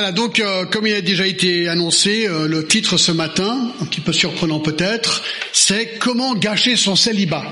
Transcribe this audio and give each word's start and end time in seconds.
Voilà, 0.00 0.14
donc 0.14 0.40
euh, 0.40 0.64
comme 0.64 0.86
il 0.86 0.94
a 0.94 1.02
déjà 1.02 1.26
été 1.26 1.68
annoncé, 1.68 2.26
euh, 2.26 2.48
le 2.48 2.66
titre 2.66 2.96
ce 2.96 3.12
matin, 3.12 3.70
un 3.82 3.84
petit 3.84 4.00
peu 4.00 4.14
surprenant 4.14 4.58
peut-être, 4.58 5.22
c'est 5.52 5.98
Comment 5.98 6.34
gâcher 6.34 6.74
son 6.74 6.96
célibat. 6.96 7.44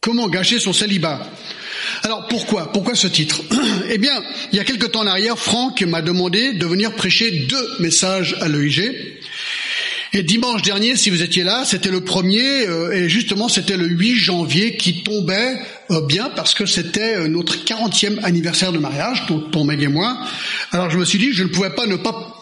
Comment 0.00 0.28
gâcher 0.28 0.60
son 0.60 0.72
célibat 0.72 1.20
alors 2.02 2.28
pourquoi? 2.28 2.72
Pourquoi 2.72 2.94
ce 2.94 3.06
titre? 3.08 3.40
Eh 3.90 3.98
bien, 3.98 4.22
il 4.52 4.56
y 4.56 4.60
a 4.60 4.64
quelque 4.64 4.86
temps 4.86 5.00
en 5.00 5.06
arrière, 5.06 5.36
Franck 5.36 5.82
m'a 5.82 6.02
demandé 6.02 6.52
de 6.52 6.64
venir 6.66 6.94
prêcher 6.94 7.30
deux 7.30 7.68
messages 7.80 8.36
à 8.40 8.48
l'EIG. 8.48 8.94
Et 10.12 10.24
dimanche 10.24 10.62
dernier, 10.62 10.96
si 10.96 11.08
vous 11.08 11.22
étiez 11.22 11.44
là, 11.44 11.64
c'était 11.64 11.90
le 11.90 12.00
premier, 12.00 12.66
euh, 12.66 12.90
et 12.90 13.08
justement 13.08 13.48
c'était 13.48 13.76
le 13.76 13.86
8 13.86 14.16
janvier 14.16 14.76
qui 14.76 15.04
tombait 15.04 15.56
euh, 15.92 16.04
bien 16.04 16.30
parce 16.34 16.52
que 16.52 16.66
c'était 16.66 17.14
euh, 17.14 17.28
notre 17.28 17.64
40e 17.64 18.18
anniversaire 18.24 18.72
de 18.72 18.78
mariage, 18.78 19.26
donc 19.28 19.52
pour 19.52 19.64
Meg 19.64 19.80
et 19.80 19.86
moi. 19.86 20.18
Alors 20.72 20.90
je 20.90 20.98
me 20.98 21.04
suis 21.04 21.20
dit, 21.20 21.32
je 21.32 21.44
ne 21.44 21.48
pouvais 21.48 21.70
pas 21.70 21.86
ne 21.86 21.94
pas 21.94 22.39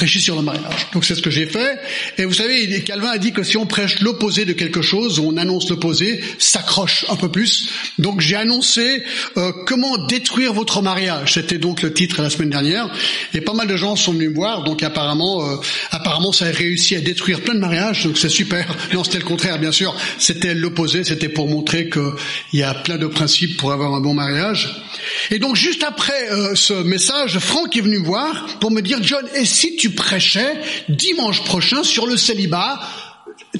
prêcher 0.00 0.20
sur 0.20 0.34
le 0.34 0.40
mariage. 0.40 0.86
Donc 0.94 1.04
c'est 1.04 1.14
ce 1.14 1.20
que 1.20 1.28
j'ai 1.28 1.44
fait. 1.44 1.78
Et 2.16 2.24
vous 2.24 2.32
savez, 2.32 2.82
Calvin 2.84 3.10
a 3.10 3.18
dit 3.18 3.32
que 3.32 3.42
si 3.42 3.58
on 3.58 3.66
prêche 3.66 4.00
l'opposé 4.00 4.46
de 4.46 4.54
quelque 4.54 4.80
chose, 4.80 5.18
on 5.18 5.36
annonce 5.36 5.68
l'opposé, 5.68 6.22
s'accroche 6.38 7.04
un 7.10 7.16
peu 7.16 7.30
plus. 7.30 7.68
Donc 7.98 8.22
j'ai 8.22 8.36
annoncé 8.36 9.02
euh, 9.36 9.52
comment 9.66 10.06
détruire 10.06 10.54
votre 10.54 10.80
mariage. 10.80 11.34
C'était 11.34 11.58
donc 11.58 11.82
le 11.82 11.92
titre 11.92 12.22
la 12.22 12.30
semaine 12.30 12.48
dernière. 12.48 12.88
Et 13.34 13.42
pas 13.42 13.52
mal 13.52 13.68
de 13.68 13.76
gens 13.76 13.94
sont 13.94 14.12
venus 14.12 14.30
me 14.30 14.34
voir. 14.34 14.64
Donc 14.64 14.82
apparemment, 14.82 15.46
euh, 15.46 15.56
apparemment 15.90 16.32
ça 16.32 16.46
a 16.46 16.50
réussi 16.50 16.96
à 16.96 17.00
détruire 17.02 17.42
plein 17.42 17.54
de 17.54 17.60
mariages. 17.60 18.04
Donc 18.04 18.16
c'est 18.16 18.30
super. 18.30 18.66
Non, 18.94 19.04
c'était 19.04 19.18
le 19.18 19.24
contraire, 19.24 19.58
bien 19.58 19.70
sûr. 19.70 19.94
C'était 20.16 20.54
l'opposé. 20.54 21.04
C'était 21.04 21.28
pour 21.28 21.46
montrer 21.46 21.90
qu'il 21.90 22.10
y 22.54 22.62
a 22.62 22.72
plein 22.72 22.96
de 22.96 23.06
principes 23.06 23.58
pour 23.58 23.70
avoir 23.70 23.94
un 23.94 24.00
bon 24.00 24.14
mariage. 24.14 24.82
Et 25.30 25.38
donc 25.38 25.56
juste 25.56 25.84
après 25.84 26.32
euh, 26.32 26.54
ce 26.54 26.72
message, 26.72 27.38
Franck 27.38 27.76
est 27.76 27.82
venu 27.82 27.98
me 27.98 28.04
voir 28.04 28.46
pour 28.60 28.70
me 28.70 28.80
dire, 28.80 28.98
John, 29.02 29.24
et 29.34 29.44
si 29.44 29.76
tu 29.76 29.89
prêchais 29.90 30.54
dimanche 30.88 31.44
prochain 31.44 31.82
sur 31.82 32.06
le 32.06 32.16
célibat 32.16 32.80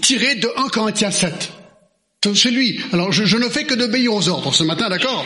tiré 0.01 0.37
de 0.37 0.49
1 0.57 0.69
Corinthiens 0.69 1.11
7. 1.11 1.53
C'est 2.35 2.51
lui. 2.51 2.79
Alors 2.93 3.13
je, 3.13 3.37
ne 3.39 3.49
fais 3.49 3.65
que 3.65 3.73
d'obéir 3.75 4.13
aux 4.13 4.29
ordres 4.29 4.53
ce 4.53 4.63
matin, 4.63 4.91
d'accord? 4.91 5.25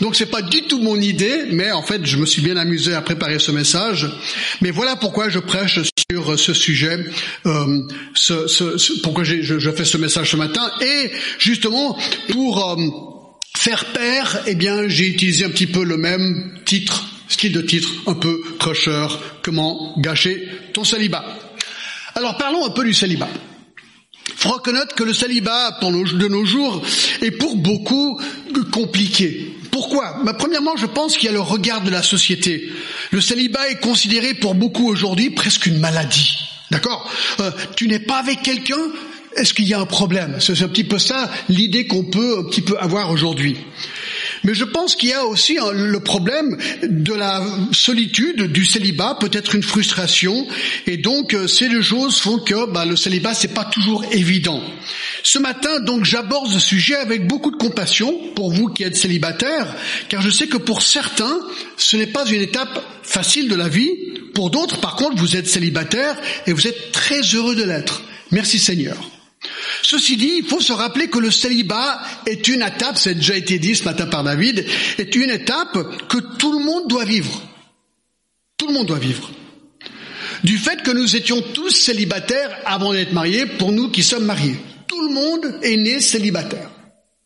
Donc 0.00 0.14
c'est 0.14 0.30
pas 0.30 0.42
du 0.42 0.62
tout 0.62 0.80
mon 0.80 1.00
idée, 1.00 1.46
mais 1.50 1.72
en 1.72 1.82
fait 1.82 2.06
je 2.06 2.16
me 2.18 2.24
suis 2.24 2.40
bien 2.40 2.56
amusé 2.56 2.94
à 2.94 3.00
préparer 3.00 3.40
ce 3.40 3.50
message. 3.50 4.08
Mais 4.60 4.70
voilà 4.70 4.94
pourquoi 4.94 5.28
je 5.28 5.40
prêche 5.40 5.80
sur 6.08 6.38
ce 6.38 6.54
sujet, 6.54 7.00
euh, 7.46 7.82
ce, 8.14 9.00
pourquoi 9.02 9.24
je, 9.24 9.42
je, 9.42 9.70
fais 9.72 9.84
ce 9.84 9.96
message 9.96 10.30
ce 10.30 10.36
matin, 10.36 10.70
et 10.80 11.10
justement 11.40 11.98
pour 12.28 12.64
euh, 12.64 12.76
faire 13.56 13.86
pair, 13.86 14.44
eh 14.46 14.54
bien 14.54 14.86
j'ai 14.86 15.08
utilisé 15.08 15.44
un 15.44 15.50
petit 15.50 15.66
peu 15.66 15.82
le 15.82 15.96
même 15.96 16.60
titre 16.64 17.15
style 17.28 17.52
de 17.52 17.62
titre 17.62 17.88
un 18.06 18.14
peu 18.14 18.40
crusher, 18.58 19.06
comment 19.42 19.94
gâcher 19.98 20.48
ton 20.72 20.84
célibat. 20.84 21.24
Alors 22.14 22.36
parlons 22.36 22.64
un 22.64 22.70
peu 22.70 22.84
du 22.84 22.94
célibat. 22.94 23.28
Faut 24.36 24.50
reconnaître 24.50 24.94
que 24.94 25.04
le 25.04 25.12
célibat 25.12 25.78
de 25.82 26.28
nos 26.28 26.44
jours 26.44 26.82
est 27.22 27.30
pour 27.30 27.56
beaucoup 27.56 28.20
compliqué. 28.72 29.56
Pourquoi? 29.70 30.20
Bah, 30.24 30.34
Premièrement, 30.34 30.76
je 30.76 30.86
pense 30.86 31.16
qu'il 31.16 31.26
y 31.26 31.28
a 31.28 31.32
le 31.32 31.40
regard 31.40 31.82
de 31.82 31.90
la 31.90 32.02
société. 32.02 32.70
Le 33.10 33.20
célibat 33.20 33.68
est 33.70 33.80
considéré 33.80 34.34
pour 34.34 34.54
beaucoup 34.54 34.88
aujourd'hui 34.88 35.30
presque 35.30 35.66
une 35.66 35.78
maladie. 35.78 36.38
D'accord? 36.70 37.10
Euh, 37.40 37.50
Tu 37.76 37.86
n'es 37.88 37.98
pas 38.00 38.18
avec 38.18 38.42
quelqu'un 38.42 38.80
Est-ce 39.36 39.52
qu'il 39.52 39.66
y 39.66 39.74
a 39.74 39.80
un 39.80 39.86
problème? 39.86 40.38
C'est 40.40 40.62
un 40.62 40.68
petit 40.68 40.84
peu 40.84 40.98
ça 40.98 41.30
l'idée 41.48 41.86
qu'on 41.86 42.04
peut 42.04 42.38
un 42.38 42.44
petit 42.44 42.62
peu 42.62 42.76
avoir 42.78 43.10
aujourd'hui. 43.10 43.56
Mais 44.46 44.54
je 44.54 44.62
pense 44.62 44.94
qu'il 44.94 45.08
y 45.08 45.12
a 45.12 45.26
aussi 45.26 45.58
le 45.72 45.98
problème 45.98 46.56
de 46.84 47.12
la 47.12 47.44
solitude, 47.72 48.44
du 48.44 48.64
célibat, 48.64 49.16
peut-être 49.18 49.56
une 49.56 49.64
frustration, 49.64 50.46
et 50.86 50.98
donc 50.98 51.34
euh, 51.34 51.48
ces 51.48 51.68
deux 51.68 51.82
choses 51.82 52.20
font 52.20 52.38
que 52.38 52.70
bah, 52.70 52.84
le 52.84 52.94
célibat 52.94 53.34
c'est 53.34 53.52
pas 53.52 53.64
toujours 53.64 54.04
évident. 54.12 54.62
Ce 55.24 55.40
matin, 55.40 55.80
donc, 55.80 56.04
j'aborde 56.04 56.52
ce 56.52 56.60
sujet 56.60 56.94
avec 56.94 57.26
beaucoup 57.26 57.50
de 57.50 57.56
compassion 57.56 58.14
pour 58.36 58.52
vous 58.52 58.68
qui 58.68 58.84
êtes 58.84 58.94
célibataires, 58.94 59.74
car 60.08 60.22
je 60.22 60.30
sais 60.30 60.46
que 60.46 60.58
pour 60.58 60.80
certains, 60.80 61.40
ce 61.76 61.96
n'est 61.96 62.06
pas 62.06 62.24
une 62.26 62.40
étape 62.40 62.84
facile 63.02 63.48
de 63.48 63.56
la 63.56 63.68
vie. 63.68 63.90
Pour 64.32 64.50
d'autres, 64.50 64.78
par 64.80 64.94
contre, 64.94 65.16
vous 65.16 65.34
êtes 65.34 65.48
célibataire 65.48 66.16
et 66.46 66.52
vous 66.52 66.68
êtes 66.68 66.92
très 66.92 67.22
heureux 67.22 67.56
de 67.56 67.64
l'être. 67.64 68.02
Merci 68.30 68.60
Seigneur. 68.60 69.15
Ceci 69.82 70.16
dit, 70.16 70.36
il 70.38 70.44
faut 70.44 70.60
se 70.60 70.72
rappeler 70.72 71.08
que 71.08 71.18
le 71.18 71.30
célibat 71.30 72.00
est 72.26 72.48
une 72.48 72.62
étape, 72.62 72.98
a 73.04 73.14
déjà 73.14 73.36
été 73.36 73.58
dit 73.58 73.74
ce 73.74 73.84
matin 73.84 74.06
par 74.06 74.24
David, 74.24 74.66
est 74.98 75.14
une 75.14 75.30
étape 75.30 76.06
que 76.08 76.18
tout 76.38 76.52
le 76.58 76.64
monde 76.64 76.88
doit 76.88 77.04
vivre. 77.04 77.42
Tout 78.58 78.68
le 78.68 78.74
monde 78.74 78.86
doit 78.86 78.98
vivre. 78.98 79.30
Du 80.44 80.58
fait 80.58 80.82
que 80.82 80.90
nous 80.90 81.16
étions 81.16 81.40
tous 81.54 81.70
célibataires 81.70 82.56
avant 82.64 82.92
d'être 82.92 83.12
mariés, 83.12 83.46
pour 83.46 83.72
nous 83.72 83.90
qui 83.90 84.02
sommes 84.02 84.24
mariés. 84.24 84.56
Tout 84.86 85.00
le 85.08 85.14
monde 85.14 85.58
est 85.62 85.76
né 85.76 86.00
célibataire. 86.00 86.70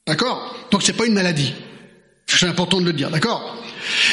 D'accord? 0.06 0.56
Donc 0.70 0.82
c'est 0.82 0.92
pas 0.92 1.06
une 1.06 1.14
maladie. 1.14 1.52
C'est 2.26 2.46
important 2.46 2.80
de 2.80 2.86
le 2.86 2.92
dire, 2.92 3.10
d'accord? 3.10 3.56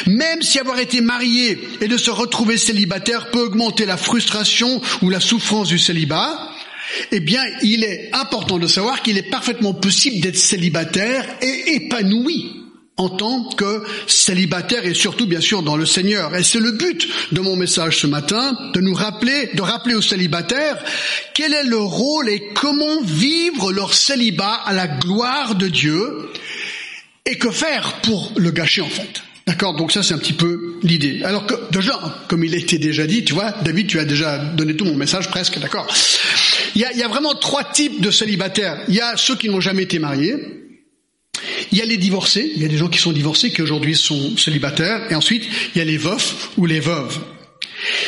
Même 0.06 0.42
si 0.42 0.58
avoir 0.58 0.78
été 0.78 1.00
marié 1.00 1.58
et 1.80 1.88
de 1.88 1.96
se 1.96 2.10
retrouver 2.10 2.56
célibataire 2.56 3.30
peut 3.30 3.40
augmenter 3.40 3.86
la 3.86 3.96
frustration 3.96 4.80
ou 5.02 5.10
la 5.10 5.20
souffrance 5.20 5.68
du 5.68 5.78
célibat, 5.78 6.50
eh 7.12 7.20
bien, 7.20 7.42
il 7.62 7.84
est 7.84 8.10
important 8.12 8.58
de 8.58 8.66
savoir 8.66 9.02
qu'il 9.02 9.18
est 9.18 9.30
parfaitement 9.30 9.74
possible 9.74 10.20
d'être 10.20 10.36
célibataire 10.36 11.24
et 11.42 11.74
épanoui 11.74 12.58
en 12.98 13.08
tant 13.08 13.44
que 13.44 13.84
célibataire 14.08 14.84
et 14.84 14.92
surtout 14.92 15.26
bien 15.26 15.40
sûr 15.40 15.62
dans 15.62 15.76
le 15.76 15.86
Seigneur. 15.86 16.34
Et 16.34 16.42
c'est 16.42 16.58
le 16.58 16.72
but 16.72 17.08
de 17.32 17.40
mon 17.40 17.54
message 17.54 17.98
ce 17.98 18.06
matin, 18.08 18.56
de 18.74 18.80
nous 18.80 18.94
rappeler, 18.94 19.50
de 19.54 19.62
rappeler 19.62 19.94
aux 19.94 20.02
célibataires 20.02 20.82
quel 21.32 21.54
est 21.54 21.64
le 21.64 21.78
rôle 21.78 22.28
et 22.28 22.48
comment 22.54 23.00
vivre 23.02 23.72
leur 23.72 23.94
célibat 23.94 24.60
à 24.64 24.72
la 24.72 24.88
gloire 24.88 25.54
de 25.54 25.68
Dieu 25.68 26.28
et 27.24 27.38
que 27.38 27.50
faire 27.50 28.00
pour 28.02 28.32
le 28.36 28.50
gâcher 28.50 28.80
en 28.80 28.88
fait. 28.88 29.22
D'accord? 29.46 29.76
Donc 29.76 29.92
ça, 29.92 30.02
c'est 30.02 30.14
un 30.14 30.18
petit 30.18 30.32
peu 30.32 30.67
l'idée. 30.82 31.22
Alors 31.24 31.46
que, 31.46 31.54
déjà, 31.70 31.98
comme 32.28 32.44
il 32.44 32.54
a 32.54 32.58
été 32.58 32.78
déjà 32.78 33.06
dit, 33.06 33.24
tu 33.24 33.34
vois, 33.34 33.52
David, 33.62 33.86
tu 33.86 33.98
as 33.98 34.04
déjà 34.04 34.38
donné 34.38 34.76
tout 34.76 34.84
mon 34.84 34.96
message 34.96 35.28
presque, 35.28 35.58
d'accord 35.58 35.86
il 36.74 36.82
y, 36.82 36.84
a, 36.84 36.92
il 36.92 36.98
y 36.98 37.02
a 37.02 37.08
vraiment 37.08 37.34
trois 37.34 37.64
types 37.64 38.00
de 38.00 38.10
célibataires. 38.10 38.80
Il 38.88 38.94
y 38.94 39.00
a 39.00 39.16
ceux 39.16 39.36
qui 39.36 39.48
n'ont 39.48 39.60
jamais 39.60 39.82
été 39.82 39.98
mariés, 39.98 40.36
il 41.72 41.78
y 41.78 41.82
a 41.82 41.84
les 41.84 41.96
divorcés, 41.96 42.50
il 42.54 42.62
y 42.62 42.64
a 42.64 42.68
des 42.68 42.76
gens 42.76 42.88
qui 42.88 42.98
sont 42.98 43.12
divorcés, 43.12 43.50
qui 43.50 43.62
aujourd'hui 43.62 43.96
sont 43.96 44.36
célibataires, 44.36 45.10
et 45.10 45.14
ensuite, 45.14 45.44
il 45.74 45.78
y 45.78 45.80
a 45.80 45.84
les 45.84 45.96
veufs 45.96 46.50
ou 46.56 46.66
les 46.66 46.80
veuves. 46.80 47.18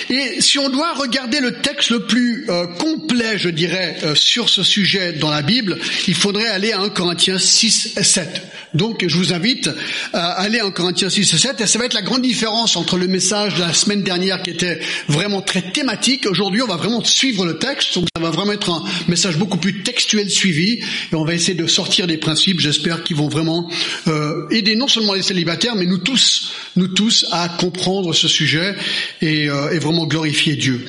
Et 0.08 0.40
si 0.40 0.58
on 0.58 0.68
doit 0.68 0.94
regarder 0.94 1.40
le 1.40 1.60
texte 1.60 1.90
le 1.90 2.00
plus 2.06 2.46
euh, 2.48 2.66
complet, 2.66 3.38
je 3.38 3.48
dirais, 3.48 3.96
euh, 4.04 4.14
sur 4.14 4.48
ce 4.48 4.62
sujet 4.62 5.12
dans 5.12 5.30
la 5.30 5.42
Bible, 5.42 5.78
il 6.08 6.14
faudrait 6.14 6.48
aller 6.48 6.72
à 6.72 6.80
1 6.80 6.88
Corinthiens 6.90 7.38
6 7.38 7.94
et 7.96 8.02
7. 8.02 8.42
Donc 8.74 9.04
je 9.06 9.16
vous 9.16 9.32
invite 9.32 9.68
à 10.12 10.32
aller 10.32 10.60
en 10.60 10.70
Corinthiens 10.70 11.10
6 11.10 11.34
et 11.34 11.38
7, 11.38 11.60
et 11.60 11.66
ça 11.66 11.78
va 11.78 11.86
être 11.86 11.94
la 11.94 12.02
grande 12.02 12.22
différence 12.22 12.76
entre 12.76 12.96
le 12.96 13.08
message 13.08 13.56
de 13.56 13.60
la 13.60 13.72
semaine 13.72 14.02
dernière 14.02 14.42
qui 14.42 14.50
était 14.50 14.80
vraiment 15.08 15.42
très 15.42 15.72
thématique. 15.72 16.26
Aujourd'hui, 16.26 16.62
on 16.62 16.68
va 16.68 16.76
vraiment 16.76 17.02
suivre 17.02 17.44
le 17.44 17.58
texte, 17.58 17.96
donc 17.96 18.06
ça 18.14 18.22
va 18.22 18.30
vraiment 18.30 18.52
être 18.52 18.70
un 18.70 18.84
message 19.08 19.36
beaucoup 19.38 19.58
plus 19.58 19.82
textuel 19.82 20.30
suivi, 20.30 20.80
et 21.12 21.14
on 21.14 21.24
va 21.24 21.34
essayer 21.34 21.54
de 21.54 21.66
sortir 21.66 22.06
des 22.06 22.18
principes, 22.18 22.60
j'espère, 22.60 23.02
qui 23.02 23.14
vont 23.14 23.28
vraiment 23.28 23.68
euh, 24.06 24.48
aider 24.50 24.76
non 24.76 24.86
seulement 24.86 25.14
les 25.14 25.22
célibataires, 25.22 25.74
mais 25.74 25.86
nous 25.86 25.98
tous, 25.98 26.52
nous 26.76 26.88
tous, 26.88 27.26
à 27.32 27.48
comprendre 27.48 28.14
ce 28.14 28.28
sujet. 28.28 28.76
Et, 29.20 29.44
et 29.44 29.78
vraiment 29.78 29.89
glorifier 30.06 30.56
Dieu. 30.56 30.86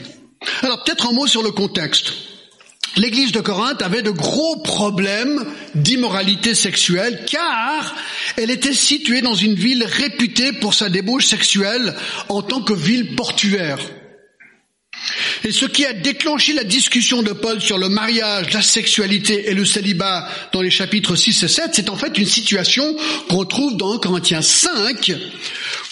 Alors 0.62 0.84
peut-être 0.84 1.08
un 1.08 1.14
mot 1.14 1.28
sur 1.28 1.44
le 1.44 1.52
contexte. 1.52 2.14
L'église 2.98 3.32
de 3.32 3.40
Corinthe 3.40 3.82
avait 3.82 4.02
de 4.02 4.12
gros 4.12 4.58
problèmes 4.58 5.46
d'immoralité 5.76 6.54
sexuelle 6.54 7.24
car 7.26 7.96
elle 8.36 8.52
était 8.52 8.74
située 8.74 9.22
dans 9.22 9.34
une 9.34 9.56
ville 9.56 9.86
réputée 9.86 10.52
pour 10.52 10.74
sa 10.74 10.90
débauche 10.90 11.26
sexuelle 11.26 11.96
en 12.28 12.42
tant 12.42 12.62
que 12.62 12.74
ville 12.74 13.16
portuaire. 13.16 13.80
Et 15.44 15.52
ce 15.52 15.66
qui 15.66 15.86
a 15.86 15.94
déclenché 15.94 16.54
la 16.54 16.64
discussion 16.64 17.24
de 17.24 17.32
Paul 17.32 17.62
sur 17.62 17.78
le 17.78 17.90
mariage, 17.90 18.54
la 18.54 18.62
sexualité 18.62 19.50
et 19.50 19.54
le 19.54 19.66
célibat 19.66 20.28
dans 20.52 20.62
les 20.62 20.70
chapitres 20.70 21.16
6 21.16 21.44
et 21.44 21.48
7, 21.48 21.70
c'est 21.74 21.90
en 21.90 21.96
fait 21.96 22.18
une 22.18 22.26
situation 22.26 22.96
qu'on 23.30 23.46
trouve 23.46 23.78
dans 23.78 23.98
Corinthiens 23.98 24.42
5, 24.42 25.12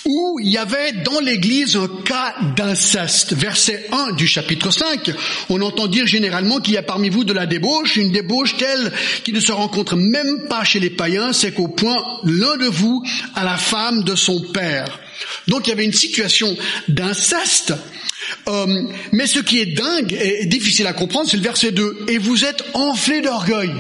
où 0.06 0.40
il 0.42 0.50
y 0.50 0.58
avait 0.58 0.92
dans 0.92 1.20
l'Église 1.20 1.76
un 1.76 1.90
cas 2.06 2.36
d'inceste. 2.56 3.34
Verset 3.34 3.88
1 3.92 4.14
du 4.14 4.28
chapitre 4.28 4.72
5, 4.72 5.12
on 5.50 5.62
entend 5.62 5.88
dire 5.88 6.08
généralement 6.08 6.60
qu'il 6.60 6.74
y 6.74 6.78
a 6.78 6.84
parmi 6.84 7.10
vous 7.10 7.24
de 7.24 7.34
la 7.34 7.46
débauche, 7.46 7.96
une 7.96 8.12
débauche 8.12 8.58
telle 8.58 8.92
qui 9.24 9.34
ne 9.34 9.40
se 9.40 9.52
rencontre 9.52 9.96
même 9.96 10.48
pas 10.48 10.64
chez 10.64 10.80
les 10.80 10.90
païens, 10.90 11.34
c'est 11.34 11.54
qu'au 11.54 11.68
point 11.68 11.98
l'un 12.24 12.58
de 12.58 12.68
vous 12.68 13.04
a 13.36 13.44
la 13.44 13.58
femme 13.58 14.04
de 14.04 14.16
son 14.16 14.42
père. 14.42 15.00
Donc 15.48 15.68
il 15.68 15.72
y 15.72 15.74
avait 15.74 15.86
une 15.86 15.94
situation 15.94 16.56
d'inceste. 16.88 17.74
Euh, 18.48 18.84
mais 19.12 19.28
ce 19.28 19.40
qui 19.40 19.60
est 19.60 19.66
dingue 19.66 20.14
et 20.14 20.46
difficile 20.46 20.88
à 20.88 20.94
comprendre, 20.94 21.30
c'est 21.30 21.38
le 21.38 21.44
verset 21.44 21.72
2. 21.72 22.06
Et 22.08 22.18
vous 22.18 22.46
êtes 22.46 22.64
enflés 22.74 23.22
d'orgueil. 23.22 23.72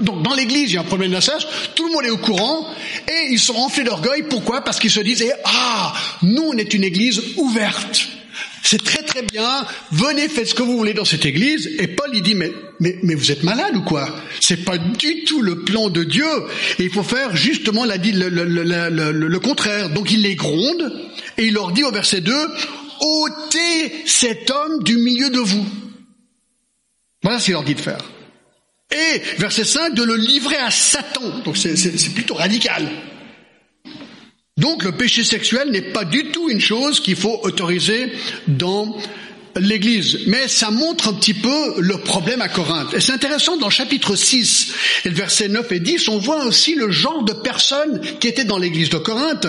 Donc 0.00 0.22
dans 0.22 0.34
l'église, 0.34 0.70
il 0.70 0.74
y 0.74 0.78
a 0.78 0.80
un 0.80 0.84
problème 0.84 1.12
d'inceste, 1.12 1.46
tout 1.74 1.86
le 1.86 1.92
monde 1.92 2.04
est 2.06 2.10
au 2.10 2.16
courant, 2.16 2.66
et 3.06 3.28
ils 3.30 3.38
sont 3.38 3.52
remplis 3.52 3.84
d'orgueil. 3.84 4.22
Pourquoi? 4.22 4.62
Parce 4.62 4.78
qu'ils 4.78 4.90
se 4.90 5.00
disent, 5.00 5.24
ah, 5.44 5.92
nous 6.22 6.42
on 6.42 6.56
est 6.56 6.72
une 6.72 6.84
église 6.84 7.20
ouverte. 7.36 8.08
C'est 8.66 8.82
très 8.82 9.02
très 9.02 9.20
bien, 9.20 9.66
venez, 9.92 10.26
faites 10.26 10.48
ce 10.48 10.54
que 10.54 10.62
vous 10.62 10.78
voulez 10.78 10.94
dans 10.94 11.04
cette 11.04 11.26
église. 11.26 11.70
Et 11.78 11.86
Paul, 11.86 12.08
il 12.14 12.22
dit, 12.22 12.34
mais, 12.34 12.50
mais, 12.80 13.14
vous 13.14 13.30
êtes 13.30 13.42
malade 13.42 13.76
ou 13.76 13.82
quoi? 13.82 14.08
C'est 14.40 14.64
pas 14.64 14.78
du 14.78 15.24
tout 15.24 15.42
le 15.42 15.60
plan 15.64 15.90
de 15.90 16.02
Dieu. 16.02 16.24
Et 16.78 16.84
il 16.84 16.90
faut 16.90 17.02
faire 17.02 17.36
justement 17.36 17.84
la, 17.84 17.98
le, 17.98 18.30
le, 18.30 18.46
le, 18.46 19.10
le 19.12 19.40
contraire. 19.40 19.90
Donc 19.90 20.10
il 20.10 20.22
les 20.22 20.34
gronde 20.34 21.10
et 21.36 21.44
il 21.44 21.52
leur 21.52 21.72
dit 21.72 21.84
au 21.84 21.92
verset 21.92 22.22
2, 22.22 22.32
ôtez 23.00 23.92
cet 24.06 24.50
homme 24.50 24.82
du 24.82 24.96
milieu 24.96 25.28
de 25.28 25.40
vous. 25.40 25.66
Voilà 27.22 27.40
ce 27.40 27.44
qu'il 27.44 27.52
leur 27.52 27.64
dit 27.64 27.74
de 27.74 27.80
faire. 27.80 28.00
Et 28.90 29.20
verset 29.38 29.64
5, 29.64 29.94
de 29.94 30.04
le 30.04 30.16
livrer 30.16 30.56
à 30.56 30.70
Satan. 30.70 31.40
Donc 31.44 31.58
c'est 31.58 32.14
plutôt 32.14 32.34
radical. 32.34 32.88
Donc 34.56 34.84
le 34.84 34.92
péché 34.92 35.24
sexuel 35.24 35.70
n'est 35.70 35.92
pas 35.92 36.04
du 36.04 36.30
tout 36.30 36.48
une 36.48 36.60
chose 36.60 37.00
qu'il 37.00 37.16
faut 37.16 37.40
autoriser 37.42 38.12
dans 38.46 38.96
l'Église. 39.56 40.20
Mais 40.26 40.48
ça 40.48 40.70
montre 40.70 41.08
un 41.08 41.14
petit 41.14 41.34
peu 41.34 41.80
le 41.80 41.98
problème 41.98 42.40
à 42.40 42.48
Corinthe. 42.48 42.94
Et 42.94 43.00
c'est 43.00 43.12
intéressant, 43.12 43.56
dans 43.56 43.70
chapitre 43.70 44.16
6 44.16 44.72
et 45.04 45.10
verset 45.10 45.48
9 45.48 45.70
et 45.72 45.80
10, 45.80 46.08
on 46.08 46.18
voit 46.18 46.44
aussi 46.44 46.74
le 46.74 46.90
genre 46.90 47.24
de 47.24 47.32
personnes 47.32 48.00
qui 48.20 48.28
étaient 48.28 48.44
dans 48.44 48.58
l'Église 48.58 48.90
de 48.90 48.98
Corinthe. 48.98 49.46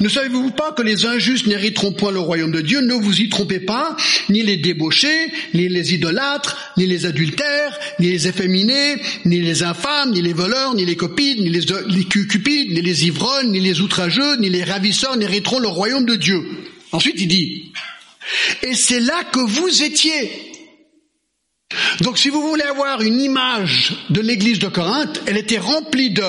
Ne 0.00 0.08
savez-vous 0.08 0.50
pas 0.50 0.72
que 0.72 0.82
les 0.82 1.06
injustes 1.06 1.46
n'hériteront 1.46 1.92
point 1.92 2.12
le 2.12 2.20
royaume 2.20 2.52
de 2.52 2.60
Dieu 2.60 2.80
Ne 2.80 2.94
vous 2.94 3.20
y 3.20 3.28
trompez 3.28 3.60
pas, 3.60 3.96
ni 4.28 4.42
les 4.42 4.56
débauchés, 4.56 5.32
ni 5.54 5.68
les 5.68 5.94
idolâtres, 5.94 6.56
ni 6.76 6.86
les 6.86 7.06
adultères, 7.06 7.78
ni 7.98 8.10
les 8.10 8.28
efféminés, 8.28 8.96
ni 9.24 9.40
les 9.40 9.62
infâmes, 9.62 10.12
ni 10.12 10.22
les 10.22 10.32
voleurs, 10.32 10.74
ni 10.74 10.84
les 10.84 10.96
copides, 10.96 11.40
ni 11.40 11.50
les, 11.50 11.60
les 11.88 12.04
cupides, 12.04 12.72
ni 12.72 12.82
les 12.82 13.06
ivrognes, 13.06 13.50
ni 13.50 13.60
les 13.60 13.80
outrageux, 13.80 14.36
ni 14.36 14.48
les 14.48 14.64
ravisseurs 14.64 15.16
n'hériteront 15.16 15.58
le 15.58 15.68
royaume 15.68 16.06
de 16.06 16.16
Dieu. 16.16 16.42
Ensuite, 16.92 17.20
il 17.20 17.28
dit, 17.28 17.72
et 18.62 18.74
c'est 18.74 19.00
là 19.00 19.24
que 19.32 19.40
vous 19.40 19.82
étiez. 19.82 20.52
Donc 22.00 22.18
si 22.18 22.28
vous 22.28 22.46
voulez 22.46 22.64
avoir 22.64 23.00
une 23.00 23.20
image 23.20 23.94
de 24.10 24.20
l'église 24.20 24.58
de 24.58 24.68
Corinthe, 24.68 25.22
elle 25.26 25.38
était 25.38 25.58
remplie 25.58 26.10
de 26.10 26.22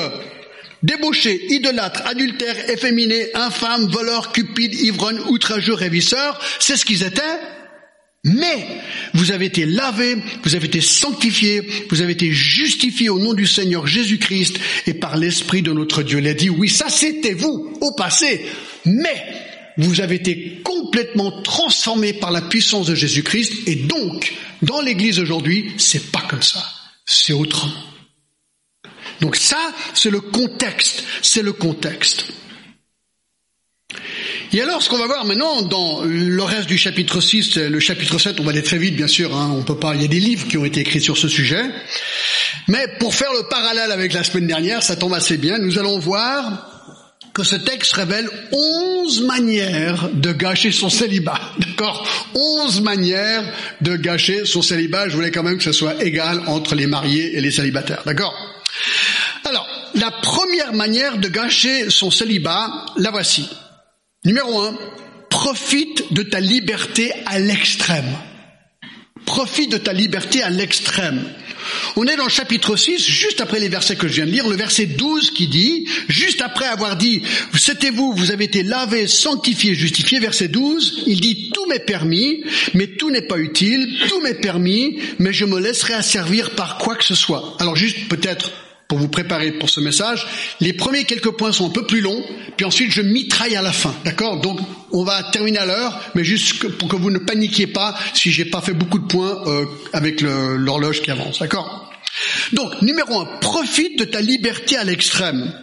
débauchés, 0.83 1.53
idolâtres, 1.53 2.05
adultères, 2.05 2.69
efféminés, 2.69 3.27
infâmes, 3.33 3.87
voleurs, 3.87 4.31
cupides, 4.31 4.75
ivrognes, 4.75 5.21
outrageux, 5.29 5.73
ravisseurs. 5.73 6.39
C'est 6.59 6.77
ce 6.77 6.85
qu'ils 6.85 7.03
étaient. 7.03 7.21
Mais 8.25 8.65
vous 9.13 9.31
avez 9.31 9.47
été 9.47 9.65
lavés, 9.65 10.15
vous 10.43 10.55
avez 10.55 10.67
été 10.67 10.79
sanctifiés, 10.79 11.61
vous 11.89 12.01
avez 12.01 12.13
été 12.13 12.31
justifiés 12.31 13.09
au 13.09 13.19
nom 13.19 13.33
du 13.33 13.45
Seigneur 13.45 13.85
Jésus-Christ 13.85 14.59
et 14.87 14.93
par 14.93 15.17
l'Esprit 15.17 15.61
de 15.61 15.73
notre 15.73 16.03
Dieu. 16.03 16.19
Il 16.23 16.35
dit, 16.35 16.49
oui, 16.49 16.69
ça 16.69 16.87
c'était 16.87 17.33
vous 17.33 17.77
au 17.81 17.91
passé. 17.95 18.45
Mais 18.85 19.32
vous 19.77 20.01
avez 20.01 20.15
été 20.15 20.61
complètement 20.63 21.41
transformé 21.41 22.13
par 22.13 22.31
la 22.31 22.41
puissance 22.41 22.87
de 22.87 22.95
Jésus-Christ 22.95 23.67
et 23.67 23.75
donc, 23.75 24.33
dans 24.61 24.81
l'église 24.81 25.19
aujourd'hui, 25.19 25.73
c'est 25.77 26.11
pas 26.11 26.23
comme 26.29 26.43
ça. 26.43 26.63
C'est 27.05 27.33
autrement. 27.33 27.73
Donc 29.21 29.35
ça, 29.35 29.59
c'est 29.93 30.09
le 30.09 30.21
contexte. 30.21 31.03
C'est 31.21 31.41
le 31.41 31.53
contexte. 31.53 32.25
Et 34.51 34.61
alors, 34.61 34.83
ce 34.83 34.89
qu'on 34.89 34.99
va 34.99 35.07
voir 35.07 35.25
maintenant 35.25 35.63
dans 35.63 36.03
le 36.03 36.43
reste 36.43 36.67
du 36.67 36.77
chapitre 36.77 37.19
6, 37.19 37.57
le 37.57 37.79
chapitre 37.79 38.19
7, 38.19 38.39
on 38.39 38.43
va 38.43 38.51
aller 38.51 38.61
très 38.61 38.77
vite, 38.77 38.95
bien 38.95 39.07
sûr, 39.07 39.35
hein, 39.35 39.51
on 39.57 39.63
peut 39.63 39.79
pas, 39.79 39.95
il 39.95 40.01
y 40.01 40.05
a 40.05 40.07
des 40.07 40.19
livres 40.19 40.47
qui 40.47 40.57
ont 40.57 40.65
été 40.65 40.81
écrits 40.81 41.01
sur 41.01 41.17
ce 41.17 41.27
sujet. 41.27 41.63
Mais 42.67 42.85
pour 42.99 43.15
faire 43.15 43.33
le 43.33 43.47
parallèle 43.49 43.91
avec 43.91 44.13
la 44.13 44.23
semaine 44.23 44.45
dernière, 44.45 44.83
ça 44.83 44.95
tombe 44.95 45.13
assez 45.13 45.37
bien, 45.37 45.57
nous 45.57 45.79
allons 45.79 45.97
voir 45.97 46.72
que 47.33 47.43
ce 47.43 47.55
texte 47.55 47.93
révèle 47.93 48.29
onze 48.51 49.21
manières 49.23 50.09
de 50.13 50.31
gâcher 50.31 50.71
son 50.71 50.89
célibat. 50.89 51.39
D'accord? 51.59 52.07
Onze 52.35 52.81
manières 52.81 53.43
de 53.81 53.95
gâcher 53.95 54.45
son 54.45 54.61
célibat. 54.61 55.09
Je 55.09 55.15
voulais 55.15 55.31
quand 55.31 55.43
même 55.43 55.57
que 55.57 55.63
ce 55.63 55.71
soit 55.71 56.03
égal 56.03 56.41
entre 56.47 56.75
les 56.75 56.87
mariés 56.87 57.35
et 57.35 57.41
les 57.41 57.51
célibataires. 57.51 58.03
D'accord? 58.05 58.33
Alors, 59.45 59.67
la 59.95 60.11
première 60.11 60.73
manière 60.73 61.17
de 61.17 61.27
gâcher 61.27 61.89
son 61.89 62.11
célibat, 62.11 62.69
la 62.97 63.11
voici. 63.11 63.49
Numéro 64.25 64.61
un, 64.61 64.77
profite 65.29 66.13
de 66.13 66.23
ta 66.23 66.39
liberté 66.39 67.11
à 67.25 67.39
l'extrême. 67.39 68.15
Profite 69.25 69.71
de 69.71 69.77
ta 69.77 69.93
liberté 69.93 70.43
à 70.43 70.49
l'extrême. 70.49 71.23
On 71.95 72.07
est 72.07 72.15
dans 72.15 72.23
le 72.23 72.29
chapitre 72.29 72.75
6, 72.75 73.05
juste 73.05 73.39
après 73.39 73.59
les 73.59 73.69
versets 73.69 73.95
que 73.95 74.07
je 74.07 74.13
viens 74.13 74.25
de 74.25 74.31
lire, 74.31 74.47
le 74.47 74.55
verset 74.55 74.87
12 74.87 75.29
qui 75.31 75.47
dit, 75.47 75.85
juste 76.07 76.41
après 76.41 76.65
avoir 76.65 76.95
dit, 76.95 77.21
c'était 77.55 77.91
vous, 77.91 78.13
vous 78.13 78.31
avez 78.31 78.45
été 78.45 78.63
lavé, 78.63 79.07
sanctifié, 79.07 79.75
justifié, 79.75 80.19
verset 80.19 80.47
12, 80.47 81.03
il 81.05 81.21
dit, 81.21 81.51
tout 81.53 81.67
m'est 81.67 81.79
permis, 81.79 82.43
mais 82.73 82.87
tout 82.87 83.11
n'est 83.11 83.21
pas 83.21 83.37
utile, 83.37 83.87
tout 84.09 84.21
m'est 84.21 84.33
permis, 84.33 84.99
mais 85.19 85.33
je 85.33 85.45
me 85.45 85.59
laisserai 85.59 85.93
asservir 85.93 86.51
par 86.51 86.79
quoi 86.79 86.95
que 86.95 87.03
ce 87.03 87.15
soit. 87.15 87.55
Alors 87.59 87.75
juste 87.75 88.07
peut-être 88.09 88.51
pour 88.87 88.97
vous 88.99 89.07
préparer 89.07 89.51
pour 89.51 89.69
ce 89.69 89.79
message. 89.79 90.27
Les 90.59 90.73
premiers 90.73 91.05
quelques 91.05 91.31
points 91.31 91.51
sont 91.51 91.67
un 91.67 91.71
peu 91.71 91.85
plus 91.85 92.01
longs, 92.01 92.23
puis 92.57 92.65
ensuite 92.65 92.91
je 92.91 93.01
mitraille 93.01 93.55
à 93.55 93.61
la 93.61 93.71
fin, 93.71 93.95
d'accord? 94.05 94.39
Donc 94.39 94.59
on 94.91 95.03
va 95.03 95.23
terminer 95.23 95.57
à 95.57 95.65
l'heure, 95.65 95.99
mais 96.13 96.23
juste 96.23 96.67
pour 96.77 96.89
que 96.89 96.95
vous 96.95 97.09
ne 97.09 97.17
paniquiez 97.17 97.67
pas 97.67 97.95
si 98.13 98.31
j'ai 98.31 98.45
pas 98.45 98.61
fait 98.61 98.73
beaucoup 98.73 98.99
de 98.99 99.07
points 99.07 99.41
euh, 99.47 99.65
avec 99.93 100.21
l'horloge 100.21 101.01
qui 101.01 101.09
avance, 101.09 101.39
d'accord? 101.39 101.82
Donc 102.53 102.81
numéro 102.81 103.19
un, 103.19 103.25
profite 103.39 103.99
de 103.99 104.05
ta 104.05 104.21
liberté 104.21 104.77
à 104.77 104.83
l'extrême. 104.83 105.53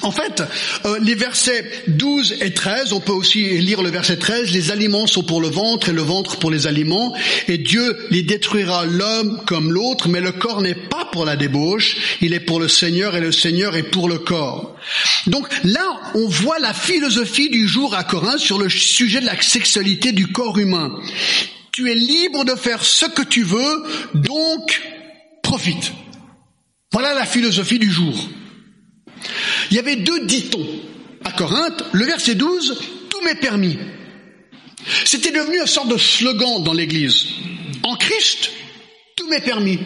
En 0.00 0.10
fait, 0.10 0.42
euh, 0.84 0.98
les 1.00 1.14
versets 1.14 1.70
12 1.86 2.36
et 2.40 2.52
13, 2.52 2.92
on 2.92 3.00
peut 3.00 3.12
aussi 3.12 3.58
lire 3.58 3.82
le 3.82 3.90
verset 3.90 4.16
13, 4.16 4.50
les 4.50 4.70
aliments 4.70 5.06
sont 5.06 5.22
pour 5.22 5.40
le 5.40 5.48
ventre 5.48 5.90
et 5.90 5.92
le 5.92 6.02
ventre 6.02 6.38
pour 6.38 6.50
les 6.50 6.66
aliments, 6.66 7.14
et 7.46 7.58
Dieu 7.58 7.96
les 8.10 8.22
détruira 8.22 8.86
l'homme 8.86 9.42
comme 9.46 9.70
l'autre, 9.70 10.08
mais 10.08 10.20
le 10.20 10.32
corps 10.32 10.62
n'est 10.62 10.74
pas 10.74 11.04
pour 11.12 11.24
la 11.24 11.36
débauche, 11.36 12.18
il 12.20 12.32
est 12.32 12.40
pour 12.40 12.58
le 12.58 12.68
Seigneur 12.68 13.14
et 13.14 13.20
le 13.20 13.32
Seigneur 13.32 13.76
est 13.76 13.82
pour 13.82 14.08
le 14.08 14.18
corps. 14.18 14.74
Donc 15.26 15.46
là, 15.62 16.00
on 16.14 16.26
voit 16.26 16.58
la 16.58 16.74
philosophie 16.74 17.50
du 17.50 17.68
jour 17.68 17.94
à 17.94 18.02
Corinthe 18.02 18.40
sur 18.40 18.58
le 18.58 18.68
sujet 18.70 19.20
de 19.20 19.26
la 19.26 19.40
sexualité 19.40 20.12
du 20.12 20.32
corps 20.32 20.58
humain. 20.58 20.90
Tu 21.70 21.90
es 21.90 21.94
libre 21.94 22.44
de 22.44 22.54
faire 22.54 22.84
ce 22.84 23.06
que 23.06 23.22
tu 23.22 23.44
veux, 23.44 23.84
donc 24.14 24.80
Voilà 26.92 27.14
la 27.14 27.26
philosophie 27.26 27.78
du 27.78 27.90
jour. 27.90 28.14
Il 29.70 29.76
y 29.76 29.80
avait 29.80 29.96
deux 29.96 30.26
ditons 30.26 30.66
à 31.24 31.32
Corinthe. 31.32 31.84
Le 31.92 32.04
verset 32.04 32.34
12, 32.34 32.80
tout 33.08 33.20
m'est 33.24 33.40
permis. 33.40 33.78
C'était 35.04 35.30
devenu 35.30 35.58
une 35.58 35.66
sorte 35.66 35.88
de 35.88 35.96
slogan 35.96 36.62
dans 36.62 36.72
l'église. 36.72 37.26
En 37.82 37.96
Christ, 37.96 38.50
tout 39.16 39.28
m'est 39.28 39.40
permis. 39.40 39.78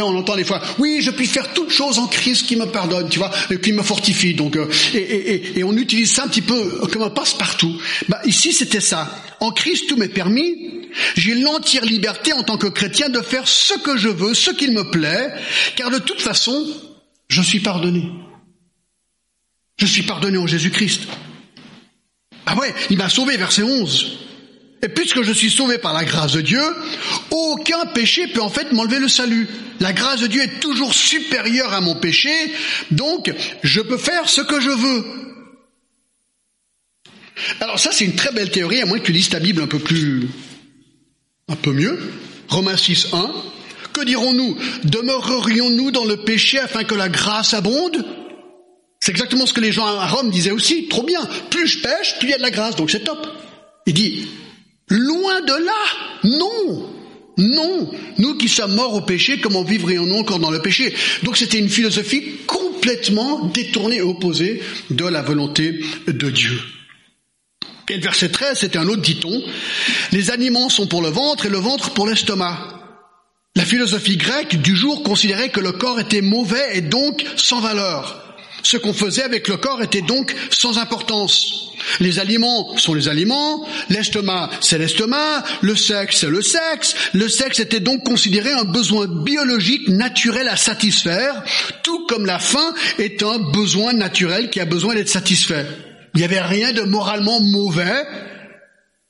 On 0.00 0.16
entend 0.16 0.36
des 0.36 0.44
fois, 0.44 0.60
oui, 0.78 1.00
je 1.00 1.10
puis 1.10 1.26
faire 1.26 1.52
toute 1.52 1.70
chose 1.70 1.98
en 1.98 2.06
Christ 2.06 2.46
qui 2.46 2.56
me 2.56 2.66
pardonne, 2.66 3.08
tu 3.08 3.18
vois, 3.18 3.30
et 3.50 3.58
qui 3.58 3.72
me 3.72 3.82
fortifie. 3.82 4.34
Donc, 4.34 4.56
euh, 4.56 4.68
et, 4.94 5.62
on 5.64 5.76
utilise 5.76 6.12
ça 6.12 6.24
un 6.24 6.28
petit 6.28 6.42
peu 6.42 6.80
comme 6.90 7.02
un 7.02 7.10
passe-partout. 7.10 7.80
Bah, 8.08 8.20
ici, 8.24 8.52
c'était 8.52 8.80
ça. 8.80 9.14
En 9.40 9.50
Christ, 9.50 9.88
tout 9.88 9.96
m'est 9.96 10.08
permis. 10.08 10.88
J'ai 11.16 11.34
l'entière 11.34 11.84
liberté 11.84 12.32
en 12.32 12.42
tant 12.42 12.56
que 12.56 12.66
chrétien 12.66 13.08
de 13.08 13.20
faire 13.20 13.46
ce 13.48 13.74
que 13.74 13.96
je 13.96 14.08
veux, 14.08 14.34
ce 14.34 14.50
qu'il 14.50 14.72
me 14.72 14.90
plaît, 14.90 15.32
car 15.76 15.90
de 15.90 15.98
toute 15.98 16.20
façon, 16.20 16.66
je 17.28 17.42
suis 17.42 17.60
pardonné. 17.60 18.04
Je 19.78 19.86
suis 19.86 20.02
pardonné 20.02 20.38
en 20.38 20.46
Jésus-Christ. 20.46 21.02
Ah 22.46 22.56
ouais, 22.56 22.74
il 22.90 22.98
m'a 22.98 23.08
sauvé, 23.08 23.36
verset 23.36 23.62
11. 23.62 24.18
Et 24.84 24.88
puisque 24.88 25.22
je 25.22 25.32
suis 25.32 25.50
sauvé 25.50 25.78
par 25.78 25.92
la 25.92 26.04
grâce 26.04 26.32
de 26.32 26.40
Dieu, 26.40 26.62
aucun 27.30 27.86
péché 27.86 28.26
peut 28.26 28.42
en 28.42 28.48
fait 28.48 28.72
m'enlever 28.72 28.98
le 28.98 29.08
salut. 29.08 29.46
La 29.78 29.92
grâce 29.92 30.20
de 30.20 30.26
Dieu 30.26 30.42
est 30.42 30.60
toujours 30.60 30.92
supérieure 30.92 31.72
à 31.72 31.80
mon 31.80 31.94
péché, 31.94 32.32
donc 32.90 33.32
je 33.62 33.80
peux 33.80 33.96
faire 33.96 34.28
ce 34.28 34.40
que 34.40 34.60
je 34.60 34.70
veux. 34.70 35.04
Alors 37.60 37.78
ça 37.78 37.92
c'est 37.92 38.04
une 38.04 38.16
très 38.16 38.32
belle 38.32 38.50
théorie, 38.50 38.82
à 38.82 38.86
moins 38.86 38.98
que 38.98 39.06
tu 39.06 39.12
lises 39.12 39.28
ta 39.28 39.38
Bible 39.38 39.62
un 39.62 39.68
peu 39.68 39.78
plus, 39.78 40.28
un 41.48 41.56
peu 41.56 41.72
mieux. 41.72 41.98
Romains 42.48 42.76
6, 42.76 43.08
1. 43.12 43.32
Que 43.92 44.04
dirons-nous? 44.04 44.58
Demeurerions-nous 44.84 45.90
dans 45.92 46.04
le 46.04 46.18
péché 46.18 46.58
afin 46.58 46.82
que 46.82 46.94
la 46.94 47.08
grâce 47.08 47.54
abonde? 47.54 48.04
C'est 49.00 49.12
exactement 49.12 49.46
ce 49.46 49.52
que 49.52 49.60
les 49.60 49.72
gens 49.72 49.86
à 49.86 50.06
Rome 50.06 50.30
disaient 50.30 50.50
aussi. 50.50 50.88
Trop 50.88 51.02
bien. 51.02 51.20
Plus 51.50 51.66
je 51.66 51.78
pêche, 51.80 52.18
plus 52.18 52.28
il 52.28 52.30
y 52.30 52.34
a 52.34 52.38
de 52.38 52.42
la 52.42 52.50
grâce. 52.50 52.76
Donc 52.76 52.90
c'est 52.90 53.04
top. 53.04 53.26
Il 53.86 53.94
dit, 53.94 54.28
loin 54.92 55.40
de 55.40 55.64
là. 55.64 55.82
Non. 56.24 56.88
Non. 57.38 57.90
Nous 58.18 58.36
qui 58.36 58.48
sommes 58.48 58.74
morts 58.74 58.94
au 58.94 59.00
péché, 59.00 59.40
comment 59.40 59.64
vivrions-nous 59.64 60.16
encore 60.16 60.38
dans 60.38 60.50
le 60.50 60.60
péché? 60.60 60.94
Donc 61.22 61.36
c'était 61.36 61.58
une 61.58 61.68
philosophie 61.68 62.36
complètement 62.46 63.46
détournée 63.46 63.96
et 63.96 64.02
opposée 64.02 64.62
de 64.90 65.04
la 65.04 65.22
volonté 65.22 65.80
de 66.06 66.30
Dieu. 66.30 66.60
Et 67.88 67.98
verset 67.98 68.30
13, 68.30 68.58
c'était 68.60 68.78
un 68.78 68.88
autre 68.88 69.02
dit-on. 69.02 69.42
Les 70.12 70.30
aliments 70.30 70.68
sont 70.68 70.86
pour 70.86 71.02
le 71.02 71.10
ventre 71.10 71.46
et 71.46 71.50
le 71.50 71.58
ventre 71.58 71.90
pour 71.90 72.06
l'estomac. 72.06 72.58
La 73.54 73.66
philosophie 73.66 74.16
grecque 74.16 74.62
du 74.62 74.74
jour 74.74 75.02
considérait 75.02 75.50
que 75.50 75.60
le 75.60 75.72
corps 75.72 76.00
était 76.00 76.22
mauvais 76.22 76.78
et 76.78 76.80
donc 76.80 77.22
sans 77.36 77.60
valeur. 77.60 78.21
Ce 78.62 78.76
qu'on 78.76 78.92
faisait 78.92 79.22
avec 79.22 79.48
le 79.48 79.56
corps 79.56 79.82
était 79.82 80.02
donc 80.02 80.34
sans 80.50 80.78
importance. 80.78 81.68
Les 82.00 82.18
aliments 82.18 82.76
sont 82.76 82.94
les 82.94 83.08
aliments, 83.08 83.66
l'estomac 83.88 84.50
c'est 84.60 84.78
l'estomac, 84.78 85.42
le 85.62 85.74
sexe 85.74 86.20
c'est 86.20 86.30
le 86.30 86.42
sexe. 86.42 86.94
Le 87.12 87.28
sexe 87.28 87.60
était 87.60 87.80
donc 87.80 88.04
considéré 88.04 88.52
un 88.52 88.64
besoin 88.64 89.06
biologique 89.06 89.88
naturel 89.88 90.48
à 90.48 90.56
satisfaire, 90.56 91.42
tout 91.82 92.06
comme 92.06 92.26
la 92.26 92.38
faim 92.38 92.72
est 92.98 93.22
un 93.22 93.38
besoin 93.38 93.92
naturel 93.92 94.50
qui 94.50 94.60
a 94.60 94.64
besoin 94.64 94.94
d'être 94.94 95.08
satisfait. 95.08 95.66
Il 96.14 96.18
n'y 96.18 96.24
avait 96.24 96.40
rien 96.40 96.72
de 96.72 96.82
moralement 96.82 97.40
mauvais, 97.40 98.04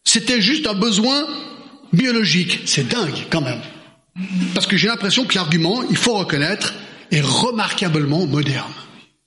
c'était 0.05 0.41
juste 0.41 0.67
un 0.67 0.75
besoin 0.75 1.27
biologique. 1.93 2.61
C'est 2.65 2.89
dingue 2.89 3.27
quand 3.31 3.41
même. 3.41 3.61
Parce 4.55 4.67
que 4.67 4.77
j'ai 4.77 4.89
l'impression 4.89 5.25
que 5.25 5.35
l'argument, 5.35 5.83
il 5.91 5.97
faut 5.97 6.15
reconnaître, 6.15 6.75
est 7.11 7.21
remarquablement 7.21 8.27
moderne. 8.27 8.73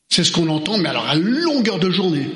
C'est 0.10 0.24
ce 0.24 0.32
qu'on 0.32 0.50
entend, 0.50 0.78
mais 0.78 0.90
alors 0.90 1.08
à 1.08 1.16
longueur 1.16 1.80
de 1.80 1.90
journée. 1.90 2.28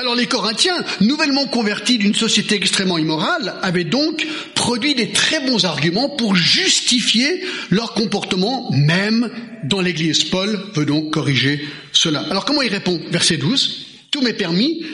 Alors 0.00 0.14
les 0.14 0.26
Corinthiens, 0.26 0.82
nouvellement 1.02 1.46
convertis 1.46 1.98
d'une 1.98 2.14
société 2.14 2.54
extrêmement 2.54 2.96
immorale, 2.96 3.54
avaient 3.60 3.84
donc 3.84 4.26
produit 4.54 4.94
des 4.94 5.12
très 5.12 5.46
bons 5.46 5.66
arguments 5.66 6.08
pour 6.08 6.34
justifier 6.34 7.44
leur 7.68 7.92
comportement, 7.92 8.70
même 8.72 9.30
dans 9.64 9.82
l'Église. 9.82 10.24
Paul 10.24 10.58
veut 10.74 10.86
donc 10.86 11.12
corriger 11.12 11.68
cela. 11.92 12.20
Alors 12.30 12.46
comment 12.46 12.62
il 12.62 12.70
répond? 12.70 12.98
Verset 13.10 13.36
12. 13.36 13.86
Tout 14.10 14.22
m'est 14.22 14.32
permis, 14.32 14.86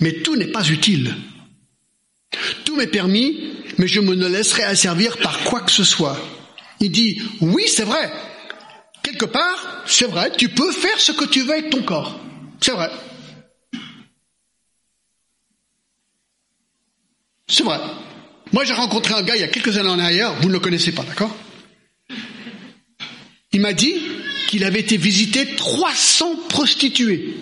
mais 0.00 0.12
tout 0.12 0.34
n'est 0.34 0.46
pas 0.46 0.66
utile. 0.66 1.14
Tout 2.64 2.76
m'est 2.76 2.86
permis, 2.86 3.52
mais 3.76 3.86
je 3.86 4.00
me 4.00 4.14
laisserai 4.14 4.62
asservir 4.62 5.18
par 5.18 5.40
quoi 5.40 5.60
que 5.60 5.70
ce 5.70 5.84
soit. 5.84 6.18
Il 6.80 6.90
dit, 6.90 7.20
oui, 7.40 7.64
c'est 7.66 7.84
vrai. 7.84 8.10
Quelque 9.04 9.26
part, 9.26 9.84
c'est 9.86 10.06
vrai, 10.06 10.32
tu 10.34 10.48
peux 10.48 10.72
faire 10.72 10.98
ce 10.98 11.12
que 11.12 11.26
tu 11.26 11.42
veux 11.42 11.52
avec 11.52 11.68
ton 11.68 11.82
corps. 11.82 12.18
C'est 12.58 12.72
vrai. 12.72 12.90
C'est 17.46 17.62
vrai. 17.62 17.78
Moi, 18.50 18.64
j'ai 18.64 18.72
rencontré 18.72 19.12
un 19.12 19.22
gars 19.22 19.36
il 19.36 19.40
y 19.40 19.44
a 19.44 19.48
quelques 19.48 19.76
années 19.76 19.90
en 19.90 19.98
arrière, 19.98 20.34
vous 20.40 20.48
ne 20.48 20.54
le 20.54 20.58
connaissez 20.58 20.92
pas, 20.92 21.02
d'accord? 21.02 21.36
Il 23.52 23.60
m'a 23.60 23.74
dit 23.74 23.94
qu'il 24.48 24.64
avait 24.64 24.80
été 24.80 24.96
visiter 24.96 25.54
300 25.54 26.36
prostituées. 26.48 27.36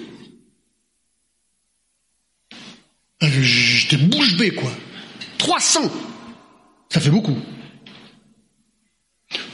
Euh, 3.23 3.29
j'étais 3.41 3.99
bouche 3.99 4.37
bée, 4.37 4.51
quoi. 4.51 4.73
300 5.39 5.93
Ça 6.91 6.99
fait 6.99 7.11
beaucoup. 7.11 7.39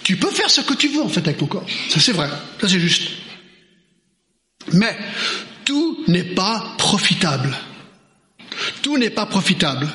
Tu 0.08 0.16
peux 0.16 0.30
faire 0.30 0.48
ce 0.48 0.62
que 0.62 0.72
tu 0.72 0.88
veux, 0.88 1.02
en 1.02 1.08
fait, 1.10 1.20
avec 1.20 1.36
ton 1.36 1.44
corps. 1.44 1.66
Ça, 1.90 2.00
c'est 2.00 2.12
vrai. 2.12 2.30
Ça, 2.62 2.66
c'est 2.66 2.80
juste. 2.80 3.10
Mais 4.72 4.96
tout 5.66 6.02
n'est 6.08 6.34
pas 6.34 6.76
profitable. 6.78 7.54
Tout 8.80 8.96
n'est 8.96 9.10
pas 9.10 9.26
profitable. 9.26 9.86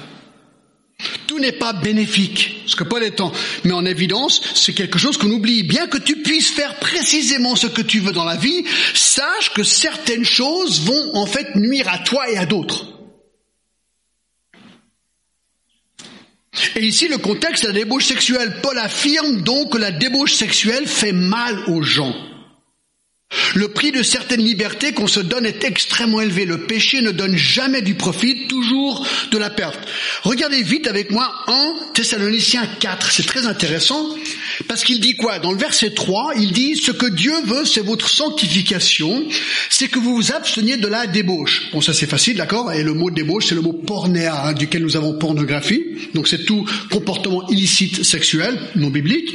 Tout 1.26 1.40
n'est 1.40 1.54
pas 1.54 1.74
bénéfique. 1.74 2.62
Ce 2.68 2.76
que 2.76 2.84
Paul 2.84 3.02
met 3.64 3.72
en 3.72 3.86
évidence, 3.86 4.40
c'est 4.54 4.74
quelque 4.74 5.00
chose 5.00 5.18
qu'on 5.18 5.32
oublie. 5.32 5.64
Bien 5.64 5.88
que 5.88 5.98
tu 5.98 6.18
puisses 6.18 6.52
faire 6.52 6.76
précisément 6.76 7.56
ce 7.56 7.66
que 7.66 7.82
tu 7.82 8.00
veux 8.00 8.14
dans 8.14 8.24
la 8.24 8.38
vie, 8.38 8.66
sache 8.94 9.52
que 9.56 9.64
certaines 9.64 10.26
choses 10.26 10.82
vont 10.82 11.16
en 11.16 11.26
fait 11.26 11.56
nuire 11.56 11.90
à 11.90 11.98
toi 11.98 12.30
et 12.30 12.38
à 12.38 12.46
d'autres. 12.46 12.93
Et 16.76 16.86
ici, 16.86 17.08
le 17.08 17.18
contexte, 17.18 17.64
la 17.64 17.72
débauche 17.72 18.06
sexuelle. 18.06 18.58
Paul 18.62 18.78
affirme 18.78 19.42
donc 19.42 19.74
que 19.74 19.78
la 19.78 19.92
débauche 19.92 20.34
sexuelle 20.34 20.88
fait 20.88 21.12
mal 21.12 21.58
aux 21.68 21.82
gens. 21.82 22.16
Le 23.56 23.68
prix 23.70 23.92
de 23.92 24.04
certaines 24.04 24.44
libertés 24.44 24.94
qu'on 24.94 25.08
se 25.08 25.20
donne 25.20 25.46
est 25.46 25.64
extrêmement 25.64 26.22
élevé. 26.22 26.46
Le 26.46 26.66
péché 26.66 27.02
ne 27.02 27.12
donne 27.12 27.36
jamais 27.36 27.82
du 27.82 27.96
profit, 27.96 28.48
toujours 28.48 29.06
de 29.32 29.38
la 29.38 29.50
perte. 29.50 29.80
Regardez 30.24 30.62
vite 30.62 30.88
avec 30.88 31.12
moi 31.12 31.34
1 31.48 31.76
Thessaloniciens 31.94 32.68
4. 32.80 33.12
C'est 33.12 33.26
très 33.26 33.46
intéressant 33.46 34.08
parce 34.68 34.84
qu'il 34.84 35.00
dit 35.00 35.16
quoi? 35.16 35.40
Dans 35.40 35.52
le 35.52 35.58
verset 35.58 35.92
3, 35.92 36.34
il 36.38 36.52
dit 36.52 36.76
ce 36.76 36.92
que 36.92 37.06
Dieu 37.06 37.34
veut, 37.46 37.66
c'est 37.66 37.82
votre 37.82 38.10
sanctification, 38.10 39.28
c'est 39.70 39.88
que 39.88 40.00
vous 40.00 40.16
vous 40.16 40.32
absteniez 40.32 40.78
de 40.78 40.88
la 40.88 41.08
débauche. 41.08 41.70
Bon, 41.72 41.82
ça 41.82 41.94
c'est 41.94 42.10
facile, 42.10 42.38
d'accord? 42.38 42.72
Et 42.74 42.84
le 42.84 42.94
mot 42.94 43.12
débauche, 43.12 43.48
c'est 43.48 43.56
le 43.56 43.62
mot 43.62 43.74
pornéa, 43.74 44.46
hein, 44.46 44.54
duquel 44.54 44.84
nous 44.84 44.96
avons 44.96 45.18
pornographie. 45.18 45.84
Donc 46.14 46.28
c'est 46.28 46.46
tout 46.46 46.66
comportement 46.90 47.48
illicite 47.50 48.04
sexuel, 48.04 48.60
non 48.76 48.90
biblique. 48.90 49.34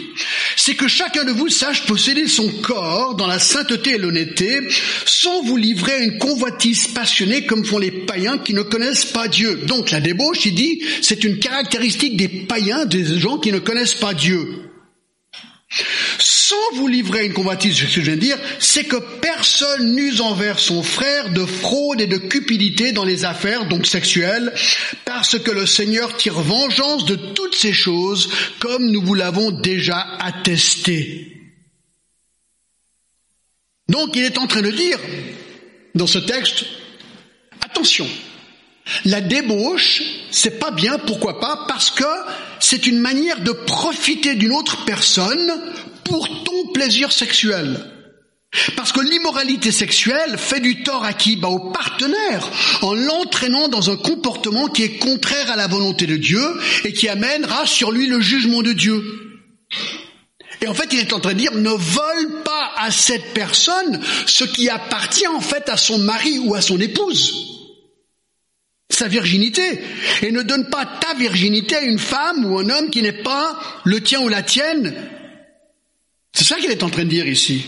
C'est 0.56 0.74
que 0.74 0.88
chacun 0.88 1.24
de 1.24 1.32
vous 1.32 1.48
sache 1.48 1.86
posséder 1.86 2.26
son 2.26 2.48
corps 2.62 3.14
dans 3.14 3.26
la 3.26 3.38
sainteté 3.38 3.94
et 3.94 3.98
l'honnêteté, 3.98 4.60
sans 5.04 5.42
vous 5.42 5.56
livrer 5.56 5.92
à 5.92 5.98
une 5.98 6.18
convoitise 6.18 6.88
passionnée 6.88 7.46
comme 7.46 7.64
font 7.64 7.78
les 7.78 7.90
païens 7.90 8.38
qui 8.38 8.54
ne 8.54 8.62
connaissent 8.62 9.06
pas 9.06 9.28
Dieu. 9.28 9.62
Donc 9.66 9.90
la 9.90 10.00
débauche, 10.00 10.44
il 10.46 10.54
dit, 10.54 10.82
c'est 11.02 11.24
une 11.24 11.38
caractéristique 11.38 12.16
des 12.16 12.28
païens, 12.28 12.86
des 12.86 13.18
gens 13.18 13.38
qui 13.38 13.52
ne 13.52 13.58
connaissent 13.58 13.94
pas 13.94 14.14
Dieu. 14.14 14.67
Sans 15.70 16.74
vous 16.74 16.88
livrer 16.88 17.20
à 17.20 17.22
une 17.24 17.34
convoitise, 17.34 17.76
ce 17.76 17.84
que 17.84 17.90
je 17.90 18.00
viens 18.00 18.14
de 18.14 18.20
dire, 18.20 18.38
c'est 18.58 18.84
que 18.84 18.96
personne 18.96 19.94
n'use 19.94 20.20
envers 20.20 20.58
son 20.58 20.82
frère 20.82 21.30
de 21.30 21.44
fraude 21.44 22.00
et 22.00 22.06
de 22.06 22.16
cupidité 22.16 22.92
dans 22.92 23.04
les 23.04 23.26
affaires, 23.26 23.66
donc 23.66 23.86
sexuelles, 23.86 24.52
parce 25.04 25.38
que 25.38 25.50
le 25.50 25.66
Seigneur 25.66 26.16
tire 26.16 26.40
vengeance 26.40 27.04
de 27.04 27.16
toutes 27.16 27.54
ces 27.54 27.74
choses, 27.74 28.30
comme 28.60 28.90
nous 28.90 29.02
vous 29.02 29.14
l'avons 29.14 29.50
déjà 29.50 29.98
attesté. 30.20 31.34
Donc 33.88 34.16
il 34.16 34.22
est 34.22 34.38
en 34.38 34.46
train 34.46 34.62
de 34.62 34.70
dire, 34.70 34.98
dans 35.94 36.06
ce 36.06 36.18
texte, 36.18 36.64
attention, 37.62 38.08
la 39.04 39.20
débauche, 39.20 40.02
c'est 40.30 40.58
pas 40.58 40.70
bien, 40.70 40.98
pourquoi 40.98 41.40
pas 41.40 41.66
Parce 41.68 41.90
que 41.90 42.04
c'est 42.60 42.86
une 42.86 42.98
manière 42.98 43.40
de 43.40 43.52
profiter 43.52 44.34
d'une 44.34 44.52
autre 44.52 44.84
personne 44.84 45.52
pour 46.04 46.28
ton 46.44 46.72
plaisir 46.72 47.12
sexuel. 47.12 47.78
Parce 48.76 48.92
que 48.92 49.00
l'immoralité 49.00 49.70
sexuelle 49.70 50.38
fait 50.38 50.60
du 50.60 50.82
tort 50.82 51.04
à 51.04 51.12
qui? 51.12 51.36
Bah, 51.36 51.48
Au 51.48 51.70
partenaire, 51.70 52.50
en 52.80 52.94
l'entraînant 52.94 53.68
dans 53.68 53.90
un 53.90 53.96
comportement 53.96 54.68
qui 54.68 54.84
est 54.84 54.98
contraire 54.98 55.50
à 55.50 55.56
la 55.56 55.66
volonté 55.66 56.06
de 56.06 56.16
Dieu 56.16 56.42
et 56.84 56.92
qui 56.92 57.08
amènera 57.08 57.66
sur 57.66 57.92
lui 57.92 58.06
le 58.06 58.20
jugement 58.20 58.62
de 58.62 58.72
Dieu. 58.72 59.02
Et 60.62 60.66
en 60.66 60.74
fait, 60.74 60.92
il 60.92 60.98
est 60.98 61.12
en 61.12 61.20
train 61.20 61.34
de 61.34 61.38
dire, 61.38 61.54
ne 61.54 61.70
vole 61.70 62.42
pas 62.42 62.72
à 62.76 62.90
cette 62.90 63.34
personne 63.34 64.00
ce 64.26 64.44
qui 64.44 64.70
appartient 64.70 65.28
en 65.28 65.40
fait 65.40 65.68
à 65.68 65.76
son 65.76 65.98
mari 65.98 66.38
ou 66.38 66.54
à 66.54 66.62
son 66.62 66.80
épouse 66.80 67.57
sa 68.90 69.08
virginité 69.08 69.80
et 70.22 70.32
ne 70.32 70.42
donne 70.42 70.68
pas 70.70 70.86
ta 70.86 71.14
virginité 71.14 71.76
à 71.76 71.82
une 71.82 71.98
femme 71.98 72.44
ou 72.46 72.58
un 72.58 72.70
homme 72.70 72.90
qui 72.90 73.02
n'est 73.02 73.22
pas 73.22 73.58
le 73.84 74.02
tien 74.02 74.20
ou 74.20 74.28
la 74.28 74.42
tienne. 74.42 74.94
C'est 76.32 76.44
ça 76.44 76.56
qu'il 76.56 76.70
est 76.70 76.82
en 76.82 76.90
train 76.90 77.04
de 77.04 77.10
dire 77.10 77.26
ici. 77.26 77.66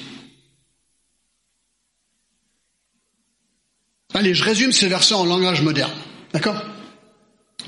Allez, 4.15 4.35
je 4.35 4.43
résume 4.43 4.73
ces 4.73 4.89
versets 4.89 5.15
en 5.15 5.25
langage 5.25 5.63
moderne. 5.63 5.93
D'accord? 6.33 6.63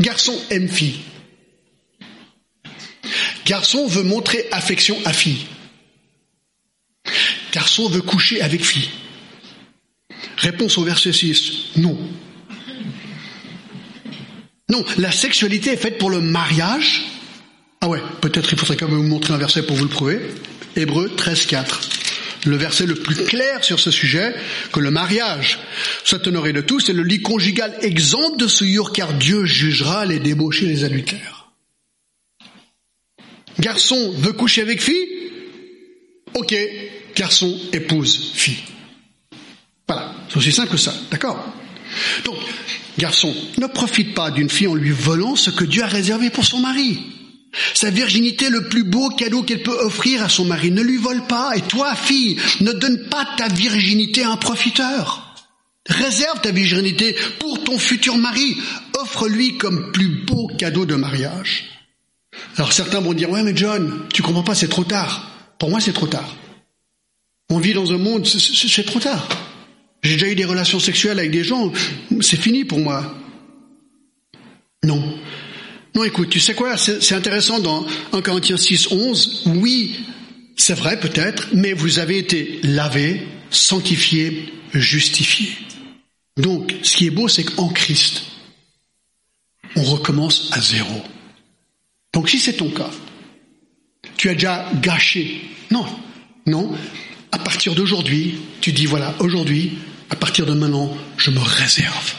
Garçon 0.01 0.39
aime 0.51 0.69
fille. 0.69 1.01
Garçon 3.45 3.87
veut 3.87 4.03
montrer 4.03 4.49
affection 4.51 4.97
à 5.05 5.13
fille. 5.13 5.47
Garçon 7.53 7.89
veut 7.89 8.01
coucher 8.01 8.41
avec 8.41 8.65
fille. 8.65 8.89
Réponse 10.39 10.79
au 10.79 10.85
verset 10.85 11.13
6. 11.13 11.77
Non. 11.77 11.99
Non, 14.73 14.83
la 14.97 15.13
sexualité 15.13 15.73
est 15.73 15.77
faite 15.77 15.99
pour 15.99 16.09
le 16.09 16.23
mariage. 16.23 17.03
Ah 17.83 17.89
ouais, 17.89 18.01
peut-être 18.23 18.51
il 18.53 18.59
faudrait 18.59 18.77
quand 18.77 18.89
même 18.89 18.97
vous 18.97 19.03
montrer 19.03 19.35
un 19.35 19.37
verset 19.37 19.67
pour 19.67 19.77
vous 19.77 19.85
le 19.85 19.91
prouver. 19.91 20.19
Hébreu 20.77 21.13
13, 21.15 21.45
4. 21.45 21.81
Le 22.47 22.57
verset 22.57 22.87
le 22.87 22.95
plus 22.95 23.17
clair 23.17 23.63
sur 23.63 23.79
ce 23.79 23.91
sujet, 23.91 24.35
que 24.73 24.81
le 24.81 24.91
mariage 24.91 25.59
soit 26.05 26.27
honoré 26.27 26.55
de 26.55 26.63
tous, 26.63 26.81
c'est 26.81 26.95
le 26.95 27.03
lit 27.03 27.21
conjugal 27.21 27.77
exempt 27.83 28.39
de 28.39 28.47
souillure, 28.47 28.93
car 28.93 29.13
Dieu 29.13 29.45
jugera 29.45 30.07
les 30.07 30.19
débauchés 30.19 30.65
et 30.65 30.69
les 30.69 30.85
adultères. 30.85 31.51
Garçon 33.61 34.15
veut 34.17 34.33
coucher 34.33 34.63
avec 34.63 34.83
fille 34.83 35.07
Ok, 36.33 36.57
garçon 37.15 37.61
épouse 37.75 38.33
fille. 38.33 38.65
Voilà, 39.87 40.15
c'est 40.31 40.39
aussi 40.39 40.51
simple 40.51 40.71
que 40.71 40.79
ça, 40.79 40.95
d'accord? 41.11 41.55
Garçon, 42.99 43.35
ne 43.59 43.67
profite 43.67 44.15
pas 44.15 44.31
d'une 44.31 44.51
fille 44.51 44.69
en 44.69 44.75
lui 44.75 44.91
volant 44.91 45.37
ce 45.37 45.51
que 45.51 45.65
Dieu 45.65 45.83
a 45.83 45.87
réservé 45.87 46.31
pour 46.31 46.45
son 46.45 46.59
mari. 46.59 47.01
Sa 47.75 47.91
virginité 47.91 48.47
est 48.47 48.51
le 48.51 48.69
plus 48.69 48.85
beau 48.85 49.11
cadeau 49.11 49.43
qu'elle 49.43 49.63
peut 49.63 49.79
offrir 49.81 50.23
à 50.23 50.29
son 50.29 50.45
mari. 50.45 50.71
Ne 50.71 50.83
lui 50.83 50.97
vole 50.97 51.27
pas. 51.27 51.53
Et 51.55 51.61
toi, 51.61 51.95
fille, 51.95 52.39
ne 52.61 52.73
donne 52.73 53.09
pas 53.11 53.27
ta 53.37 53.49
virginité 53.49 54.23
à 54.23 54.31
un 54.31 54.37
profiteur. 54.37 55.35
Réserve 55.87 56.41
ta 56.41 56.51
virginité 56.51 57.15
pour 57.39 57.63
ton 57.65 57.79
futur 57.79 58.17
mari. 58.17 58.57
Offre-lui 58.99 59.59
comme 59.59 59.93
plus 59.93 60.25
beau 60.25 60.49
cadeau 60.59 60.87
de 60.87 60.95
mariage. 60.95 61.65
Alors 62.57 62.73
certains 62.73 63.01
vont 63.01 63.13
dire, 63.13 63.31
ouais 63.31 63.43
mais 63.43 63.57
John, 63.57 64.07
tu 64.13 64.23
comprends 64.23 64.45
pas, 64.45 64.55
c'est 64.55 64.69
trop 64.69 64.85
tard. 64.85 65.29
Pour 65.59 65.71
moi, 65.71 65.81
c'est 65.81 65.93
trop 65.93 66.07
tard. 66.07 66.35
On 67.51 67.59
vit 67.59 67.75
dans 67.75 67.93
un 67.93 67.99
monde, 67.99 68.27
c'est 68.27 68.87
trop 68.87 69.01
tard. 69.01 69.29
J'ai 70.03 70.15
déjà 70.15 70.29
eu 70.29 70.35
des 70.35 70.45
relations 70.45 70.81
sexuelles 70.81 71.19
avec 71.19 71.31
des 71.31 71.45
gens, 71.45 71.73
c'est 72.21 72.41
fini 72.41 72.65
pour 72.65 72.81
moi. 72.81 73.17
Non. 74.83 75.19
Non, 75.95 76.05
écoute, 76.05 76.31
tu 76.31 76.41
sais 76.41 76.55
quoi, 76.55 76.77
c'est 76.77 77.15
intéressant 77.15 77.61
dans 77.61 77.87
1 78.13 78.23
Corinthiens 78.23 78.57
6, 78.57 78.89
11. 78.91 79.43
Oui, 79.47 80.01
c'est 80.57 80.75
vrai 80.75 80.99
peut-être, 80.99 81.49
mais 81.53 81.73
vous 81.73 81.99
avez 81.99 82.19
été 82.19 82.61
lavé, 82.63 83.23
sanctifié, 83.51 84.53
justifié. 84.75 85.53
Donc, 86.37 86.75
ce 86.83 86.97
qui 86.97 87.07
est 87.07 87.11
beau, 87.11 87.29
c'est 87.29 87.45
qu'en 87.45 87.69
Christ, 87.69 88.25
on 89.77 89.83
recommence 89.83 90.51
à 90.53 90.61
zéro. 90.61 91.03
Donc, 92.13 92.29
si 92.29 92.39
c'est 92.39 92.55
ton 92.55 92.71
cas, 92.71 92.91
tu 94.17 94.31
as 94.31 94.35
déjà 94.35 94.69
gâché. 94.81 95.43
Non, 95.71 95.87
non. 96.47 96.73
À 97.31 97.39
partir 97.39 97.75
d'aujourd'hui, 97.75 98.37
tu 98.61 98.73
dis 98.73 98.87
voilà, 98.87 99.15
aujourd'hui, 99.21 99.73
à 100.13 100.15
partir 100.15 100.45
de 100.45 100.53
maintenant, 100.53 100.95
je 101.17 101.31
me 101.31 101.41
réserve 101.41 102.15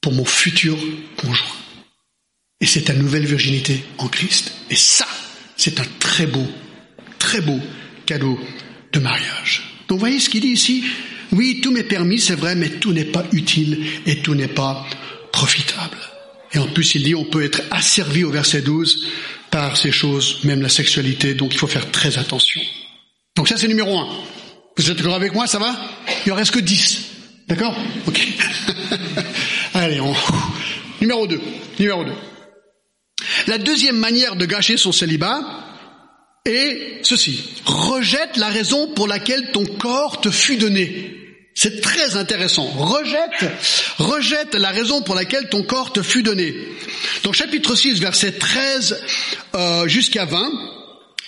pour 0.00 0.12
mon 0.12 0.24
futur 0.24 0.78
conjoint. 1.16 1.56
Et 2.60 2.66
c'est 2.66 2.82
ta 2.82 2.92
nouvelle 2.92 3.26
virginité 3.26 3.84
en 3.98 4.06
Christ. 4.06 4.52
Et 4.70 4.76
ça, 4.76 5.08
c'est 5.56 5.80
un 5.80 5.86
très 5.98 6.26
beau, 6.26 6.46
très 7.18 7.40
beau 7.40 7.58
cadeau 8.06 8.38
de 8.92 9.00
mariage. 9.00 9.64
Donc 9.88 9.98
voyez 9.98 10.20
ce 10.20 10.30
qu'il 10.30 10.42
dit 10.42 10.52
ici. 10.52 10.84
Oui, 11.32 11.60
tout 11.60 11.72
m'est 11.72 11.82
permis, 11.82 12.20
c'est 12.20 12.36
vrai, 12.36 12.54
mais 12.54 12.68
tout 12.68 12.92
n'est 12.92 13.04
pas 13.04 13.26
utile 13.32 13.84
et 14.06 14.22
tout 14.22 14.36
n'est 14.36 14.46
pas 14.46 14.86
profitable. 15.32 15.98
Et 16.52 16.58
en 16.58 16.68
plus, 16.68 16.94
il 16.94 17.02
dit, 17.02 17.16
on 17.16 17.24
peut 17.24 17.42
être 17.42 17.62
asservi 17.72 18.22
au 18.22 18.30
verset 18.30 18.62
12 18.62 19.08
par 19.50 19.76
ces 19.76 19.90
choses, 19.90 20.44
même 20.44 20.62
la 20.62 20.68
sexualité, 20.68 21.34
donc 21.34 21.54
il 21.54 21.58
faut 21.58 21.66
faire 21.66 21.90
très 21.90 22.18
attention. 22.18 22.60
Donc 23.34 23.48
ça, 23.48 23.56
c'est 23.56 23.66
numéro 23.66 23.98
un. 23.98 24.08
Vous 24.76 24.88
êtes 24.88 24.98
d'accord 24.98 25.16
avec 25.16 25.34
moi, 25.34 25.48
ça 25.48 25.58
va? 25.58 25.76
Il 26.24 26.32
en 26.32 26.36
reste 26.36 26.52
que 26.52 26.60
10. 26.60 27.15
D'accord 27.46 27.76
Ok. 28.06 28.26
Allez, 29.74 30.00
on... 30.00 30.14
Numéro 31.00 31.26
2. 31.26 31.40
Numéro 31.78 32.04
2. 32.04 32.12
La 33.46 33.58
deuxième 33.58 33.96
manière 33.96 34.36
de 34.36 34.46
gâcher 34.46 34.76
son 34.76 34.92
célibat 34.92 35.40
est 36.44 37.00
ceci. 37.02 37.62
Rejette 37.64 38.36
la 38.36 38.48
raison 38.48 38.92
pour 38.94 39.06
laquelle 39.06 39.50
ton 39.52 39.64
corps 39.64 40.20
te 40.20 40.30
fut 40.30 40.56
donné. 40.56 41.12
C'est 41.54 41.80
très 41.80 42.16
intéressant. 42.16 42.64
Rejette, 42.66 43.50
rejette 43.98 44.54
la 44.54 44.70
raison 44.70 45.00
pour 45.00 45.14
laquelle 45.14 45.48
ton 45.48 45.62
corps 45.62 45.92
te 45.92 46.02
fut 46.02 46.22
donné. 46.22 46.54
Donc 47.22 47.34
chapitre 47.34 47.74
6, 47.74 47.98
verset 48.00 48.32
13 48.32 49.02
euh, 49.54 49.88
jusqu'à 49.88 50.26
20, 50.26 50.50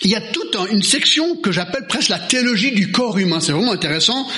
il 0.03 0.11
y 0.11 0.15
a 0.15 0.21
toute 0.21 0.57
une 0.71 0.83
section 0.83 1.37
que 1.37 1.51
j'appelle 1.51 1.87
presque 1.89 2.09
la 2.09 2.19
théologie 2.19 2.73
du 2.73 2.93
corps 2.93 3.19
humain. 3.19 3.41
C'est 3.41 3.53
vraiment 3.53 3.73
intéressant. 3.73 4.29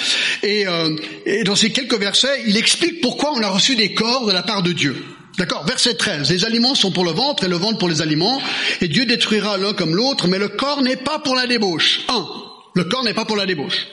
Et, 0.43 0.67
euh, 0.67 0.97
et 1.27 1.45
dans 1.45 1.57
ces 1.57 1.71
quelques 1.71 1.99
versets, 1.99 2.43
il 2.47 2.57
explique 2.57 3.01
pourquoi 3.01 3.33
on 3.33 3.43
a 3.43 3.49
reçu 3.49 3.77
des 3.77 3.93
corps 3.93 4.27
de 4.27 4.33
la 4.33 4.43
part 4.43 4.63
de 4.63 4.73
Dieu. 4.73 4.97
D'accord? 5.39 5.65
Verset 5.67 5.95
13. 5.95 6.31
Les 6.31 6.45
aliments 6.45 6.75
sont 6.75 6.93
pour 6.93 7.05
le 7.05 7.13
ventre 7.13 7.45
et 7.45 7.49
le 7.49 7.57
ventre 7.57 7.79
pour 7.79 7.89
les 7.89 8.01
aliments. 8.01 8.41
Et 8.81 8.89
Dieu 8.89 9.05
détruira 9.05 9.59
l'un 9.59 9.75
comme 9.75 9.95
l'autre, 9.95 10.29
mais 10.29 10.39
le 10.39 10.49
corps 10.49 10.83
n'est 10.83 10.97
pas 10.97 11.19
pour 11.19 11.35
la 11.35 11.47
débauche. 11.47 12.01
1. 12.09 12.27
Le 12.75 12.85
corps 12.85 13.05
n'est 13.05 13.15
pas 13.15 13.25
pour 13.25 13.37
la 13.37 13.47
débauche. 13.47 13.87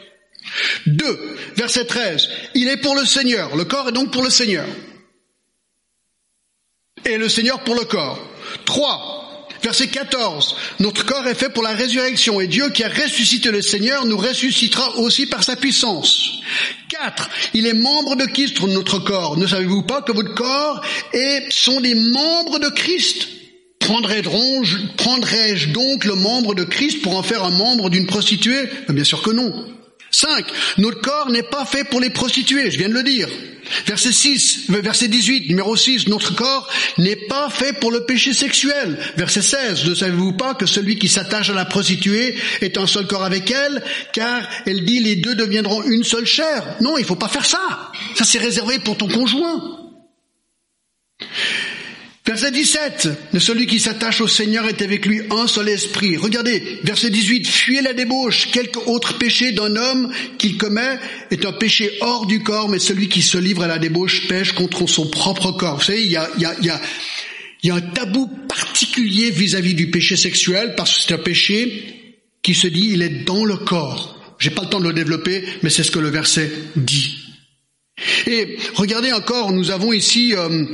2. 0.85 1.37
Verset 1.55 1.85
13. 1.85 2.29
Il 2.55 2.69
est 2.69 2.77
pour 2.77 2.95
le 2.95 3.05
Seigneur. 3.05 3.55
Le 3.55 3.65
corps 3.65 3.89
est 3.89 3.93
donc 3.93 4.11
pour 4.11 4.23
le 4.23 4.29
Seigneur. 4.29 4.65
Et 7.05 7.17
le 7.17 7.29
Seigneur 7.29 7.63
pour 7.63 7.75
le 7.75 7.85
corps. 7.85 8.19
3. 8.65 9.16
Verset 9.67 9.87
14. 9.87 10.55
Notre 10.79 11.05
corps 11.05 11.27
est 11.27 11.35
fait 11.35 11.49
pour 11.49 11.61
la 11.61 11.73
résurrection 11.73 12.39
et 12.39 12.47
Dieu 12.47 12.69
qui 12.69 12.85
a 12.85 12.87
ressuscité 12.87 13.51
le 13.51 13.61
Seigneur 13.61 14.05
nous 14.05 14.15
ressuscitera 14.15 14.95
aussi 14.95 15.25
par 15.25 15.43
sa 15.43 15.57
puissance. 15.57 16.39
4. 16.87 17.29
Il 17.53 17.67
est 17.67 17.73
membre 17.73 18.15
de 18.15 18.23
Christ 18.27 18.61
notre 18.61 18.99
corps. 18.99 19.35
Ne 19.35 19.45
savez-vous 19.45 19.81
pas 19.81 20.01
que 20.01 20.13
votre 20.13 20.33
corps 20.35 20.81
est, 21.11 21.51
sont 21.51 21.81
des 21.81 21.95
membres 21.95 22.59
de 22.59 22.69
Christ? 22.69 23.27
Prendrais-je 23.79 25.67
donc 25.73 26.05
le 26.05 26.15
membre 26.15 26.55
de 26.55 26.63
Christ 26.63 27.01
pour 27.01 27.17
en 27.17 27.23
faire 27.23 27.43
un 27.43 27.51
membre 27.51 27.89
d'une 27.89 28.07
prostituée? 28.07 28.69
Bien 28.87 29.03
sûr 29.03 29.21
que 29.21 29.31
non. 29.31 29.65
5. 30.11 30.45
Notre 30.77 31.01
corps 31.01 31.29
n'est 31.29 31.43
pas 31.43 31.65
fait 31.65 31.83
pour 31.83 31.99
les 31.99 32.09
prostituées, 32.09 32.71
je 32.71 32.77
viens 32.77 32.89
de 32.89 32.93
le 32.93 33.03
dire. 33.03 33.27
Verset 33.85 34.11
6, 34.11 34.69
verset 34.69 35.07
18, 35.07 35.49
numéro 35.49 35.75
6, 35.75 36.07
notre 36.07 36.33
corps 36.35 36.71
n'est 36.97 37.15
pas 37.15 37.49
fait 37.49 37.73
pour 37.73 37.91
le 37.91 38.05
péché 38.05 38.33
sexuel. 38.33 38.97
Verset 39.17 39.41
16, 39.41 39.85
ne 39.85 39.95
savez-vous 39.95 40.33
pas 40.33 40.53
que 40.53 40.65
celui 40.65 40.97
qui 40.97 41.07
s'attache 41.07 41.49
à 41.49 41.53
la 41.53 41.65
prostituée 41.65 42.35
est 42.61 42.77
un 42.77 42.87
seul 42.87 43.07
corps 43.07 43.25
avec 43.25 43.51
elle, 43.51 43.83
car 44.13 44.47
elle 44.65 44.85
dit 44.85 44.99
les 44.99 45.17
deux 45.17 45.35
deviendront 45.35 45.83
une 45.83 46.03
seule 46.03 46.25
chair. 46.25 46.77
Non, 46.81 46.97
il 46.97 47.05
faut 47.05 47.15
pas 47.15 47.27
faire 47.27 47.45
ça. 47.45 47.91
Ça 48.15 48.23
c'est 48.23 48.39
réservé 48.39 48.79
pour 48.79 48.97
ton 48.97 49.07
conjoint. 49.07 49.83
Verset 52.27 52.51
17, 52.51 53.09
celui 53.39 53.67
qui 53.67 53.79
s'attache 53.79 54.19
au 54.19 54.27
Seigneur 54.27 54.67
est 54.67 54.81
avec 54.81 55.05
lui 55.05 55.21
un 55.31 55.47
seul 55.47 55.69
esprit. 55.69 56.17
Regardez, 56.17 56.61
verset 56.83 57.09
18, 57.09 57.47
fuyez 57.47 57.81
la 57.81 57.93
débauche. 57.93 58.51
Quelque 58.51 58.79
autre 58.79 59.17
péché 59.17 59.53
d'un 59.53 59.77
homme 59.77 60.11
qu'il 60.37 60.57
commet 60.57 60.99
est 61.31 61.45
un 61.45 61.53
péché 61.53 61.89
hors 62.01 62.25
du 62.25 62.43
corps, 62.43 62.67
mais 62.67 62.79
celui 62.79 63.07
qui 63.07 63.21
se 63.21 63.37
livre 63.37 63.63
à 63.63 63.67
la 63.67 63.79
débauche 63.79 64.27
pêche 64.27 64.51
contre 64.51 64.87
son 64.87 65.07
propre 65.09 65.53
corps. 65.53 65.77
Vous 65.77 65.85
savez, 65.85 66.03
il 66.03 66.11
y 66.11 66.17
a, 66.17 66.29
y 66.37 66.43
a, 66.43 66.53
y 66.61 66.69
a, 66.69 66.81
y 67.63 67.69
a 67.69 67.75
un 67.75 67.81
tabou 67.81 68.27
particulier 68.49 69.31
vis-à-vis 69.31 69.73
du 69.73 69.89
péché 69.89 70.17
sexuel, 70.17 70.73
parce 70.75 70.97
que 70.97 71.03
c'est 71.03 71.13
un 71.13 71.19
péché 71.19 72.17
qui 72.43 72.53
se 72.53 72.67
dit, 72.67 72.89
il 72.91 73.03
est 73.03 73.23
dans 73.23 73.45
le 73.45 73.55
corps. 73.55 74.35
J'ai 74.37 74.49
pas 74.49 74.63
le 74.63 74.69
temps 74.69 74.81
de 74.81 74.87
le 74.89 74.93
développer, 74.93 75.45
mais 75.63 75.69
c'est 75.69 75.83
ce 75.83 75.91
que 75.91 75.99
le 75.99 76.09
verset 76.09 76.51
dit. 76.75 77.19
Et 78.25 78.57
regardez 78.73 79.13
encore, 79.13 79.53
nous 79.53 79.71
avons 79.71 79.93
ici... 79.93 80.35
Euh, 80.35 80.65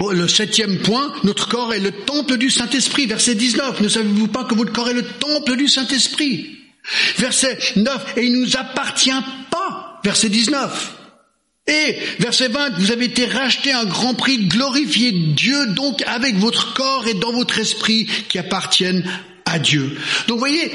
le 0.00 0.28
septième 0.28 0.78
point, 0.78 1.12
notre 1.22 1.48
corps 1.48 1.72
est 1.72 1.80
le 1.80 1.92
temple 1.92 2.36
du 2.36 2.50
Saint-Esprit. 2.50 3.06
Verset 3.06 3.34
19, 3.34 3.80
ne 3.80 3.88
savez-vous 3.88 4.28
pas 4.28 4.44
que 4.44 4.54
votre 4.54 4.72
corps 4.72 4.88
est 4.88 4.94
le 4.94 5.04
temple 5.04 5.56
du 5.56 5.68
Saint-Esprit? 5.68 6.58
Verset 7.16 7.58
9, 7.76 8.14
et 8.16 8.24
il 8.24 8.32
nous 8.32 8.56
appartient 8.56 9.10
pas. 9.50 10.00
Verset 10.04 10.28
19. 10.28 10.94
Et 11.66 11.96
verset 12.18 12.48
20, 12.48 12.78
vous 12.78 12.90
avez 12.90 13.06
été 13.06 13.24
racheté 13.24 13.72
un 13.72 13.86
grand 13.86 14.14
prix, 14.14 14.46
glorifiez 14.48 15.12
Dieu 15.12 15.66
donc 15.68 16.02
avec 16.02 16.36
votre 16.36 16.74
corps 16.74 17.06
et 17.06 17.14
dans 17.14 17.32
votre 17.32 17.58
esprit 17.58 18.06
qui 18.28 18.38
appartiennent 18.38 19.08
à 19.46 19.58
Dieu. 19.58 19.96
Donc 20.28 20.38
voyez, 20.38 20.72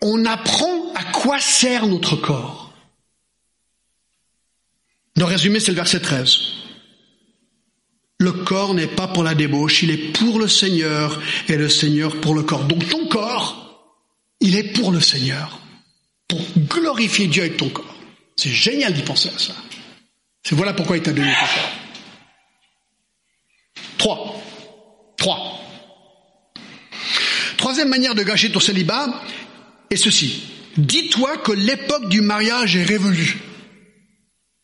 on 0.00 0.24
apprend 0.24 0.92
à 0.94 1.04
quoi 1.04 1.38
sert 1.38 1.86
notre 1.86 2.16
corps. 2.16 2.72
Le 5.16 5.24
résumé, 5.24 5.60
c'est 5.60 5.72
le 5.72 5.76
verset 5.76 6.00
13. 6.00 6.61
Le 8.22 8.30
corps 8.30 8.72
n'est 8.72 8.86
pas 8.86 9.08
pour 9.08 9.24
la 9.24 9.34
débauche, 9.34 9.82
il 9.82 9.90
est 9.90 10.12
pour 10.12 10.38
le 10.38 10.46
Seigneur 10.46 11.20
et 11.48 11.56
le 11.56 11.68
Seigneur 11.68 12.20
pour 12.20 12.36
le 12.36 12.44
corps. 12.44 12.62
Donc 12.66 12.88
ton 12.88 13.08
corps, 13.08 13.84
il 14.38 14.54
est 14.54 14.72
pour 14.74 14.92
le 14.92 15.00
Seigneur, 15.00 15.58
pour 16.28 16.40
glorifier 16.56 17.26
Dieu 17.26 17.42
avec 17.42 17.56
ton 17.56 17.68
corps. 17.68 17.96
C'est 18.36 18.50
génial 18.50 18.92
d'y 18.92 19.02
penser 19.02 19.28
à 19.34 19.38
ça. 19.40 19.54
C'est 20.44 20.54
voilà 20.54 20.72
pourquoi 20.72 20.98
il 20.98 21.02
t'a 21.02 21.10
donné 21.10 21.32
ton 21.32 21.46
corps. 21.46 21.72
Trois. 23.98 24.42
Trois. 25.16 25.60
Troisième 27.56 27.88
manière 27.88 28.14
de 28.14 28.22
gâcher 28.22 28.52
ton 28.52 28.60
célibat 28.60 29.20
est 29.90 29.96
ceci. 29.96 30.44
Dis-toi 30.76 31.38
que 31.38 31.50
l'époque 31.50 32.08
du 32.08 32.20
mariage 32.20 32.76
est 32.76 32.84
révolue. 32.84 33.51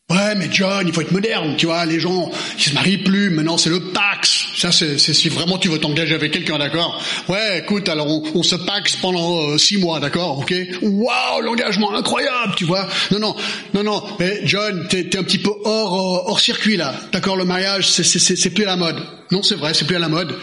Ouais, 0.09 0.33
mais 0.35 0.47
John, 0.51 0.87
il 0.87 0.93
faut 0.93 1.01
être 1.01 1.11
moderne, 1.11 1.55
tu 1.55 1.67
vois, 1.67 1.85
les 1.85 1.99
gens, 1.99 2.31
ils 2.57 2.63
se 2.63 2.73
marient 2.73 2.97
plus, 2.97 3.29
maintenant 3.29 3.57
c'est 3.57 3.69
le 3.69 3.79
Pax. 3.79 4.45
Ça, 4.55 4.71
c'est 4.71 4.97
si 4.97 5.29
vraiment 5.29 5.59
tu 5.59 5.69
veux 5.69 5.77
t'engager 5.77 6.15
avec 6.15 6.31
quelqu'un, 6.31 6.57
d'accord 6.57 6.99
Ouais, 7.27 7.59
écoute, 7.59 7.87
alors 7.89 8.07
on, 8.35 8.41
se 8.41 8.55
Pax 8.55 8.95
pendant 8.95 9.51
euh, 9.51 9.59
six 9.59 9.77
mois, 9.77 9.99
d'accord 9.99 10.39
Ok 10.39 10.51
Waouh, 10.81 11.41
l'engagement 11.41 11.93
incroyable, 11.93 12.55
tu 12.57 12.65
vois 12.65 12.87
Non, 13.11 13.19
non, 13.19 13.35
non, 13.75 13.83
non, 13.83 14.03
mais 14.19 14.41
John, 14.45 14.87
t'es 14.89 15.01
es 15.01 15.17
un 15.17 15.23
petit 15.23 15.37
peu 15.37 15.51
hors, 15.63 15.93
euh, 15.93 16.31
hors 16.31 16.39
circuit 16.39 16.75
là, 16.75 16.95
d'accord 17.11 17.35
Le 17.35 17.45
mariage, 17.45 17.87
c'est 17.87 18.49
plus 18.49 18.63
à 18.63 18.67
la 18.69 18.77
mode. 18.77 18.97
Non, 19.31 19.43
c'est 19.43 19.55
vrai, 19.55 19.75
c'est 19.75 19.85
plus 19.85 19.95
à 19.95 19.99
la 19.99 20.09
mode. 20.09 20.35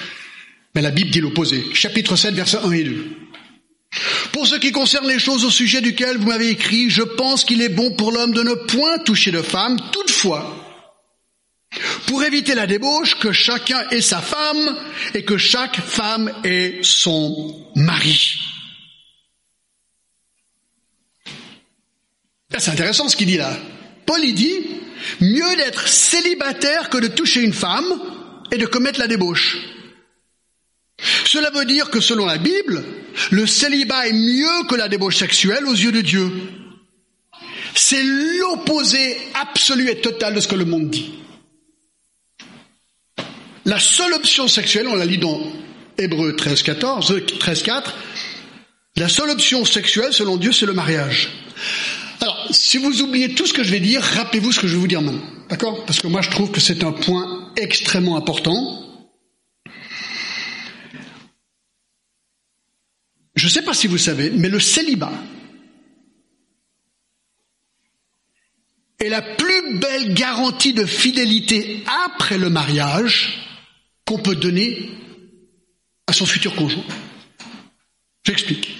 Mais 0.76 0.82
la 0.82 0.90
Bible 0.90 1.10
dit 1.10 1.22
l'opposé. 1.22 1.64
Chapitre 1.72 2.16
7, 2.16 2.34
versets 2.34 2.58
1 2.62 2.70
et 2.72 2.84
2. 2.84 3.06
Pour 4.32 4.46
ce 4.46 4.56
qui 4.56 4.72
concerne 4.72 5.08
les 5.08 5.18
choses 5.18 5.44
au 5.44 5.50
sujet 5.50 5.80
duquel 5.80 6.18
vous 6.18 6.26
m'avez 6.26 6.48
écrit, 6.48 6.90
je 6.90 7.02
pense 7.02 7.44
qu'il 7.44 7.62
est 7.62 7.68
bon 7.68 7.92
pour 7.92 8.12
l'homme 8.12 8.32
de 8.32 8.42
ne 8.42 8.54
point 8.54 8.98
toucher 8.98 9.30
de 9.30 9.42
femme, 9.42 9.78
toutefois, 9.92 10.54
pour 12.06 12.22
éviter 12.24 12.54
la 12.54 12.66
débauche, 12.66 13.18
que 13.18 13.32
chacun 13.32 13.88
ait 13.90 14.00
sa 14.00 14.20
femme 14.20 14.76
et 15.14 15.24
que 15.24 15.38
chaque 15.38 15.80
femme 15.80 16.32
ait 16.44 16.80
son 16.82 17.66
mari. 17.74 18.38
C'est 22.58 22.70
intéressant 22.70 23.08
ce 23.08 23.16
qu'il 23.16 23.26
dit 23.26 23.36
là. 23.36 23.58
Paul 24.06 24.20
il 24.22 24.34
dit, 24.34 24.66
mieux 25.20 25.56
d'être 25.56 25.88
célibataire 25.88 26.88
que 26.88 26.98
de 26.98 27.08
toucher 27.08 27.42
une 27.42 27.52
femme 27.52 28.00
et 28.52 28.56
de 28.56 28.66
commettre 28.66 29.00
la 29.00 29.08
débauche. 29.08 29.58
Cela 30.98 31.50
veut 31.50 31.64
dire 31.64 31.90
que 31.90 32.00
selon 32.00 32.26
la 32.26 32.38
Bible, 32.38 32.84
le 33.30 33.46
célibat 33.46 34.08
est 34.08 34.12
mieux 34.12 34.64
que 34.68 34.74
la 34.74 34.88
débauche 34.88 35.16
sexuelle 35.16 35.66
aux 35.66 35.74
yeux 35.74 35.92
de 35.92 36.00
Dieu. 36.00 36.30
C'est 37.74 38.02
l'opposé 38.02 39.18
absolu 39.34 39.90
et 39.90 40.00
total 40.00 40.34
de 40.34 40.40
ce 40.40 40.48
que 40.48 40.54
le 40.54 40.64
monde 40.64 40.88
dit. 40.88 41.12
La 43.66 43.78
seule 43.78 44.14
option 44.14 44.48
sexuelle, 44.48 44.86
on 44.88 44.94
la 44.94 45.04
lit 45.04 45.18
dans 45.18 45.40
Hébreu 45.98 46.34
13, 46.36 46.62
14, 46.62 47.22
13, 47.38 47.62
4, 47.62 47.94
la 48.96 49.08
seule 49.08 49.28
option 49.30 49.64
sexuelle, 49.64 50.12
selon 50.12 50.36
Dieu, 50.36 50.52
c'est 50.52 50.66
le 50.66 50.72
mariage. 50.72 51.30
Alors, 52.20 52.46
si 52.50 52.78
vous 52.78 53.02
oubliez 53.02 53.34
tout 53.34 53.46
ce 53.46 53.52
que 53.52 53.62
je 53.62 53.70
vais 53.70 53.80
dire, 53.80 54.00
rappelez-vous 54.00 54.52
ce 54.52 54.60
que 54.60 54.66
je 54.66 54.74
vais 54.74 54.80
vous 54.80 54.86
dire 54.86 55.02
maintenant. 55.02 55.20
D'accord? 55.50 55.84
Parce 55.84 56.00
que 56.00 56.06
moi, 56.06 56.22
je 56.22 56.30
trouve 56.30 56.50
que 56.50 56.60
c'est 56.60 56.82
un 56.82 56.92
point 56.92 57.52
extrêmement 57.56 58.16
important. 58.16 58.85
Je 63.36 63.44
ne 63.44 63.50
sais 63.50 63.62
pas 63.62 63.74
si 63.74 63.86
vous 63.86 63.98
savez, 63.98 64.30
mais 64.30 64.48
le 64.48 64.60
célibat 64.60 65.12
est 68.98 69.10
la 69.10 69.20
plus 69.20 69.78
belle 69.78 70.14
garantie 70.14 70.72
de 70.72 70.86
fidélité 70.86 71.84
après 72.06 72.38
le 72.38 72.48
mariage 72.48 73.38
qu'on 74.06 74.18
peut 74.18 74.36
donner 74.36 74.90
à 76.06 76.14
son 76.14 76.24
futur 76.24 76.54
conjoint. 76.56 76.84
J'explique. 78.24 78.78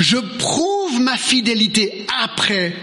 Je 0.00 0.16
prouve 0.38 1.00
ma 1.00 1.16
fidélité 1.16 2.06
après, 2.22 2.74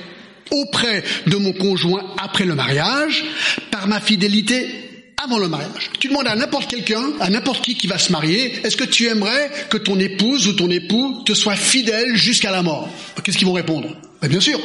auprès 0.52 1.04
de 1.26 1.36
mon 1.36 1.52
conjoint 1.52 2.16
après 2.18 2.46
le 2.46 2.56
mariage, 2.56 3.26
par 3.72 3.88
ma 3.88 4.00
fidélité 4.00 4.87
avant 5.24 5.40
le 5.40 5.48
mariage. 5.48 5.90
Tu 6.00 6.08
demandes 6.08 6.28
à 6.28 6.36
n'importe 6.36 6.70
quelqu'un, 6.70 7.12
à 7.20 7.30
n'importe 7.30 7.64
qui 7.64 7.76
qui 7.76 7.88
va 7.88 7.98
se 7.98 8.12
marier, 8.12 8.54
est-ce 8.64 8.78
que 8.78 8.84
tu 8.84 9.08
aimerais 9.08 9.52
que 9.70 9.78
ton 9.78 10.00
épouse 10.00 10.48
ou 10.48 10.54
ton 10.54 10.70
époux 10.70 11.24
te 11.26 11.34
soit 11.34 11.56
fidèle 11.56 12.16
jusqu'à 12.16 12.52
la 12.52 12.62
mort? 12.62 12.90
Qu'est-ce 13.24 13.38
qu'ils 13.38 13.48
vont 13.48 13.54
répondre? 13.54 13.96
Ben, 14.22 14.28
Bien 14.28 14.40
sûr. 14.40 14.60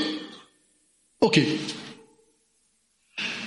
Ok. 1.20 1.40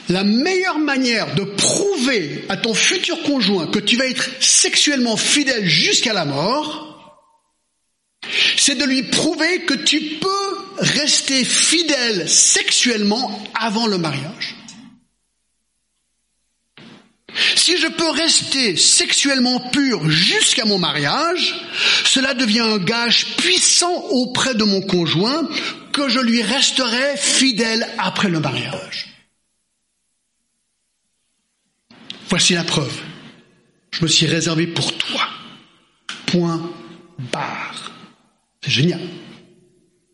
La 0.10 0.24
meilleure 0.24 0.78
manière 0.78 1.34
de 1.36 1.44
prouver 1.44 2.46
à 2.50 2.58
ton 2.58 2.74
futur 2.74 3.22
conjoint 3.24 3.68
que 3.68 3.80
tu 3.80 3.98
vas 3.98 4.06
être 4.06 4.30
sexuellement 4.40 5.18
fidèle 5.18 5.66
jusqu'à 5.66 6.14
la 6.14 6.26
mort, 6.26 7.22
c'est 8.58 8.76
de 8.76 8.86
lui 8.86 9.04
prouver 9.04 9.62
que 9.62 9.74
tu 9.74 10.00
peux 10.20 10.58
rester 10.78 11.44
fidèle 11.44 12.30
sexuellement 12.30 13.44
avant 13.56 13.88
le 13.88 13.98
mariage. 13.98 14.56
Si 17.56 17.78
je 17.78 17.88
peux 17.88 18.10
rester 18.10 18.78
sexuellement 18.78 19.60
pur 19.70 20.10
jusqu'à 20.10 20.66
mon 20.66 20.80
mariage, 20.80 21.56
cela 22.06 22.34
devient 22.34 22.62
un 22.62 22.78
gage 22.78 23.36
puissant 23.38 23.94
auprès 24.10 24.56
de 24.56 24.64
mon 24.64 24.82
conjoint 24.82 25.50
que 25.92 26.08
je 26.10 26.20
lui 26.20 26.42
resterai 26.42 27.18
fidèle 27.18 27.88
après 27.98 28.30
le 28.30 28.40
mariage. 28.40 29.08
Voici 32.30 32.54
la 32.54 32.64
preuve. 32.64 33.02
Je 33.92 34.04
me 34.04 34.08
suis 34.08 34.26
réservé 34.26 34.68
pour 34.68 34.98
toi. 34.98 35.28
Point 36.26 36.70
barre. 37.32 37.92
C'est 38.62 38.72
génial. 38.72 39.00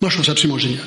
Moi, 0.01 0.09
je 0.09 0.15
trouve 0.15 0.25
ça 0.25 0.33
absolument 0.33 0.59
génial. 0.59 0.85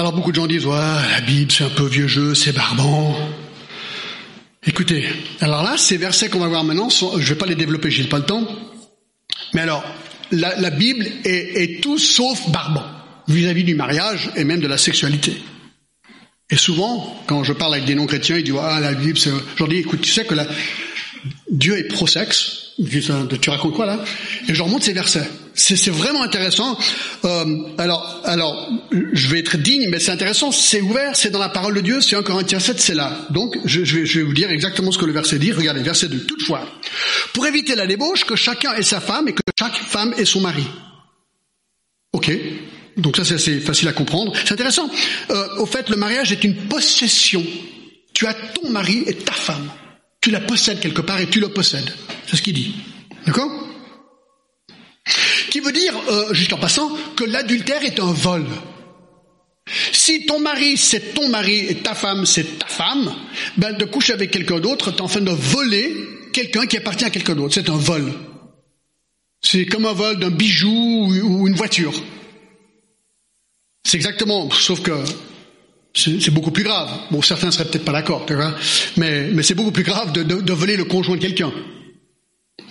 Alors 0.00 0.14
beaucoup 0.14 0.30
de 0.30 0.36
gens 0.36 0.46
disent, 0.46 0.64
ouais, 0.64 0.78
la 1.10 1.20
Bible 1.20 1.52
c'est 1.52 1.64
un 1.64 1.68
peu 1.68 1.84
vieux 1.84 2.08
jeu, 2.08 2.34
c'est 2.34 2.52
barbant. 2.52 3.14
Écoutez, 4.66 5.04
alors 5.42 5.62
là, 5.62 5.76
ces 5.76 5.98
versets 5.98 6.30
qu'on 6.30 6.38
va 6.38 6.48
voir 6.48 6.64
maintenant, 6.64 6.88
je 6.88 7.04
ne 7.04 7.22
vais 7.22 7.34
pas 7.34 7.44
les 7.44 7.54
développer, 7.54 7.90
j'ai 7.90 8.04
pas 8.04 8.16
le 8.16 8.24
temps. 8.24 8.48
Mais 9.52 9.60
alors, 9.60 9.84
la, 10.32 10.70
Bible 10.70 11.06
est, 11.24 11.82
tout 11.82 11.98
sauf 11.98 12.48
barbant 12.48 12.86
vis-à-vis 13.28 13.62
du 13.62 13.74
mariage 13.74 14.30
et 14.36 14.44
même 14.44 14.60
de 14.60 14.66
la 14.66 14.78
sexualité. 14.78 15.36
Et 16.48 16.56
souvent, 16.56 17.22
quand 17.26 17.44
je 17.44 17.52
parle 17.52 17.74
avec 17.74 17.84
des 17.84 17.94
non-chrétiens, 17.94 18.38
ils 18.38 18.44
disent, 18.44 18.54
ah, 18.58 18.80
la 18.80 18.94
Bible, 18.94 19.18
c'est... 19.18 19.28
Je 19.28 19.58
leur 19.58 19.68
dis, 19.68 19.76
écoute, 19.76 20.00
tu 20.00 20.10
sais 20.10 20.24
que. 20.24 20.34
Dieu 21.50 21.76
est 21.76 21.88
pro-sexe, 21.88 22.72
tu 23.42 23.50
racontes 23.50 23.74
quoi 23.74 23.84
là? 23.84 24.02
Et 24.48 24.54
je 24.54 24.62
remonte 24.62 24.82
ces 24.82 24.94
versets. 24.94 25.28
C'est 25.54 25.90
vraiment 25.90 26.22
intéressant. 26.22 26.78
Euh, 27.24 27.44
alors, 27.78 28.20
alors, 28.24 28.68
je 28.90 29.28
vais 29.28 29.40
être 29.40 29.56
digne, 29.56 29.88
mais 29.90 29.98
c'est 29.98 30.12
intéressant. 30.12 30.52
C'est 30.52 30.80
ouvert, 30.80 31.16
c'est 31.16 31.30
dans 31.30 31.38
la 31.38 31.48
parole 31.48 31.74
de 31.74 31.80
Dieu. 31.80 32.00
C'est 32.00 32.16
1 32.16 32.22
Corinthiens 32.22 32.60
7, 32.60 32.80
c'est 32.80 32.94
là. 32.94 33.26
Donc, 33.30 33.56
je, 33.64 33.80
vais, 33.80 34.22
vous 34.22 34.32
dire 34.32 34.50
exactement 34.50 34.92
ce 34.92 34.98
que 34.98 35.06
le 35.06 35.12
verset 35.12 35.38
dit. 35.38 35.52
Regardez, 35.52 35.82
verset 35.82 36.08
2. 36.08 36.24
Toutefois, 36.24 36.66
pour 37.32 37.46
éviter 37.46 37.74
la 37.74 37.86
débauche, 37.86 38.24
que 38.24 38.36
chacun 38.36 38.74
ait 38.74 38.82
sa 38.82 39.00
femme 39.00 39.28
et 39.28 39.32
que 39.32 39.42
chaque 39.58 39.76
femme 39.76 40.14
ait 40.16 40.24
son 40.24 40.40
mari. 40.40 40.64
Ok. 42.12 42.32
Donc 42.96 43.16
ça, 43.16 43.24
c'est 43.24 43.60
facile 43.60 43.88
à 43.88 43.92
comprendre. 43.92 44.32
C'est 44.36 44.52
intéressant. 44.52 44.88
Euh, 45.30 45.56
au 45.58 45.66
fait, 45.66 45.88
le 45.88 45.96
mariage 45.96 46.32
est 46.32 46.44
une 46.44 46.54
possession. 46.54 47.44
Tu 48.12 48.26
as 48.26 48.34
ton 48.34 48.68
mari 48.70 49.04
et 49.06 49.14
ta 49.14 49.32
femme. 49.32 49.70
Tu 50.20 50.30
la 50.30 50.40
possèdes 50.40 50.80
quelque 50.80 51.00
part 51.00 51.20
et 51.20 51.26
tu 51.26 51.40
le 51.40 51.48
possèdes. 51.48 51.90
C'est 52.26 52.36
ce 52.36 52.42
qu'il 52.42 52.54
dit. 52.54 52.74
D'accord? 53.26 53.50
Qui 55.50 55.60
veut 55.60 55.72
dire, 55.72 55.94
euh, 56.08 56.32
juste 56.32 56.52
en 56.52 56.58
passant, 56.58 56.96
que 57.16 57.24
l'adultère 57.24 57.82
est 57.84 57.98
un 57.98 58.12
vol. 58.12 58.46
Si 59.92 60.26
ton 60.26 60.40
mari 60.40 60.76
c'est 60.76 61.14
ton 61.14 61.28
mari 61.28 61.66
et 61.68 61.76
ta 61.76 61.94
femme 61.94 62.26
c'est 62.26 62.58
ta 62.58 62.66
femme, 62.66 63.12
ben 63.56 63.76
de 63.76 63.84
coucher 63.84 64.12
avec 64.12 64.30
quelqu'un 64.30 64.58
d'autre, 64.58 64.90
tu 64.90 64.96
es 64.96 65.00
en 65.00 65.06
train 65.06 65.20
de 65.20 65.30
voler 65.30 65.94
quelqu'un 66.32 66.66
qui 66.66 66.76
appartient 66.76 67.04
à 67.04 67.10
quelqu'un 67.10 67.34
d'autre. 67.34 67.54
C'est 67.54 67.68
un 67.68 67.76
vol. 67.76 68.12
C'est 69.42 69.66
comme 69.66 69.86
un 69.86 69.92
vol 69.92 70.18
d'un 70.18 70.30
bijou 70.30 71.12
ou 71.22 71.46
une 71.46 71.54
voiture. 71.54 71.94
C'est 73.84 73.96
exactement, 73.96 74.50
sauf 74.50 74.82
que 74.82 74.92
c'est 75.94 76.30
beaucoup 76.30 76.50
plus 76.50 76.64
grave. 76.64 76.90
Bon, 77.10 77.22
certains 77.22 77.50
seraient 77.50 77.64
peut-être 77.64 77.84
pas 77.84 77.92
d'accord, 77.92 78.26
mais, 78.96 79.30
mais 79.32 79.42
c'est 79.42 79.54
beaucoup 79.54 79.72
plus 79.72 79.82
grave 79.82 80.12
de 80.12 80.52
voler 80.52 80.76
le 80.76 80.84
conjoint 80.84 81.16
de 81.16 81.20
quelqu'un. 81.20 81.52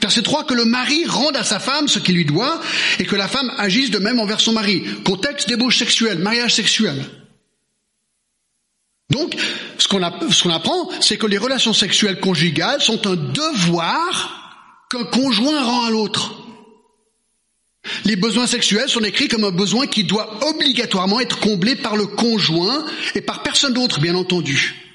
Verset 0.02 0.21
3, 0.21 0.45
que 0.45 0.54
le 0.54 0.65
mari 0.65 1.06
rende 1.06 1.36
à 1.36 1.43
sa 1.43 1.60
femme 1.60 1.88
ce 1.88 1.99
qu'il 1.99 2.15
lui 2.15 2.25
doit 2.25 2.60
et 2.99 3.06
que 3.06 3.15
la 3.15 3.28
femme 3.28 3.52
agisse 3.58 3.91
de 3.91 3.99
même 3.99 4.19
envers 4.19 4.39
son 4.39 4.54
mari. 4.54 4.84
Contexte 5.04 5.47
débauche 5.49 5.78
sexuelle, 5.78 6.19
mariage 6.19 6.56
sexuel. 6.56 7.06
Donc, 9.10 9.36
ce 9.78 9.88
qu'on 9.88 10.04
apprend, 10.52 10.89
c'est 11.02 11.17
que 11.17 11.25
les 11.25 11.38
relations 11.38 11.73
sexuelles 11.73 12.19
conjugales 12.19 12.82
sont 12.82 13.08
un 13.08 13.15
devoir 13.15 14.86
qu'un 14.89 15.04
conjoint 15.04 15.63
rend 15.63 15.86
à 15.86 15.89
l'autre. 15.89 16.36
Les 18.06 18.15
besoins 18.15 18.47
sexuels 18.47 18.89
sont 18.89 19.04
écrits 19.04 19.28
comme 19.28 19.43
un 19.43 19.52
besoin 19.52 19.88
qui 19.88 20.04
doit 20.04 20.39
obligatoirement 20.47 21.19
être 21.19 21.39
comblé 21.39 21.75
par 21.75 21.95
le 21.95 22.06
conjoint 22.06 22.86
et 23.15 23.21
par 23.21 23.41
personne 23.41 23.73
d'autre, 23.73 23.99
bien 23.99 24.15
entendu. 24.15 24.88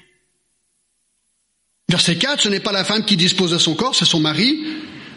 Verset 1.89 2.15
4, 2.17 2.41
ce 2.41 2.49
n'est 2.49 2.59
pas 2.59 2.71
la 2.71 2.83
femme 2.83 3.05
qui 3.05 3.15
dispose 3.15 3.51
de 3.51 3.57
son 3.57 3.75
corps, 3.75 3.95
c'est 3.95 4.05
son 4.05 4.19
mari. 4.19 4.59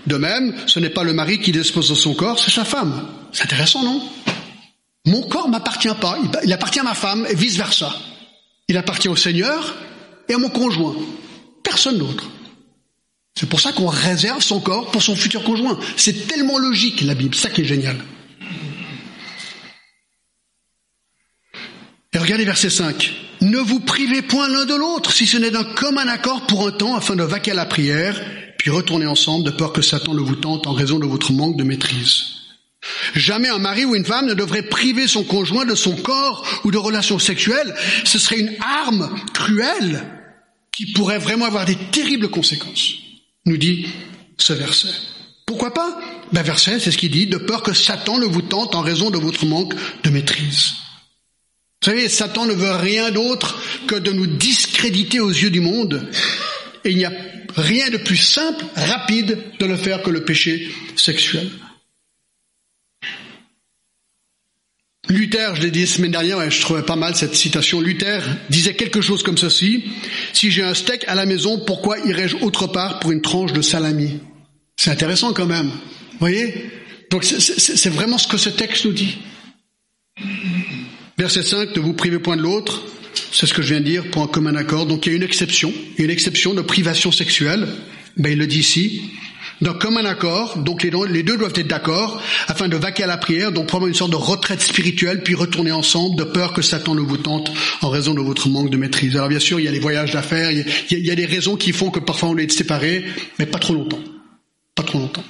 De 0.06 0.16
même, 0.16 0.54
ce 0.66 0.80
n'est 0.80 0.90
pas 0.90 1.02
le 1.02 1.12
mari 1.12 1.40
qui 1.40 1.52
dispose 1.52 1.88
de 1.88 1.94
son 1.94 2.14
corps, 2.14 2.38
c'est 2.38 2.50
sa 2.50 2.64
femme. 2.64 3.08
C'est 3.32 3.44
intéressant, 3.44 3.82
non? 3.82 4.02
Mon 5.06 5.22
corps 5.22 5.48
m'appartient 5.48 5.88
pas, 6.00 6.18
il 6.44 6.52
appartient 6.52 6.80
à 6.80 6.82
ma 6.82 6.94
femme 6.94 7.26
et 7.30 7.34
vice-versa. 7.34 7.94
Il 8.68 8.76
appartient 8.76 9.08
au 9.08 9.16
Seigneur 9.16 9.76
et 10.28 10.34
à 10.34 10.38
mon 10.38 10.50
conjoint. 10.50 10.94
Personne 11.62 11.98
d'autre. 11.98 12.28
C'est 13.38 13.48
pour 13.48 13.60
ça 13.60 13.72
qu'on 13.72 13.86
réserve 13.86 14.42
son 14.42 14.60
corps 14.60 14.90
pour 14.90 15.02
son 15.02 15.16
futur 15.16 15.44
conjoint. 15.44 15.78
C'est 15.96 16.26
tellement 16.26 16.58
logique 16.58 17.02
la 17.02 17.14
Bible, 17.14 17.34
ça 17.34 17.48
qui 17.48 17.62
est 17.62 17.64
génial. 17.64 17.96
Et 22.12 22.18
regardez 22.18 22.44
verset 22.44 22.70
5. 22.70 23.12
Ne 23.42 23.58
vous 23.58 23.80
privez 23.80 24.22
point 24.22 24.48
l'un 24.48 24.64
de 24.64 24.74
l'autre, 24.74 25.12
si 25.12 25.26
ce 25.26 25.36
n'est 25.36 25.50
d'un 25.50 25.64
commun 25.64 26.08
accord 26.08 26.46
pour 26.46 26.66
un 26.66 26.72
temps, 26.72 26.96
afin 26.96 27.16
de 27.16 27.22
vaquer 27.22 27.52
à 27.52 27.54
la 27.54 27.66
prière, 27.66 28.20
puis 28.58 28.70
retourner 28.70 29.06
ensemble, 29.06 29.44
de 29.44 29.50
peur 29.50 29.72
que 29.72 29.82
Satan 29.82 30.14
ne 30.14 30.20
vous 30.20 30.36
tente 30.36 30.66
en 30.66 30.72
raison 30.72 30.98
de 30.98 31.06
votre 31.06 31.32
manque 31.32 31.56
de 31.56 31.64
maîtrise. 31.64 32.24
Jamais 33.14 33.48
un 33.48 33.58
mari 33.58 33.84
ou 33.84 33.94
une 33.94 34.04
femme 34.04 34.26
ne 34.26 34.34
devrait 34.34 34.62
priver 34.62 35.06
son 35.06 35.24
conjoint 35.24 35.64
de 35.64 35.74
son 35.74 35.96
corps 35.96 36.46
ou 36.64 36.70
de 36.70 36.78
relations 36.78 37.18
sexuelles. 37.18 37.74
Ce 38.04 38.18
serait 38.18 38.40
une 38.40 38.54
arme 38.60 39.14
cruelle 39.34 40.04
qui 40.72 40.92
pourrait 40.92 41.18
vraiment 41.18 41.46
avoir 41.46 41.64
des 41.64 41.76
terribles 41.90 42.30
conséquences 42.30 42.94
nous 43.48 43.56
dit 43.56 43.86
ce 44.36 44.52
verset. 44.52 44.92
Pourquoi 45.46 45.72
pas? 45.72 45.98
Ben 46.32 46.42
verset, 46.42 46.78
c'est 46.78 46.90
ce 46.90 46.98
qu'il 46.98 47.10
dit, 47.10 47.26
de 47.26 47.38
peur 47.38 47.62
que 47.62 47.72
Satan 47.72 48.18
ne 48.18 48.26
vous 48.26 48.42
tente 48.42 48.74
en 48.74 48.82
raison 48.82 49.10
de 49.10 49.18
votre 49.18 49.46
manque 49.46 49.74
de 50.04 50.10
maîtrise. 50.10 50.74
Vous 51.80 51.90
savez, 51.90 52.08
Satan 52.08 52.46
ne 52.46 52.54
veut 52.54 52.72
rien 52.72 53.10
d'autre 53.10 53.62
que 53.86 53.94
de 53.94 54.10
nous 54.10 54.26
discréditer 54.26 55.20
aux 55.20 55.30
yeux 55.30 55.50
du 55.50 55.60
monde. 55.60 56.10
Et 56.84 56.90
il 56.90 56.96
n'y 56.96 57.04
a 57.04 57.12
rien 57.56 57.88
de 57.90 57.98
plus 57.98 58.16
simple, 58.16 58.64
rapide 58.74 59.38
de 59.58 59.66
le 59.66 59.76
faire 59.76 60.02
que 60.02 60.10
le 60.10 60.24
péché 60.24 60.70
sexuel. 60.96 61.48
Luther, 65.08 65.54
je 65.54 65.62
l'ai 65.62 65.70
dit 65.70 65.80
la 65.80 65.86
semaine 65.86 66.10
dernière, 66.10 66.42
et 66.42 66.50
je 66.50 66.60
trouvais 66.60 66.82
pas 66.82 66.96
mal 66.96 67.16
cette 67.16 67.34
citation, 67.34 67.80
Luther 67.80 68.22
disait 68.50 68.74
quelque 68.74 69.00
chose 69.00 69.22
comme 69.22 69.38
ceci, 69.38 69.84
si 70.34 70.50
j'ai 70.50 70.62
un 70.62 70.74
steak 70.74 71.04
à 71.08 71.14
la 71.14 71.24
maison, 71.24 71.58
pourquoi 71.64 71.98
irais-je 72.00 72.36
autre 72.36 72.66
part 72.66 73.00
pour 73.00 73.12
une 73.12 73.22
tranche 73.22 73.54
de 73.54 73.62
salami? 73.62 74.20
C'est 74.76 74.90
intéressant 74.90 75.32
quand 75.32 75.46
même, 75.46 75.68
vous 75.68 76.18
voyez? 76.18 76.70
Donc 77.10 77.24
c'est 77.24 77.88
vraiment 77.88 78.18
ce 78.18 78.28
que 78.28 78.36
ce 78.36 78.50
texte 78.50 78.84
nous 78.84 78.92
dit. 78.92 79.16
Verset 81.18 81.42
5, 81.42 81.74
ne 81.74 81.80
vous 81.80 81.94
privez 81.94 82.20
point 82.20 82.36
de 82.36 82.42
l'autre. 82.42 82.80
C'est 83.32 83.46
ce 83.46 83.52
que 83.52 83.60
je 83.60 83.74
viens 83.74 83.80
de 83.80 83.84
dire 83.84 84.08
pour 84.12 84.22
un 84.22 84.28
commun 84.28 84.54
accord. 84.54 84.86
Donc 84.86 85.06
il 85.06 85.10
y 85.10 85.12
a 85.14 85.16
une 85.16 85.24
exception. 85.24 85.72
Il 85.94 85.98
y 85.98 86.02
a 86.02 86.04
une 86.04 86.12
exception 86.12 86.54
de 86.54 86.62
privation 86.62 87.10
sexuelle. 87.10 87.66
Ben, 88.16 88.32
il 88.32 88.38
le 88.38 88.46
dit 88.46 88.60
ici. 88.60 89.02
Donc 89.60 89.80
comme 89.80 89.96
un 89.96 90.04
accord, 90.04 90.58
donc 90.58 90.84
les, 90.84 91.22
deux 91.24 91.36
doivent 91.36 91.52
être 91.56 91.66
d'accord 91.66 92.22
afin 92.46 92.68
de 92.68 92.76
vaquer 92.76 93.02
à 93.02 93.08
la 93.08 93.16
prière, 93.16 93.50
donc 93.50 93.66
prendre 93.66 93.88
une 93.88 93.94
sorte 93.94 94.12
de 94.12 94.16
retraite 94.16 94.62
spirituelle, 94.62 95.24
puis 95.24 95.34
retourner 95.34 95.72
ensemble 95.72 96.14
de 96.14 96.22
peur 96.22 96.52
que 96.52 96.62
Satan 96.62 96.94
ne 96.94 97.00
vous 97.00 97.16
tente 97.16 97.50
en 97.82 97.88
raison 97.88 98.14
de 98.14 98.20
votre 98.20 98.48
manque 98.48 98.70
de 98.70 98.76
maîtrise. 98.76 99.16
Alors 99.16 99.28
bien 99.28 99.40
sûr, 99.40 99.58
il 99.58 99.64
y 99.64 99.68
a 99.68 99.72
les 99.72 99.80
voyages 99.80 100.12
d'affaires, 100.12 100.52
il, 100.52 100.64
y 100.90 101.10
a 101.10 101.14
des 101.16 101.26
raisons 101.26 101.56
qui 101.56 101.72
font 101.72 101.90
que 101.90 101.98
parfois 101.98 102.28
on 102.28 102.36
est 102.36 102.48
séparés, 102.48 103.04
mais 103.40 103.46
pas 103.46 103.58
trop 103.58 103.74
longtemps. 103.74 103.98
Pas 104.76 104.84
trop 104.84 105.00
longtemps. 105.00 105.24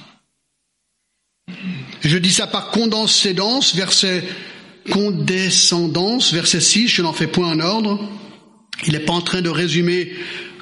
Je 2.01 2.17
dis 2.19 2.31
ça 2.31 2.45
par 2.45 2.69
condescendance, 2.69 3.75
verset 3.75 4.23
condescendance, 4.91 6.33
verset 6.33 6.61
6, 6.61 6.87
je 6.87 7.01
n'en 7.01 7.13
fais 7.13 7.27
point 7.27 7.51
un 7.51 7.59
ordre. 7.59 7.99
Il 8.85 8.93
n'est 8.93 8.99
pas 8.99 9.13
en 9.13 9.21
train 9.21 9.41
de 9.41 9.49
résumer 9.49 10.11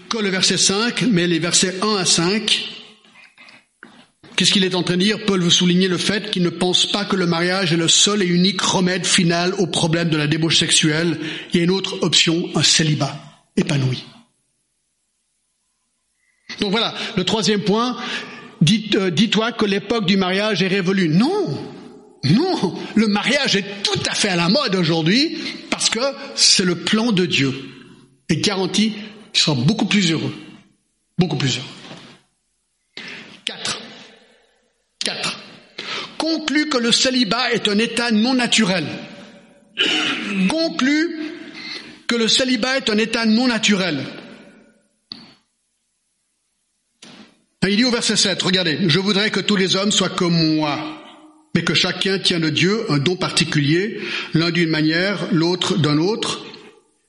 que 0.09 0.17
le 0.17 0.29
verset 0.29 0.57
5, 0.57 1.03
mais 1.11 1.27
les 1.27 1.39
versets 1.39 1.75
1 1.81 1.95
à 1.97 2.05
5. 2.05 2.73
Qu'est-ce 4.35 4.51
qu'il 4.51 4.63
est 4.63 4.75
en 4.75 4.83
train 4.83 4.97
de 4.97 5.01
dire? 5.01 5.25
Paul 5.25 5.41
veut 5.41 5.49
souligner 5.49 5.87
le 5.87 5.97
fait 5.97 6.29
qu'il 6.29 6.43
ne 6.43 6.49
pense 6.49 6.85
pas 6.85 7.05
que 7.05 7.15
le 7.15 7.25
mariage 7.25 7.73
est 7.73 7.77
le 7.77 7.87
seul 7.87 8.21
et 8.21 8.27
unique 8.27 8.61
remède 8.61 9.05
final 9.05 9.53
au 9.55 9.67
problème 9.67 10.09
de 10.09 10.17
la 10.17 10.27
débauche 10.27 10.57
sexuelle. 10.57 11.17
Il 11.51 11.57
y 11.57 11.61
a 11.61 11.63
une 11.63 11.71
autre 11.71 11.97
option, 12.01 12.47
un 12.55 12.61
célibat 12.61 13.19
épanoui. 13.55 14.05
Donc 16.59 16.71
voilà, 16.71 16.93
le 17.15 17.23
troisième 17.23 17.61
point, 17.61 17.97
euh, 18.95 19.09
dis-toi 19.09 19.51
que 19.51 19.65
l'époque 19.65 20.05
du 20.05 20.17
mariage 20.17 20.61
est 20.61 20.67
révolue. 20.67 21.09
Non, 21.09 21.57
non, 22.23 22.73
le 22.95 23.07
mariage 23.07 23.55
est 23.55 23.83
tout 23.83 23.99
à 24.09 24.13
fait 24.13 24.29
à 24.29 24.35
la 24.35 24.49
mode 24.49 24.75
aujourd'hui 24.75 25.37
parce 25.69 25.89
que 25.89 25.99
c'est 26.35 26.65
le 26.65 26.75
plan 26.75 27.11
de 27.11 27.25
Dieu. 27.25 27.53
Et 28.29 28.37
garantit 28.37 28.93
qu'il 29.31 29.41
sera 29.41 29.55
beaucoup 29.55 29.85
plus 29.85 30.11
heureux. 30.11 30.33
Beaucoup 31.17 31.37
plus 31.37 31.57
heureux. 31.57 33.05
Quatre. 33.45 33.79
Quatre. 34.99 35.39
Conclut 36.17 36.67
que 36.67 36.77
le 36.77 36.91
célibat 36.91 37.53
est 37.53 37.67
un 37.67 37.77
état 37.77 38.11
non 38.11 38.33
naturel. 38.33 38.85
Conclut 40.49 41.33
que 42.07 42.15
le 42.15 42.27
célibat 42.27 42.77
est 42.77 42.89
un 42.89 42.97
état 42.97 43.25
non 43.25 43.47
naturel. 43.47 44.03
Il 47.69 47.75
dit 47.75 47.83
au 47.83 47.91
verset 47.91 48.15
7, 48.15 48.41
regardez, 48.43 48.79
je 48.87 48.99
voudrais 48.99 49.29
que 49.29 49.41
tous 49.41 49.57
les 49.57 49.75
hommes 49.75 49.91
soient 49.91 50.09
comme 50.09 50.55
moi, 50.55 50.96
mais 51.57 51.63
que 51.63 51.73
chacun 51.73 52.19
tient 52.19 52.39
de 52.39 52.51
Dieu 52.51 52.85
un 52.91 52.99
don 52.99 53.15
particulier, 53.15 53.99
l'un 54.35 54.51
d'une 54.51 54.69
manière, 54.69 55.27
l'autre 55.31 55.75
d'un 55.75 55.97
autre, 55.97 56.45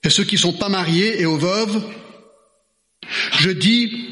et 0.03 0.09
ceux 0.09 0.23
qui 0.23 0.37
ne 0.37 0.39
sont 0.39 0.53
pas 0.53 0.69
mariés 0.69 1.21
et 1.21 1.27
aux 1.27 1.37
veuves, 1.37 1.83
je 3.37 3.51
dis 3.51 4.07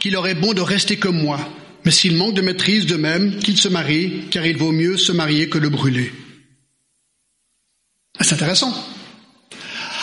qu'il 0.00 0.16
aurait 0.16 0.34
bon 0.34 0.52
de 0.52 0.60
rester 0.60 0.98
comme 0.98 1.16
moi, 1.16 1.40
mais 1.86 1.90
s'il 1.90 2.14
manque 2.14 2.34
de 2.34 2.42
maîtrise 2.42 2.84
de 2.84 2.96
même, 2.96 3.38
qu'il 3.38 3.56
se 3.56 3.68
marie, 3.68 4.24
car 4.30 4.44
il 4.44 4.58
vaut 4.58 4.70
mieux 4.70 4.98
se 4.98 5.12
marier 5.12 5.48
que 5.48 5.56
de 5.56 5.68
brûler. 5.68 6.12
Ah, 8.18 8.24
c'est 8.24 8.34
intéressant. 8.34 8.74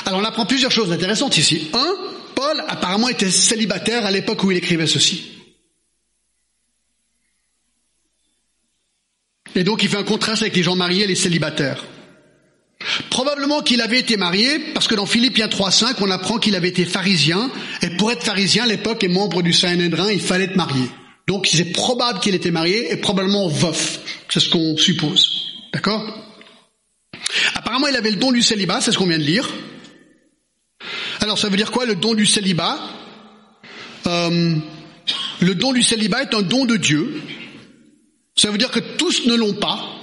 Alors 0.07 0.21
on 0.21 0.23
apprend 0.23 0.47
plusieurs 0.47 0.71
choses 0.71 0.91
intéressantes 0.91 1.37
ici. 1.37 1.69
Un, 1.71 1.93
Paul 2.33 2.63
apparemment 2.67 3.09
était 3.09 3.29
célibataire 3.29 4.07
à 4.07 4.11
l'époque 4.11 4.43
où 4.43 4.49
il 4.49 4.57
écrivait 4.57 4.87
ceci. 4.87 5.34
Et 9.55 9.63
donc 9.63 9.83
il 9.83 9.89
fait 9.89 9.97
un 9.97 10.03
contraste 10.03 10.41
avec 10.41 10.55
les 10.55 10.63
gens 10.63 10.75
mariés 10.75 11.03
et 11.03 11.07
les 11.07 11.15
célibataires. 11.15 11.83
Probablement 13.09 13.61
qu'il 13.61 13.81
avait 13.81 13.99
été 13.99 14.17
marié, 14.17 14.59
parce 14.73 14.87
que 14.87 14.95
dans 14.95 15.05
Philippiens 15.05 15.47
3.5, 15.47 15.95
on 16.01 16.11
apprend 16.11 16.37
qu'il 16.37 16.55
avait 16.55 16.67
été 16.67 16.85
pharisien, 16.85 17.49
et 17.81 17.89
pour 17.91 18.11
être 18.11 18.23
pharisien 18.23 18.65
à 18.65 18.67
l'époque 18.67 19.03
et 19.03 19.07
membre 19.07 19.41
du 19.41 19.53
Saint-Hédrin, 19.53 20.11
il 20.11 20.19
fallait 20.19 20.45
être 20.45 20.57
marié. 20.57 20.83
Donc 21.27 21.47
c'est 21.51 21.71
probable 21.71 22.19
qu'il 22.19 22.35
était 22.35 22.51
marié 22.51 22.91
et 22.91 22.97
probablement 22.97 23.47
veuf. 23.47 23.99
C'est 24.29 24.39
ce 24.39 24.49
qu'on 24.49 24.77
suppose. 24.77 25.53
D'accord? 25.73 26.03
Apparemment, 27.55 27.87
il 27.87 27.95
avait 27.95 28.11
le 28.11 28.17
don 28.17 28.31
du 28.31 28.41
célibat, 28.41 28.81
c'est 28.81 28.91
ce 28.91 28.97
qu'on 28.97 29.07
vient 29.07 29.17
de 29.17 29.23
lire. 29.23 29.49
Alors 31.21 31.39
ça 31.39 31.49
veut 31.49 31.57
dire 31.57 31.71
quoi 31.71 31.85
le 31.85 31.95
don 31.95 32.13
du 32.13 32.25
célibat? 32.25 32.77
Euh, 34.05 34.55
Le 35.41 35.55
don 35.55 35.73
du 35.73 35.81
célibat 35.81 36.23
est 36.23 36.33
un 36.33 36.41
don 36.41 36.65
de 36.65 36.77
Dieu. 36.77 37.21
Ça 38.35 38.51
veut 38.51 38.57
dire 38.57 38.71
que 38.71 38.79
tous 38.79 39.25
ne 39.25 39.35
l'ont 39.35 39.53
pas. 39.53 39.95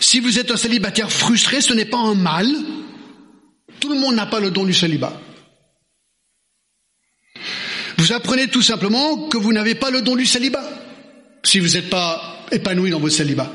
Si 0.00 0.20
vous 0.20 0.38
êtes 0.38 0.50
un 0.50 0.56
célibataire 0.56 1.10
frustré, 1.10 1.60
ce 1.60 1.72
n'est 1.72 1.84
pas 1.84 1.98
un 1.98 2.14
mal. 2.14 2.46
Tout 3.80 3.88
le 3.88 3.98
monde 3.98 4.16
n'a 4.16 4.26
pas 4.26 4.40
le 4.40 4.50
don 4.50 4.64
du 4.64 4.74
célibat. 4.74 5.20
Vous 7.98 8.12
apprenez 8.12 8.48
tout 8.48 8.62
simplement 8.62 9.28
que 9.28 9.36
vous 9.36 9.52
n'avez 9.52 9.74
pas 9.74 9.90
le 9.90 10.02
don 10.02 10.16
du 10.16 10.26
célibat 10.26 10.64
si 11.44 11.58
vous 11.58 11.74
n'êtes 11.74 11.90
pas 11.90 12.44
épanoui 12.50 12.90
dans 12.90 13.00
votre 13.00 13.14
célibat. 13.14 13.52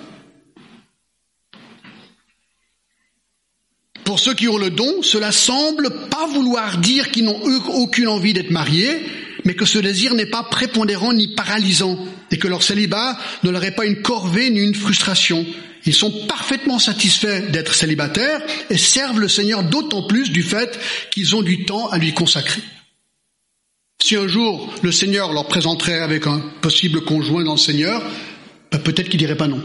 Pour 4.03 4.19
ceux 4.19 4.33
qui 4.33 4.47
ont 4.47 4.57
le 4.57 4.69
don, 4.69 5.01
cela 5.01 5.31
semble 5.31 6.07
pas 6.09 6.27
vouloir 6.27 6.77
dire 6.77 7.09
qu'ils 7.11 7.23
n'ont 7.23 7.41
aucune 7.41 8.07
envie 8.07 8.33
d'être 8.33 8.51
mariés, 8.51 9.05
mais 9.45 9.55
que 9.55 9.65
ce 9.65 9.79
désir 9.79 10.13
n'est 10.13 10.25
pas 10.25 10.43
prépondérant 10.43 11.13
ni 11.13 11.33
paralysant, 11.33 11.97
et 12.33 12.37
que 12.37 12.47
leur 12.47 12.63
célibat 12.63 13.15
ne 13.43 13.51
leur 13.51 13.63
est 13.63 13.75
pas 13.75 13.85
une 13.85 14.01
corvée 14.01 14.49
ni 14.49 14.59
une 14.59 14.73
frustration. 14.73 15.45
Ils 15.85 15.93
sont 15.93 16.25
parfaitement 16.25 16.79
satisfaits 16.79 17.51
d'être 17.51 17.75
célibataires 17.75 18.41
et 18.71 18.77
servent 18.77 19.19
le 19.19 19.27
Seigneur 19.27 19.63
d'autant 19.63 20.07
plus 20.07 20.31
du 20.31 20.41
fait 20.41 20.79
qu'ils 21.11 21.35
ont 21.35 21.43
du 21.43 21.63
temps 21.63 21.89
à 21.89 21.99
lui 21.99 22.11
consacrer. 22.11 22.61
Si 24.01 24.15
un 24.15 24.27
jour 24.27 24.73
le 24.81 24.91
Seigneur 24.91 25.31
leur 25.31 25.47
présenterait 25.47 25.99
avec 25.99 26.25
un 26.25 26.39
possible 26.61 27.01
conjoint 27.01 27.43
dans 27.43 27.53
le 27.53 27.59
Seigneur, 27.59 28.01
ben 28.71 28.79
peut-être 28.79 29.09
qu'ils 29.09 29.19
diraient 29.19 29.37
pas 29.37 29.47
non. 29.47 29.63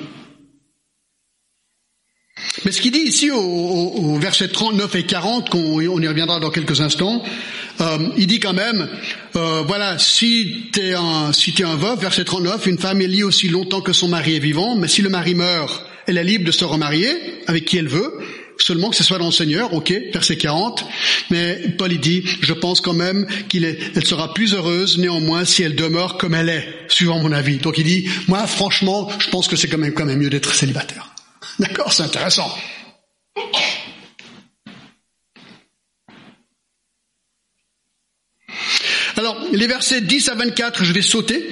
Mais 2.64 2.72
ce 2.72 2.80
qu'il 2.80 2.92
dit 2.92 3.00
ici 3.00 3.30
au, 3.30 4.18
verset 4.18 4.48
39 4.48 4.94
et 4.96 5.04
40, 5.04 5.50
qu'on 5.50 5.80
on 5.80 6.00
y 6.00 6.08
reviendra 6.08 6.40
dans 6.40 6.50
quelques 6.50 6.80
instants, 6.80 7.22
euh, 7.80 7.98
il 8.16 8.26
dit 8.26 8.40
quand 8.40 8.52
même, 8.52 8.88
euh, 9.36 9.62
voilà, 9.66 9.98
si 9.98 10.70
tu 10.72 10.80
es 10.80 10.94
un, 10.94 11.32
si 11.32 11.54
un 11.62 11.76
veuf, 11.76 12.00
verset 12.00 12.24
39, 12.24 12.66
une 12.66 12.78
femme 12.78 13.00
est 13.00 13.06
liée 13.06 13.22
aussi 13.22 13.48
longtemps 13.48 13.80
que 13.80 13.92
son 13.92 14.08
mari 14.08 14.36
est 14.36 14.40
vivant, 14.40 14.76
mais 14.76 14.88
si 14.88 15.02
le 15.02 15.08
mari 15.08 15.34
meurt, 15.34 15.84
elle 16.06 16.18
est 16.18 16.24
libre 16.24 16.44
de 16.44 16.52
se 16.52 16.64
remarier 16.64 17.08
avec 17.46 17.64
qui 17.64 17.76
elle 17.76 17.88
veut, 17.88 18.12
seulement 18.58 18.90
que 18.90 18.96
ce 18.96 19.04
soit 19.04 19.18
dans 19.18 19.26
le 19.26 19.32
Seigneur, 19.32 19.72
ok, 19.72 19.92
verset 20.12 20.36
40. 20.36 20.84
Mais 21.30 21.74
Paul 21.76 21.92
il 21.92 22.00
dit, 22.00 22.24
je 22.40 22.52
pense 22.52 22.80
quand 22.80 22.94
même 22.94 23.26
qu'elle 23.48 24.06
sera 24.06 24.34
plus 24.34 24.54
heureuse 24.54 24.98
néanmoins 24.98 25.44
si 25.44 25.62
elle 25.62 25.76
demeure 25.76 26.18
comme 26.18 26.34
elle 26.34 26.48
est, 26.48 26.66
suivant 26.88 27.20
mon 27.20 27.32
avis. 27.32 27.58
Donc 27.58 27.78
il 27.78 27.84
dit, 27.84 28.08
moi 28.26 28.46
franchement, 28.46 29.08
je 29.18 29.30
pense 29.30 29.48
que 29.48 29.56
c'est 29.56 29.68
quand 29.68 29.78
même 29.78 29.94
quand 29.94 30.06
même 30.06 30.18
mieux 30.18 30.30
d'être 30.30 30.54
célibataire. 30.54 31.10
D'accord, 31.60 31.92
c'est 31.92 32.02
intéressant. 32.02 32.56
Alors, 39.16 39.36
les 39.52 39.66
versets 39.66 40.00
10 40.00 40.28
à 40.28 40.34
24, 40.36 40.84
je 40.84 40.92
vais 40.92 41.02
sauter, 41.02 41.44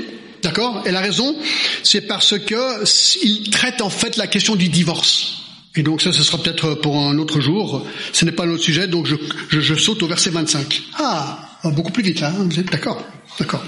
d'accord? 0.43 0.85
Et 0.87 0.93
la 0.93 1.01
raison, 1.01 1.37
c'est 1.83 2.03
parce 2.03 2.39
que 2.39 2.85
il 3.25 3.51
traite 3.51 3.81
en 3.81 3.91
fait 3.91 4.17
la 4.17 4.29
question 4.29 4.55
du 4.55 4.69
divorce. 4.69 5.43
Et 5.75 5.83
donc 5.83 6.01
ça, 6.01 6.13
ce 6.13 6.23
sera 6.23 6.39
peut-être 6.39 6.75
pour 6.75 6.97
un 6.97 7.19
autre 7.19 7.41
jour. 7.41 7.85
Ce 8.13 8.25
n'est 8.25 8.33
pas 8.33 8.47
notre 8.47 8.63
sujet, 8.63 8.87
donc 8.87 9.07
je, 9.51 9.75
saute 9.75 10.03
au 10.03 10.07
verset 10.07 10.31
25. 10.31 10.83
Ah, 10.99 11.59
beaucoup 11.65 11.91
plus 11.91 12.05
vite 12.05 12.21
là, 12.21 12.29
hein, 12.29 12.49
d'accord? 12.71 13.05
D'accord. 13.39 13.65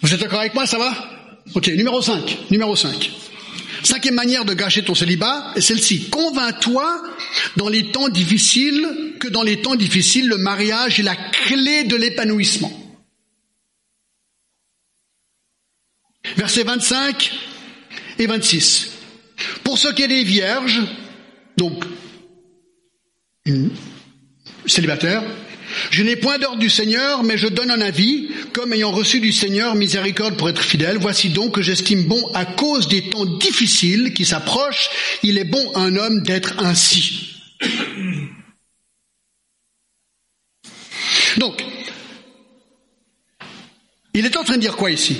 Vous 0.00 0.14
êtes 0.14 0.20
d'accord 0.20 0.40
avec 0.40 0.54
moi, 0.54 0.66
ça 0.66 0.78
va? 0.78 0.92
Ok, 1.54 1.68
numéro 1.68 2.00
5. 2.00 2.38
Numéro 2.50 2.74
5. 2.74 3.10
Cinquième 3.82 4.14
manière 4.14 4.44
de 4.44 4.54
gâcher 4.54 4.84
ton 4.84 4.94
célibat 4.94 5.52
est 5.56 5.60
celle-ci. 5.60 6.08
Convainc-toi 6.08 7.02
dans 7.56 7.68
les 7.68 7.90
temps 7.90 8.08
difficiles 8.08 9.14
que 9.18 9.28
dans 9.28 9.42
les 9.42 9.60
temps 9.60 9.74
difficiles, 9.74 10.28
le 10.28 10.36
mariage 10.36 11.00
est 11.00 11.04
la 11.04 11.16
clé 11.16 11.84
de 11.84 11.96
l'épanouissement. 11.96 12.72
Versets 16.36 16.62
25 16.62 17.32
et 18.18 18.26
26. 18.26 18.92
Pour 19.64 19.78
ce 19.78 19.88
qui 19.88 20.02
est 20.02 20.08
des 20.08 20.22
vierges, 20.22 20.80
donc 21.56 21.84
célibataire, 24.66 25.22
je 25.90 26.02
n'ai 26.02 26.16
point 26.16 26.38
d'ordre 26.38 26.58
du 26.58 26.70
Seigneur, 26.70 27.22
mais 27.22 27.36
je 27.36 27.48
donne 27.48 27.70
un 27.70 27.80
avis, 27.80 28.28
comme 28.52 28.72
ayant 28.72 28.90
reçu 28.90 29.20
du 29.20 29.32
Seigneur 29.32 29.74
miséricorde 29.74 30.36
pour 30.36 30.48
être 30.48 30.62
fidèle. 30.62 30.98
Voici 30.98 31.30
donc 31.30 31.54
que 31.54 31.62
j'estime 31.62 32.04
bon, 32.04 32.22
à 32.34 32.44
cause 32.44 32.88
des 32.88 33.10
temps 33.10 33.26
difficiles 33.26 34.12
qui 34.14 34.24
s'approchent, 34.24 34.90
il 35.22 35.38
est 35.38 35.44
bon 35.44 35.72
à 35.74 35.80
un 35.80 35.96
homme 35.96 36.22
d'être 36.22 36.54
ainsi. 36.58 37.36
Donc, 41.38 41.64
il 44.14 44.26
est 44.26 44.36
en 44.36 44.44
train 44.44 44.56
de 44.56 44.60
dire 44.60 44.76
quoi 44.76 44.90
ici? 44.90 45.16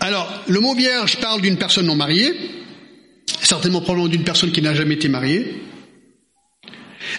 Alors, 0.00 0.30
le 0.46 0.60
mot 0.60 0.74
vierge 0.74 1.16
parle 1.16 1.40
d'une 1.40 1.58
personne 1.58 1.86
non 1.86 1.96
mariée. 1.96 2.32
certainement 3.42 3.80
probablement 3.80 4.08
d'une 4.08 4.24
personne 4.24 4.52
qui 4.52 4.62
n'a 4.62 4.74
jamais 4.74 4.94
été 4.94 5.08
mariée. 5.08 5.62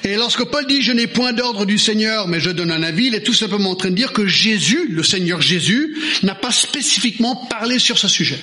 Et 0.03 0.15
lorsque 0.15 0.43
Paul 0.45 0.65
dit 0.67 0.81
je 0.81 0.91
n'ai 0.91 1.07
point 1.07 1.33
d'ordre 1.33 1.65
du 1.65 1.77
Seigneur, 1.77 2.27
mais 2.27 2.39
je 2.39 2.49
donne 2.49 2.71
un 2.71 2.83
avis, 2.83 3.07
il 3.07 3.15
est 3.15 3.23
tout 3.23 3.33
simplement 3.33 3.71
en 3.71 3.75
train 3.75 3.89
de 3.89 3.95
dire 3.95 4.13
que 4.13 4.27
Jésus, 4.27 4.87
le 4.89 5.03
Seigneur 5.03 5.41
Jésus, 5.41 5.97
n'a 6.23 6.35
pas 6.35 6.51
spécifiquement 6.51 7.35
parlé 7.35 7.79
sur 7.79 7.97
ce 7.97 8.07
sujet. 8.07 8.39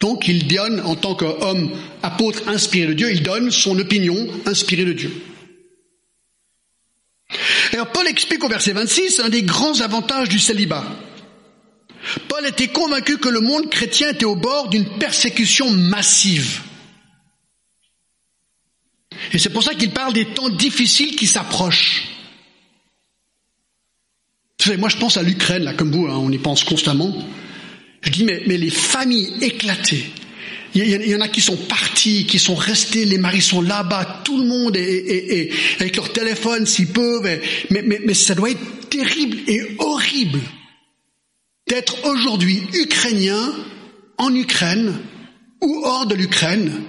Donc 0.00 0.28
il 0.28 0.46
donne, 0.46 0.80
en 0.80 0.96
tant 0.96 1.14
qu'homme 1.14 1.70
apôtre 2.02 2.48
inspiré 2.48 2.88
de 2.88 2.92
Dieu, 2.92 3.10
il 3.10 3.22
donne 3.22 3.50
son 3.50 3.78
opinion 3.78 4.28
inspirée 4.46 4.84
de 4.84 4.92
Dieu. 4.92 5.12
Alors 7.72 7.90
Paul 7.90 8.06
explique 8.06 8.44
au 8.44 8.48
verset 8.48 8.72
26 8.72 9.20
un 9.20 9.28
des 9.28 9.42
grands 9.42 9.80
avantages 9.80 10.28
du 10.28 10.38
célibat. 10.38 10.84
Paul 12.28 12.46
était 12.46 12.68
convaincu 12.68 13.18
que 13.18 13.28
le 13.28 13.40
monde 13.40 13.70
chrétien 13.70 14.10
était 14.10 14.24
au 14.24 14.36
bord 14.36 14.68
d'une 14.68 14.98
persécution 14.98 15.70
massive. 15.70 16.60
Et 19.32 19.38
c'est 19.38 19.50
pour 19.50 19.62
ça 19.62 19.74
qu'il 19.74 19.90
parle 19.90 20.12
des 20.12 20.26
temps 20.26 20.48
difficiles 20.48 21.16
qui 21.16 21.26
s'approchent. 21.26 22.08
Vous 24.58 24.66
savez, 24.66 24.76
moi 24.76 24.88
je 24.88 24.96
pense 24.96 25.16
à 25.16 25.22
l'Ukraine, 25.22 25.64
là, 25.64 25.74
comme 25.74 25.90
vous, 25.90 26.06
hein, 26.06 26.16
on 26.16 26.30
y 26.30 26.38
pense 26.38 26.64
constamment. 26.64 27.14
Je 28.02 28.10
dis, 28.10 28.24
mais, 28.24 28.42
mais 28.46 28.56
les 28.56 28.70
familles 28.70 29.32
éclatées, 29.40 30.04
il 30.74 30.88
y, 30.88 31.14
en 31.14 31.20
a 31.20 31.28
qui 31.28 31.40
sont 31.40 31.56
partis, 31.56 32.26
qui 32.26 32.40
sont 32.40 32.56
restés, 32.56 33.04
les 33.04 33.18
maris 33.18 33.42
sont 33.42 33.62
là-bas, 33.62 34.22
tout 34.24 34.38
le 34.38 34.46
monde 34.46 34.76
est, 34.76 35.50
avec 35.78 35.94
leur 35.94 36.12
téléphone 36.12 36.66
s'ils 36.66 36.88
peuvent. 36.88 37.40
mais, 37.70 37.82
mais, 37.82 38.00
mais 38.04 38.14
ça 38.14 38.34
doit 38.34 38.50
être 38.50 38.88
terrible 38.90 39.38
et 39.46 39.60
horrible 39.78 40.40
d'être 41.68 42.04
aujourd'hui 42.04 42.62
ukrainien 42.72 43.54
en 44.18 44.34
Ukraine 44.34 44.98
ou 45.60 45.82
hors 45.84 46.06
de 46.06 46.16
l'Ukraine 46.16 46.82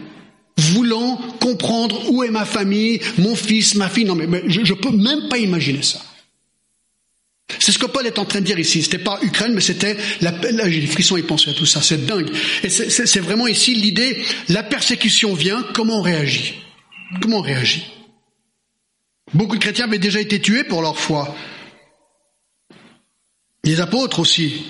voulant 0.57 1.17
comprendre 1.39 2.09
où 2.11 2.23
est 2.23 2.29
ma 2.29 2.45
famille, 2.45 3.01
mon 3.17 3.35
fils, 3.35 3.75
ma 3.75 3.89
fille. 3.89 4.05
Non, 4.05 4.15
mais, 4.15 4.43
je 4.47 4.61
ne 4.61 4.79
peux 4.79 4.91
même 4.91 5.27
pas 5.29 5.37
imaginer 5.37 5.83
ça. 5.83 6.01
C'est 7.59 7.71
ce 7.71 7.77
que 7.77 7.85
Paul 7.85 8.07
est 8.07 8.17
en 8.17 8.25
train 8.25 8.41
de 8.41 8.45
dire 8.45 8.57
ici. 8.57 8.81
C'était 8.81 8.97
pas 8.97 9.19
Ukraine, 9.21 9.53
mais 9.53 9.61
c'était 9.61 9.97
la, 10.21 10.31
là, 10.31 10.69
j'ai 10.69 10.81
des 10.81 10.87
frissons 10.87 11.17
et 11.17 11.23
penser 11.23 11.51
à 11.51 11.53
tout 11.53 11.65
ça. 11.65 11.81
C'est 11.81 12.05
dingue. 12.05 12.29
Et 12.63 12.69
c'est 12.69 13.19
vraiment 13.19 13.47
ici 13.47 13.75
l'idée. 13.75 14.23
La 14.49 14.63
persécution 14.63 15.33
vient. 15.33 15.63
Comment 15.73 15.99
on 15.99 16.01
réagit? 16.01 16.55
Comment 17.21 17.37
on 17.37 17.41
réagit? 17.41 17.85
Beaucoup 19.33 19.55
de 19.55 19.61
chrétiens 19.61 19.85
avaient 19.85 19.99
déjà 19.99 20.19
été 20.19 20.39
tués 20.39 20.63
pour 20.63 20.81
leur 20.81 20.97
foi. 20.97 21.35
Les 23.63 23.79
apôtres 23.79 24.19
aussi. 24.19 24.65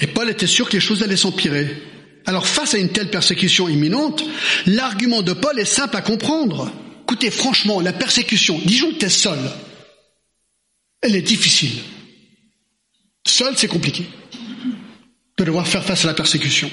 Et 0.00 0.06
Paul 0.06 0.30
était 0.30 0.46
sûr 0.46 0.68
que 0.68 0.74
les 0.74 0.80
choses 0.80 1.02
allaient 1.02 1.16
s'empirer. 1.16 1.82
Alors 2.26 2.46
face 2.46 2.74
à 2.74 2.78
une 2.78 2.90
telle 2.90 3.10
persécution 3.10 3.68
imminente, 3.68 4.24
l'argument 4.66 5.22
de 5.22 5.32
Paul 5.32 5.58
est 5.58 5.64
simple 5.64 5.96
à 5.96 6.02
comprendre. 6.02 6.70
Écoutez, 7.02 7.30
franchement, 7.30 7.80
la 7.80 7.92
persécution, 7.92 8.60
disons 8.64 8.90
que 8.92 8.98
tu 8.98 9.06
es 9.06 9.10
seul, 9.10 9.38
elle 11.00 11.16
est 11.16 11.22
difficile. 11.22 11.78
Seul, 13.26 13.54
c'est 13.56 13.68
compliqué 13.68 14.06
de 15.38 15.44
devoir 15.44 15.66
faire 15.66 15.84
face 15.84 16.04
à 16.04 16.08
la 16.08 16.14
persécution. 16.14 16.70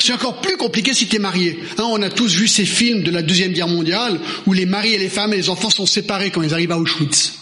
C'est 0.00 0.12
encore 0.12 0.40
plus 0.40 0.56
compliqué 0.56 0.94
si 0.94 1.08
tu 1.08 1.16
es 1.16 1.18
marié. 1.18 1.58
Hein, 1.78 1.84
on 1.90 2.00
a 2.02 2.10
tous 2.10 2.34
vu 2.36 2.48
ces 2.48 2.64
films 2.64 3.02
de 3.02 3.10
la 3.10 3.22
Deuxième 3.22 3.52
Guerre 3.52 3.68
mondiale 3.68 4.20
où 4.46 4.52
les 4.52 4.66
maris 4.66 4.94
et 4.94 4.98
les 4.98 5.08
femmes 5.08 5.32
et 5.32 5.36
les 5.36 5.50
enfants 5.50 5.70
sont 5.70 5.86
séparés 5.86 6.30
quand 6.30 6.42
ils 6.42 6.54
arrivent 6.54 6.72
à 6.72 6.78
Auschwitz. 6.78 7.40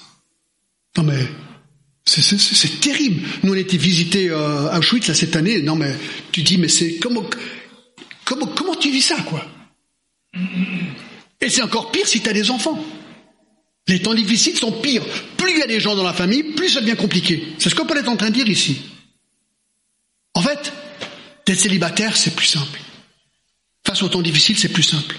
Non 0.97 1.03
mais 1.05 1.29
c'est 2.07 2.81
terrible. 2.81 3.23
Nous, 3.43 3.53
on 3.53 3.57
a 3.57 3.61
été 3.61 3.77
visiter 3.77 4.29
euh, 4.31 4.77
Auschwitz 4.77 5.09
là, 5.09 5.15
cette 5.15 5.37
année. 5.37 5.63
Non, 5.63 5.75
mais 5.75 5.95
tu 6.33 6.43
dis, 6.43 6.59
mais 6.59 6.69
c'est 6.69 6.97
comment, 6.97 7.25
comment, 8.25 8.47
comment 8.47 8.75
tu 8.75 8.91
vis 8.91 9.03
ça, 9.03 9.17
quoi? 9.23 9.47
Et 11.41 11.49
c'est 11.49 11.63
encore 11.63 11.91
pire 11.91 12.07
si 12.07 12.21
tu 12.21 12.29
as 12.29 12.33
des 12.33 12.51
enfants. 12.51 12.83
Les 13.87 14.01
temps 14.01 14.15
difficiles 14.15 14.57
sont 14.57 14.73
pires. 14.73 15.05
Plus 15.37 15.53
il 15.53 15.59
y 15.59 15.63
a 15.63 15.67
des 15.67 15.81
gens 15.81 15.95
dans 15.95 16.05
la 16.05 16.15
famille, 16.15 16.43
plus 16.43 16.71
ça 16.71 16.81
devient 16.81 16.97
compliqué. 16.97 17.49
C'est 17.59 17.69
ce 17.69 17.75
qu'on 17.75 17.87
peut 17.87 17.99
être 17.99 18.09
en 18.09 18.17
train 18.17 18.31
de 18.31 18.35
dire 18.35 18.49
ici. 18.49 18.81
En 20.35 20.43
fait, 20.43 20.73
d'être 21.47 21.61
célibataire, 21.61 22.17
c'est 22.17 22.35
plus 22.35 22.47
simple. 22.47 22.81
Face 23.87 24.03
aux 24.03 24.09
temps 24.09 24.23
difficiles, 24.23 24.59
c'est 24.59 24.73
plus 24.73 24.83
simple. 24.83 25.17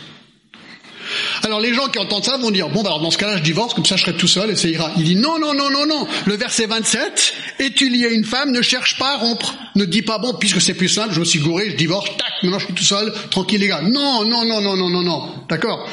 Alors 1.46 1.60
les 1.60 1.76
gens 1.76 1.90
qui 1.90 2.00
entendent 2.00 2.26
ça 2.26 2.38
vont 2.38 2.50
dire, 2.50 2.70
bon, 2.70 2.82
bah 2.82 2.90
alors 2.90 3.02
dans 3.02 3.12
ce 3.12 3.20
cas-là, 3.20 3.38
je 3.38 3.44
divorce, 3.44 3.76
comme 3.76 3.86
ça 3.86 3.96
je 3.98 4.02
serai 4.02 4.18
tout 4.18 4.28
seul 4.28 4.50
et 4.50 4.56
ça 4.56 4.68
ira. 4.68 4.92
Il 4.98 5.04
dit, 5.04 5.16
non, 5.16 5.38
non, 5.38 5.54
non, 5.54 5.70
non, 5.70 5.86
non. 5.86 6.08
Le 6.26 6.36
verset 6.36 6.66
27, 6.66 7.34
et 7.60 7.72
tu 7.72 7.88
lié 7.88 8.08
à 8.08 8.10
une 8.10 8.26
femme, 8.26 8.52
ne 8.52 8.64
cherche 8.64 8.98
pas 8.98 9.14
à 9.14 9.18
rompre. 9.18 9.56
Ne 9.76 9.86
dis 9.86 10.02
pas, 10.02 10.18
bon, 10.18 10.34
puisque 10.34 10.60
c'est 10.60 10.74
plus 10.74 10.90
simple, 10.90 11.14
je 11.14 11.20
me 11.20 11.26
suis 11.26 11.38
gouré, 11.38 11.70
je 11.70 11.76
divorce, 11.76 12.10
tac, 12.18 12.32
maintenant 12.42 12.58
je 12.58 12.66
suis 12.66 12.74
tout 12.74 12.84
seul, 12.84 13.14
tranquille 13.30 13.62
les 13.62 13.68
gars. 13.68 13.82
Non, 13.82 14.26
non, 14.26 14.44
non, 14.44 14.60
non, 14.60 14.76
non, 14.76 14.90
non, 14.90 15.04
non. 15.04 15.34
D'accord? 15.48 15.88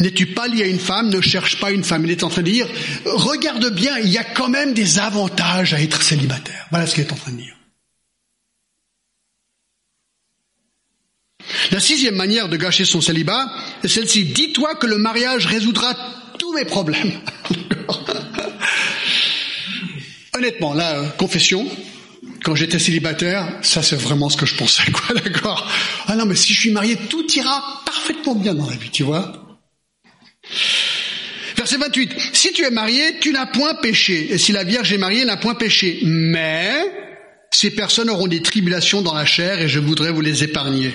N'es-tu 0.00 0.28
pas 0.28 0.48
lié 0.48 0.62
à 0.62 0.66
une 0.66 0.78
femme 0.78 1.10
Ne 1.10 1.20
cherche 1.20 1.60
pas 1.60 1.70
une 1.70 1.84
femme? 1.84 2.06
Il 2.06 2.10
est 2.10 2.24
en 2.24 2.30
train 2.30 2.40
de 2.40 2.50
dire, 2.50 2.66
regarde 3.04 3.74
bien, 3.74 3.98
il 3.98 4.08
y 4.08 4.16
a 4.16 4.24
quand 4.24 4.48
même 4.48 4.72
des 4.72 4.98
avantages 4.98 5.74
à 5.74 5.82
être 5.82 6.02
célibataire. 6.02 6.66
Voilà 6.70 6.86
ce 6.86 6.94
qu'il 6.94 7.04
est 7.04 7.12
en 7.12 7.16
train 7.16 7.32
de 7.32 7.36
dire. 7.36 7.59
La 11.70 11.80
sixième 11.80 12.16
manière 12.16 12.48
de 12.48 12.56
gâcher 12.56 12.84
son 12.84 13.00
célibat 13.00 13.46
est 13.82 13.88
celle-ci. 13.88 14.24
Dis-toi 14.24 14.74
que 14.76 14.86
le 14.86 14.98
mariage 14.98 15.46
résoudra 15.46 15.94
tous 16.38 16.52
mes 16.52 16.64
problèmes. 16.64 17.12
Honnêtement, 20.34 20.74
la 20.74 20.98
euh, 20.98 21.08
confession, 21.18 21.66
quand 22.44 22.54
j'étais 22.54 22.78
célibataire, 22.78 23.46
ça 23.62 23.82
c'est 23.82 23.96
vraiment 23.96 24.30
ce 24.30 24.36
que 24.36 24.46
je 24.46 24.54
pensais, 24.54 24.90
quoi, 24.90 25.14
d'accord 25.24 25.70
Ah 26.06 26.16
non, 26.16 26.24
mais 26.24 26.36
si 26.36 26.54
je 26.54 26.60
suis 26.60 26.70
marié, 26.70 26.96
tout 26.96 27.26
ira 27.32 27.82
parfaitement 27.84 28.34
bien 28.34 28.54
dans 28.54 28.68
la 28.68 28.76
vie, 28.76 28.90
tu 28.90 29.02
vois 29.02 29.32
Verset 31.56 31.76
28. 31.76 32.16
Si 32.32 32.52
tu 32.52 32.64
es 32.64 32.70
marié, 32.70 33.18
tu 33.20 33.32
n'as 33.32 33.44
point 33.44 33.74
péché. 33.74 34.32
Et 34.32 34.38
si 34.38 34.52
la 34.52 34.64
Vierge 34.64 34.92
est 34.94 34.98
mariée, 34.98 35.26
n'a 35.26 35.36
point 35.36 35.54
péché. 35.54 35.98
Mais 36.04 36.74
ces 37.50 37.70
personnes 37.70 38.08
auront 38.08 38.28
des 38.28 38.40
tribulations 38.40 39.02
dans 39.02 39.12
la 39.12 39.26
chair 39.26 39.60
et 39.60 39.68
je 39.68 39.78
voudrais 39.78 40.10
vous 40.10 40.22
les 40.22 40.42
épargner. 40.42 40.94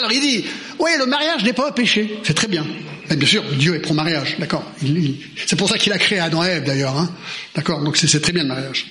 Alors 0.00 0.12
il 0.12 0.20
dit, 0.20 0.44
oui, 0.78 0.90
le 0.98 1.04
mariage 1.04 1.44
n'est 1.44 1.52
pas 1.52 1.68
un 1.68 1.72
péché. 1.72 2.18
C'est 2.22 2.32
très 2.32 2.48
bien. 2.48 2.66
Et 3.10 3.16
bien 3.16 3.28
sûr, 3.28 3.44
Dieu 3.58 3.74
est 3.74 3.80
pro-mariage, 3.80 4.36
d'accord. 4.38 4.64
C'est 5.46 5.56
pour 5.56 5.68
ça 5.68 5.76
qu'il 5.76 5.92
a 5.92 5.98
créé 5.98 6.20
Adam 6.20 6.42
et 6.42 6.48
Ève 6.48 6.64
d'ailleurs. 6.64 6.96
Hein. 6.96 7.14
D'accord, 7.54 7.82
donc 7.82 7.98
c'est 7.98 8.20
très 8.20 8.32
bien 8.32 8.44
le 8.44 8.48
mariage. 8.48 8.86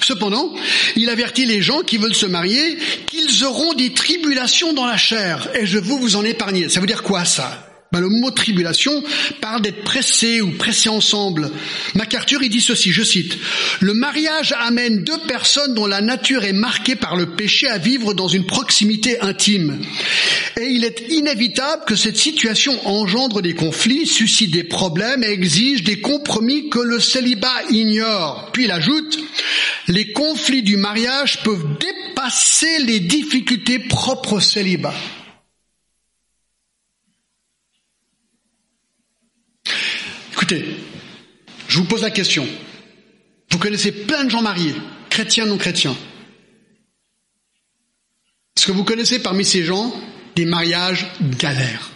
Cependant, 0.00 0.54
il 0.96 1.08
avertit 1.08 1.46
les 1.46 1.62
gens 1.62 1.82
qui 1.82 1.98
veulent 1.98 2.14
se 2.14 2.26
marier 2.26 2.78
qu'ils 3.06 3.44
auront 3.44 3.74
des 3.74 3.92
tribulations 3.92 4.72
dans 4.72 4.86
la 4.86 4.96
chair, 4.96 5.48
et 5.54 5.66
je 5.66 5.78
veux 5.78 5.96
vous 5.96 6.16
en 6.16 6.24
épargner. 6.24 6.68
Ça 6.68 6.80
veut 6.80 6.86
dire 6.86 7.02
quoi 7.02 7.24
ça? 7.24 7.67
Ben, 7.90 8.00
le 8.00 8.10
mot 8.10 8.30
tribulation 8.30 9.02
parle 9.40 9.62
d'être 9.62 9.82
pressé 9.82 10.42
ou 10.42 10.50
pressé 10.50 10.90
ensemble. 10.90 11.50
MacArthur, 11.94 12.42
il 12.42 12.50
dit 12.50 12.60
ceci, 12.60 12.92
je 12.92 13.02
cite, 13.02 13.38
Le 13.80 13.94
mariage 13.94 14.54
amène 14.58 15.04
deux 15.04 15.18
personnes 15.26 15.72
dont 15.72 15.86
la 15.86 16.02
nature 16.02 16.44
est 16.44 16.52
marquée 16.52 16.96
par 16.96 17.16
le 17.16 17.34
péché 17.34 17.66
à 17.66 17.78
vivre 17.78 18.12
dans 18.12 18.28
une 18.28 18.44
proximité 18.44 19.20
intime. 19.20 19.80
Et 20.60 20.66
il 20.66 20.84
est 20.84 21.06
inévitable 21.08 21.84
que 21.86 21.96
cette 21.96 22.18
situation 22.18 22.78
engendre 22.86 23.40
des 23.40 23.54
conflits, 23.54 24.06
suscite 24.06 24.50
des 24.50 24.64
problèmes 24.64 25.24
et 25.24 25.30
exige 25.30 25.82
des 25.82 26.00
compromis 26.00 26.68
que 26.68 26.80
le 26.80 27.00
célibat 27.00 27.62
ignore. 27.70 28.50
Puis 28.52 28.64
il 28.64 28.70
ajoute, 28.70 29.18
les 29.86 30.12
conflits 30.12 30.62
du 30.62 30.76
mariage 30.76 31.42
peuvent 31.42 31.78
dépasser 31.80 32.80
les 32.80 33.00
difficultés 33.00 33.78
propres 33.78 34.34
au 34.34 34.40
célibat. 34.40 34.94
Écoutez, 40.38 40.76
je 41.66 41.78
vous 41.78 41.84
pose 41.84 42.02
la 42.02 42.12
question. 42.12 42.46
Vous 43.50 43.58
connaissez 43.58 43.90
plein 43.90 44.22
de 44.22 44.30
gens 44.30 44.40
mariés, 44.40 44.72
chrétiens, 45.10 45.46
non 45.46 45.58
chrétiens. 45.58 45.96
Est-ce 48.56 48.64
que 48.68 48.70
vous 48.70 48.84
connaissez 48.84 49.18
parmi 49.18 49.44
ces 49.44 49.64
gens 49.64 49.92
des 50.36 50.44
mariages 50.44 51.08
galères 51.20 51.90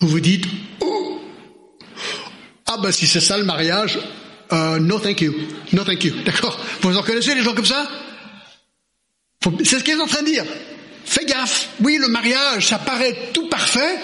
Vous 0.00 0.08
vous 0.08 0.20
dites, 0.20 0.46
oh, 0.80 1.20
ah 2.64 2.78
ben 2.82 2.90
si 2.90 3.06
c'est 3.06 3.20
ça 3.20 3.36
le 3.36 3.44
mariage, 3.44 3.98
euh, 4.50 4.78
no 4.78 4.98
thank 4.98 5.20
you, 5.20 5.34
no 5.74 5.84
thank 5.84 6.04
you, 6.04 6.14
d'accord 6.24 6.58
Vous 6.80 6.96
en 6.96 7.02
connaissez 7.02 7.34
des 7.34 7.42
gens 7.42 7.54
comme 7.54 7.66
ça 7.66 7.86
C'est 9.62 9.78
ce 9.78 9.84
qu'ils 9.84 9.96
sont 9.96 10.04
en 10.04 10.06
train 10.06 10.22
de 10.22 10.28
dire. 10.28 10.46
Fais 11.04 11.26
gaffe, 11.26 11.68
oui 11.82 11.98
le 11.98 12.08
mariage, 12.08 12.68
ça 12.68 12.78
paraît 12.78 13.28
tout 13.34 13.50
parfait, 13.50 13.98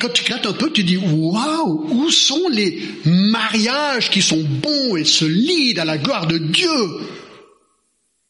quand 0.00 0.12
tu 0.12 0.24
grattes 0.24 0.46
un 0.46 0.52
peu, 0.52 0.70
tu 0.72 0.82
dis 0.82 0.96
waouh, 0.96 1.86
où 1.90 2.10
sont 2.10 2.48
les 2.50 2.82
mariages 3.04 4.10
qui 4.10 4.22
sont 4.22 4.42
bons 4.42 4.96
et 4.96 5.04
solides 5.04 5.78
à 5.78 5.84
la 5.84 5.98
gloire 5.98 6.26
de 6.26 6.38
Dieu? 6.38 6.68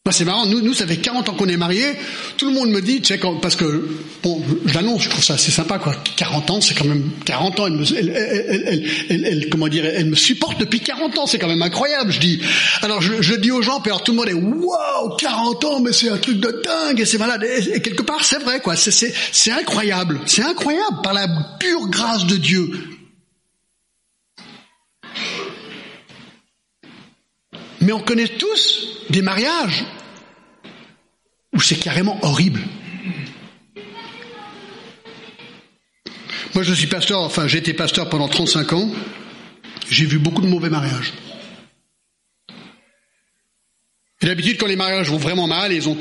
Moi, 0.06 0.14
c'est 0.14 0.24
marrant, 0.24 0.46
nous, 0.46 0.62
nous, 0.62 0.72
ça 0.72 0.86
fait 0.86 0.96
40 0.96 1.28
ans 1.28 1.34
qu'on 1.34 1.48
est 1.48 1.58
mariés, 1.58 1.92
tout 2.38 2.46
le 2.46 2.54
monde 2.54 2.70
me 2.70 2.80
dit, 2.80 3.02
tu 3.02 3.12
sais, 3.12 3.20
parce 3.42 3.54
que, 3.54 3.86
bon, 4.22 4.42
je 4.64 4.72
l'annonce, 4.72 5.02
je 5.02 5.10
trouve 5.10 5.22
ça 5.22 5.34
assez 5.34 5.50
sympa, 5.50 5.78
quoi. 5.78 5.94
40 6.16 6.50
ans, 6.52 6.60
c'est 6.62 6.72
quand 6.72 6.86
même, 6.86 7.10
40 7.26 7.60
ans, 7.60 7.66
elle 7.66 7.74
me, 7.74 7.84
elle, 7.94 8.08
elle, 9.10 9.26
elle, 9.26 9.50
comment 9.50 9.68
dire, 9.68 9.84
elle 9.84 10.06
me 10.06 10.16
supporte 10.16 10.58
depuis 10.58 10.80
40 10.80 11.18
ans, 11.18 11.26
c'est 11.26 11.38
quand 11.38 11.48
même 11.48 11.60
incroyable, 11.60 12.12
je 12.12 12.18
dis. 12.18 12.40
Alors, 12.80 13.02
je, 13.02 13.20
je 13.20 13.34
dis 13.34 13.50
aux 13.50 13.60
gens, 13.60 13.80
puis 13.80 13.90
alors 13.90 14.02
tout 14.02 14.12
le 14.12 14.16
monde 14.16 14.30
est, 14.30 14.32
waouh, 14.32 15.16
40 15.18 15.64
ans, 15.66 15.80
mais 15.80 15.92
c'est 15.92 16.08
un 16.08 16.16
truc 16.16 16.40
de 16.40 16.62
dingue, 16.64 16.98
et 16.98 17.04
c'est 17.04 17.18
malade. 17.18 17.44
Et, 17.44 17.82
quelque 17.82 18.02
part, 18.02 18.24
c'est 18.24 18.42
vrai, 18.42 18.60
quoi, 18.60 18.76
c'est 18.76 19.52
incroyable, 19.52 20.18
c'est 20.24 20.42
incroyable, 20.42 21.02
par 21.02 21.12
la 21.12 21.28
pure 21.58 21.88
grâce 21.88 22.24
de 22.24 22.38
Dieu. 22.38 22.70
Mais 27.80 27.92
on 27.92 28.00
connaît 28.00 28.28
tous 28.28 29.06
des 29.08 29.22
mariages 29.22 29.84
où 31.52 31.60
c'est 31.60 31.76
carrément 31.76 32.18
horrible. 32.22 32.60
Moi, 36.54 36.64
je 36.64 36.74
suis 36.74 36.88
pasteur, 36.88 37.20
enfin, 37.20 37.46
j'ai 37.46 37.58
été 37.58 37.72
pasteur 37.72 38.08
pendant 38.08 38.28
35 38.28 38.72
ans. 38.72 38.90
J'ai 39.88 40.04
vu 40.04 40.18
beaucoup 40.18 40.42
de 40.42 40.46
mauvais 40.48 40.70
mariages. 40.70 41.12
Et 44.22 44.26
d'habitude, 44.26 44.58
quand 44.58 44.66
les 44.66 44.76
mariages 44.76 45.08
vont 45.08 45.16
vraiment 45.16 45.46
mal, 45.46 45.72
ils 45.72 45.88
ont 45.88 45.96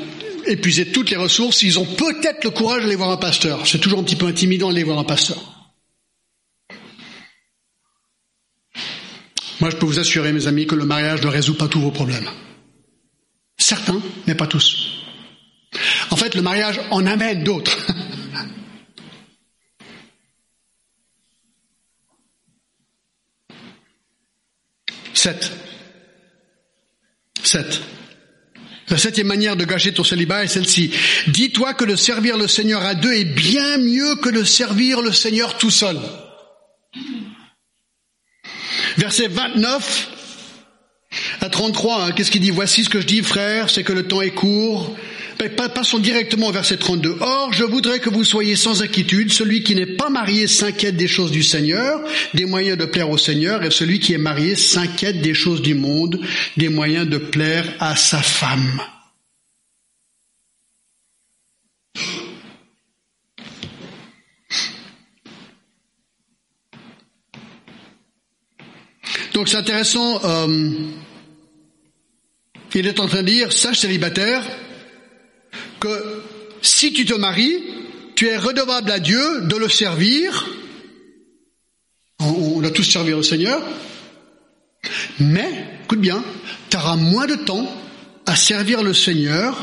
épuisé 0.46 0.86
toutes 0.86 1.10
les 1.10 1.16
ressources, 1.16 1.62
ils 1.62 1.78
ont 1.78 1.86
peut-être 1.86 2.44
le 2.44 2.50
courage 2.50 2.82
d'aller 2.82 2.96
voir 2.96 3.10
un 3.10 3.16
pasteur. 3.16 3.66
C'est 3.66 3.78
toujours 3.78 4.00
un 4.00 4.02
petit 4.02 4.16
peu 4.16 4.26
intimidant 4.26 4.68
d'aller 4.68 4.84
voir 4.84 4.98
un 4.98 5.04
pasteur. 5.04 5.59
Moi, 9.60 9.70
je 9.70 9.76
peux 9.76 9.86
vous 9.86 9.98
assurer, 9.98 10.32
mes 10.32 10.46
amis, 10.46 10.66
que 10.66 10.74
le 10.74 10.84
mariage 10.86 11.22
ne 11.22 11.28
résout 11.28 11.54
pas 11.54 11.68
tous 11.68 11.80
vos 11.80 11.90
problèmes. 11.90 12.28
Certains, 13.58 14.00
mais 14.26 14.34
pas 14.34 14.46
tous. 14.46 15.04
En 16.10 16.16
fait, 16.16 16.34
le 16.34 16.42
mariage 16.42 16.80
en 16.90 17.06
amène 17.06 17.44
d'autres. 17.44 17.76
Sept. 25.14 25.52
Sept. 27.42 27.82
La 28.88 28.96
septième 28.96 29.26
manière 29.26 29.54
de 29.56 29.64
gâcher 29.66 29.92
ton 29.92 30.02
célibat 30.02 30.44
est 30.44 30.48
celle-ci. 30.48 30.92
Dis-toi 31.28 31.74
que 31.74 31.84
de 31.84 31.94
servir 31.94 32.38
le 32.38 32.48
Seigneur 32.48 32.82
à 32.82 32.94
deux 32.94 33.12
est 33.12 33.24
bien 33.24 33.76
mieux 33.76 34.16
que 34.16 34.30
de 34.30 34.42
servir 34.42 35.02
le 35.02 35.12
Seigneur 35.12 35.58
tout 35.58 35.70
seul. 35.70 35.98
Verset 39.00 39.28
29 39.28 40.08
à 41.40 41.48
33, 41.48 42.04
hein, 42.04 42.12
qu'est-ce 42.12 42.30
qu'il 42.30 42.42
dit? 42.42 42.50
Voici 42.50 42.84
ce 42.84 42.90
que 42.90 43.00
je 43.00 43.06
dis, 43.06 43.22
frère, 43.22 43.70
c'est 43.70 43.82
que 43.82 43.94
le 43.94 44.06
temps 44.06 44.20
est 44.20 44.30
court. 44.34 44.94
Passons 45.74 45.98
directement 45.98 46.48
au 46.48 46.52
verset 46.52 46.76
32. 46.76 47.16
Or, 47.20 47.50
je 47.50 47.64
voudrais 47.64 48.00
que 48.00 48.10
vous 48.10 48.24
soyez 48.24 48.56
sans 48.56 48.82
inquiétude. 48.82 49.32
Celui 49.32 49.62
qui 49.62 49.74
n'est 49.74 49.96
pas 49.96 50.10
marié 50.10 50.46
s'inquiète 50.46 50.98
des 50.98 51.08
choses 51.08 51.30
du 51.30 51.42
Seigneur, 51.42 51.98
des 52.34 52.44
moyens 52.44 52.76
de 52.76 52.84
plaire 52.84 53.08
au 53.08 53.16
Seigneur, 53.16 53.62
et 53.64 53.70
celui 53.70 54.00
qui 54.00 54.12
est 54.12 54.18
marié 54.18 54.54
s'inquiète 54.54 55.22
des 55.22 55.32
choses 55.32 55.62
du 55.62 55.74
monde, 55.74 56.20
des 56.58 56.68
moyens 56.68 57.08
de 57.08 57.16
plaire 57.16 57.64
à 57.80 57.96
sa 57.96 58.18
femme. 58.18 58.82
Donc 69.40 69.48
c'est 69.48 69.56
intéressant. 69.56 70.22
Euh, 70.22 70.70
il 72.74 72.86
est 72.86 73.00
en 73.00 73.06
train 73.06 73.22
de 73.22 73.26
dire, 73.26 73.50
sache 73.54 73.78
célibataire, 73.78 74.44
que 75.80 76.22
si 76.60 76.92
tu 76.92 77.06
te 77.06 77.14
maries, 77.14 77.56
tu 78.16 78.28
es 78.28 78.36
redevable 78.36 78.90
à 78.90 78.98
Dieu 78.98 79.40
de 79.44 79.56
le 79.56 79.70
servir. 79.70 80.46
On, 82.18 82.62
a 82.62 82.70
tous 82.70 82.82
servi 82.82 83.14
au 83.14 83.22
Seigneur. 83.22 83.62
Mais, 85.20 85.78
écoute 85.84 86.02
bien, 86.02 86.22
tu 86.68 86.76
auras 86.76 86.96
moins 86.96 87.26
de 87.26 87.36
temps 87.36 87.66
à 88.26 88.36
servir 88.36 88.82
le 88.82 88.92
Seigneur 88.92 89.56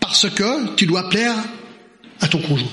parce 0.00 0.30
que 0.30 0.74
tu 0.76 0.86
dois 0.86 1.10
plaire 1.10 1.36
à 2.22 2.26
ton 2.28 2.38
conjoint. 2.38 2.72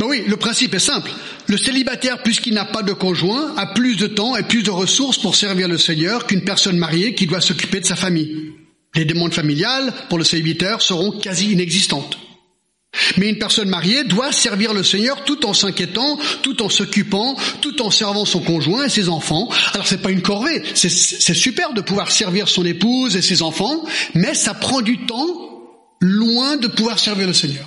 Ben 0.00 0.06
oui, 0.06 0.24
le 0.26 0.38
principe 0.38 0.74
est 0.74 0.78
simple. 0.78 1.10
Le 1.46 1.58
célibataire, 1.58 2.22
puisqu'il 2.22 2.54
n'a 2.54 2.64
pas 2.64 2.82
de 2.82 2.94
conjoint, 2.94 3.54
a 3.58 3.66
plus 3.66 3.96
de 3.96 4.06
temps 4.06 4.34
et 4.34 4.42
plus 4.42 4.62
de 4.62 4.70
ressources 4.70 5.18
pour 5.18 5.36
servir 5.36 5.68
le 5.68 5.76
Seigneur 5.76 6.26
qu'une 6.26 6.42
personne 6.42 6.78
mariée 6.78 7.14
qui 7.14 7.26
doit 7.26 7.42
s'occuper 7.42 7.80
de 7.80 7.84
sa 7.84 7.96
famille. 7.96 8.54
Les 8.94 9.04
demandes 9.04 9.34
familiales 9.34 9.92
pour 10.08 10.16
le 10.16 10.24
célibataire 10.24 10.80
seront 10.80 11.12
quasi 11.12 11.52
inexistantes. 11.52 12.16
Mais 13.18 13.28
une 13.28 13.38
personne 13.38 13.68
mariée 13.68 14.04
doit 14.04 14.32
servir 14.32 14.72
le 14.72 14.82
Seigneur 14.82 15.22
tout 15.24 15.44
en 15.44 15.52
s'inquiétant, 15.52 16.18
tout 16.40 16.62
en 16.62 16.70
s'occupant, 16.70 17.36
tout 17.60 17.82
en 17.82 17.90
servant 17.90 18.24
son 18.24 18.40
conjoint 18.40 18.86
et 18.86 18.88
ses 18.88 19.10
enfants. 19.10 19.50
Alors 19.74 19.86
c'est 19.86 20.00
pas 20.00 20.10
une 20.10 20.22
corvée, 20.22 20.62
c'est 20.74 20.88
super 21.34 21.74
de 21.74 21.82
pouvoir 21.82 22.10
servir 22.10 22.48
son 22.48 22.64
épouse 22.64 23.16
et 23.16 23.22
ses 23.22 23.42
enfants, 23.42 23.84
mais 24.14 24.32
ça 24.32 24.54
prend 24.54 24.80
du 24.80 25.04
temps 25.04 25.36
loin 26.00 26.56
de 26.56 26.68
pouvoir 26.68 26.98
servir 26.98 27.26
le 27.26 27.34
Seigneur. 27.34 27.66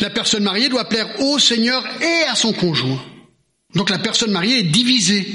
La 0.00 0.10
personne 0.10 0.42
mariée 0.42 0.68
doit 0.68 0.88
plaire 0.88 1.20
au 1.20 1.38
Seigneur 1.38 1.84
et 2.00 2.28
à 2.28 2.34
son 2.34 2.52
conjoint. 2.52 3.02
Donc 3.74 3.90
la 3.90 3.98
personne 3.98 4.30
mariée 4.30 4.60
est 4.60 4.64
divisée. 4.64 5.26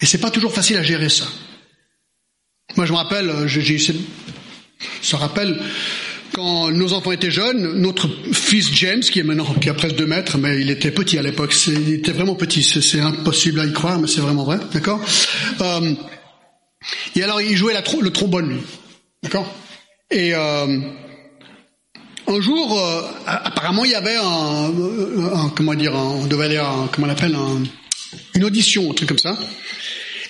Et 0.00 0.06
c'est 0.06 0.18
pas 0.18 0.30
toujours 0.30 0.52
facile 0.52 0.76
à 0.76 0.82
gérer 0.82 1.08
ça. 1.08 1.26
Moi, 2.76 2.84
je 2.84 2.92
me 2.92 2.96
rappelle, 2.96 3.30
euh, 3.30 3.46
j'ai, 3.46 3.78
ça 5.00 5.16
rappelle 5.16 5.58
quand 6.34 6.70
nos 6.70 6.92
enfants 6.92 7.12
étaient 7.12 7.30
jeunes, 7.30 7.80
notre 7.80 8.08
fils 8.32 8.70
James, 8.74 9.00
qui 9.00 9.20
est 9.20 9.22
maintenant, 9.22 9.46
qui 9.54 9.70
a 9.70 9.74
presque 9.74 9.96
deux 9.96 10.06
mètres, 10.06 10.36
mais 10.36 10.60
il 10.60 10.68
était 10.70 10.90
petit 10.90 11.16
à 11.16 11.22
l'époque, 11.22 11.54
il 11.68 11.94
était 11.94 12.12
vraiment 12.12 12.34
petit, 12.34 12.62
c'est, 12.62 13.00
impossible 13.00 13.60
à 13.60 13.64
y 13.64 13.72
croire, 13.72 13.98
mais 13.98 14.08
c'est 14.08 14.20
vraiment 14.20 14.44
vrai, 14.44 14.58
d'accord? 14.72 15.00
Euh, 15.62 15.94
Et 17.14 17.22
alors, 17.22 17.40
il 17.40 17.56
jouait 17.56 17.72
le 17.74 18.10
trombone, 18.10 18.60
d'accord? 19.22 19.50
Et 20.10 20.34
euh, 20.34 20.78
un 22.28 22.40
jour, 22.40 22.78
euh, 22.78 23.02
apparemment, 23.26 23.84
il 23.84 23.92
y 23.92 23.94
avait 23.94 24.16
un, 24.16 24.72
comment 25.54 25.74
dire, 25.74 25.94
on 25.94 26.26
devait 26.26 26.46
aller, 26.46 26.56
un, 26.56 26.88
comment 26.92 27.06
on 27.06 27.10
appelle, 27.10 27.36
une 28.34 28.44
audition, 28.44 28.90
un 28.90 28.94
truc 28.94 29.08
comme 29.08 29.18
ça. 29.18 29.38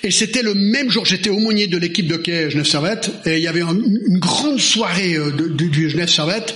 Et 0.03 0.11
c'était 0.11 0.43
le 0.43 0.55
même 0.55 0.91
jour, 0.91 1.05
j'étais 1.05 1.31
aumônier 1.31 1.67
de 1.67 1.79
l'équipe 1.79 2.07
de 2.07 2.17
quai 2.17 2.51
Genève 2.51 2.67
Servette, 2.67 3.11
et 3.25 3.39
il 3.39 3.43
y 3.43 3.49
avait 3.49 3.63
une 3.63 4.19
grande 4.19 4.61
soirée 4.61 5.15
euh, 5.15 5.31
de, 5.33 5.49
du 5.49 5.91
Genève 5.91 6.09
Servette, 6.09 6.55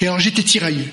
et 0.00 0.06
alors 0.06 0.20
j'étais 0.20 0.42
tiraillé. 0.42 0.84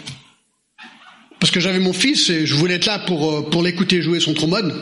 Parce 1.40 1.52
que 1.52 1.60
j'avais 1.60 1.80
mon 1.80 1.94
fils 1.94 2.30
et 2.30 2.46
je 2.46 2.56
voulais 2.56 2.76
être 2.76 2.86
là 2.86 3.00
pour, 3.00 3.32
euh, 3.32 3.42
pour 3.50 3.62
l'écouter 3.62 4.02
jouer 4.02 4.20
son 4.20 4.34
trombone. 4.34 4.74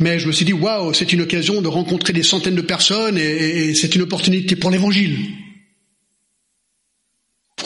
Mais 0.00 0.18
je 0.18 0.26
me 0.26 0.32
suis 0.32 0.44
dit, 0.44 0.52
waouh, 0.52 0.92
c'est 0.92 1.12
une 1.12 1.22
occasion 1.22 1.62
de 1.62 1.68
rencontrer 1.68 2.12
des 2.12 2.22
centaines 2.22 2.54
de 2.54 2.60
personnes 2.60 3.18
et 3.18 3.74
c'est 3.74 3.96
une 3.96 4.02
opportunité 4.02 4.54
pour 4.54 4.70
l'évangile. 4.70 5.18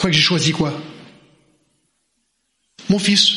Pourquoi 0.03 0.11
que 0.11 0.17
j'ai 0.17 0.27
choisi 0.27 0.51
quoi? 0.51 0.73
Mon 2.89 2.99
fils. 2.99 3.29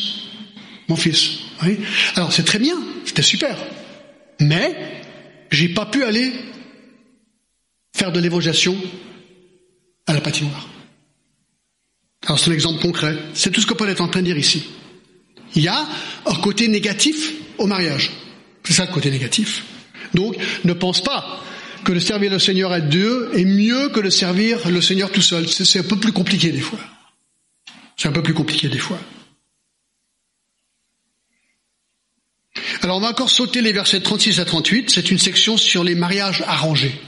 Mon 0.89 0.97
fils. 0.97 1.37
Oui. 1.63 1.79
Alors 2.15 2.33
c'est 2.33 2.43
très 2.43 2.59
bien, 2.59 2.75
c'était 3.05 3.21
super. 3.21 3.57
Mais 4.41 5.01
j'ai 5.49 5.69
pas 5.69 5.85
pu 5.85 6.03
aller 6.03 6.29
faire 7.95 8.11
de 8.11 8.19
l'évocation 8.19 8.75
à 10.07 10.13
la 10.13 10.19
patinoire. 10.19 10.67
Alors 12.25 12.37
c'est 12.37 12.49
un 12.49 12.53
exemple 12.53 12.81
concret. 12.81 13.17
C'est 13.33 13.51
tout 13.51 13.61
ce 13.61 13.65
que 13.65 13.73
Paul 13.73 13.89
est 13.89 14.01
en 14.01 14.09
train 14.09 14.19
de 14.19 14.25
dire 14.25 14.37
ici. 14.37 14.65
Il 15.55 15.63
y 15.63 15.69
a 15.69 15.87
un 16.25 16.35
côté 16.41 16.67
négatif 16.67 17.31
au 17.59 17.65
mariage. 17.65 18.11
C'est 18.65 18.73
ça 18.73 18.85
le 18.85 18.91
côté 18.91 19.09
négatif. 19.09 19.63
Donc 20.13 20.35
ne 20.65 20.73
pense 20.73 21.01
pas 21.01 21.41
que 21.87 21.93
de 21.93 21.99
servir 21.99 22.29
le 22.29 22.37
Seigneur 22.37 22.73
à 22.73 22.81
deux 22.81 23.29
est 23.33 23.45
mieux 23.45 23.87
que 23.87 24.01
de 24.01 24.09
servir 24.09 24.69
le 24.69 24.81
Seigneur 24.81 25.09
tout 25.09 25.21
seul. 25.21 25.47
C'est 25.47 25.79
un 25.79 25.83
peu 25.83 25.95
plus 25.95 26.11
compliqué 26.11 26.51
des 26.51 26.59
fois. 26.59 26.79
C'est 27.95 28.09
un 28.09 28.11
peu 28.11 28.21
plus 28.21 28.33
compliqué 28.33 28.67
des 28.67 28.77
fois. 28.77 28.99
Alors 32.83 32.97
on 32.97 32.99
va 32.99 33.11
encore 33.11 33.29
sauter 33.29 33.61
les 33.61 33.71
versets 33.71 34.01
36 34.01 34.41
à 34.41 34.45
38. 34.45 34.89
C'est 34.89 35.11
une 35.11 35.17
section 35.17 35.55
sur 35.55 35.85
les 35.85 35.95
mariages 35.95 36.43
arrangés. 36.45 36.99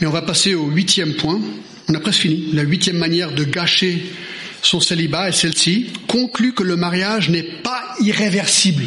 Mais 0.00 0.06
on 0.06 0.12
va 0.12 0.22
passer 0.22 0.54
au 0.54 0.68
huitième 0.68 1.12
point. 1.16 1.42
On 1.88 1.94
a 1.94 2.00
presque 2.00 2.20
fini. 2.20 2.52
La 2.54 2.62
huitième 2.62 2.96
manière 2.96 3.32
de 3.32 3.44
gâcher 3.44 4.02
son 4.62 4.80
célibat 4.80 5.28
est 5.28 5.32
celle-ci. 5.32 5.90
Conclut 6.08 6.54
que 6.54 6.62
le 6.62 6.76
mariage 6.76 7.28
n'est 7.28 7.60
pas 7.62 7.84
irréversible 8.00 8.84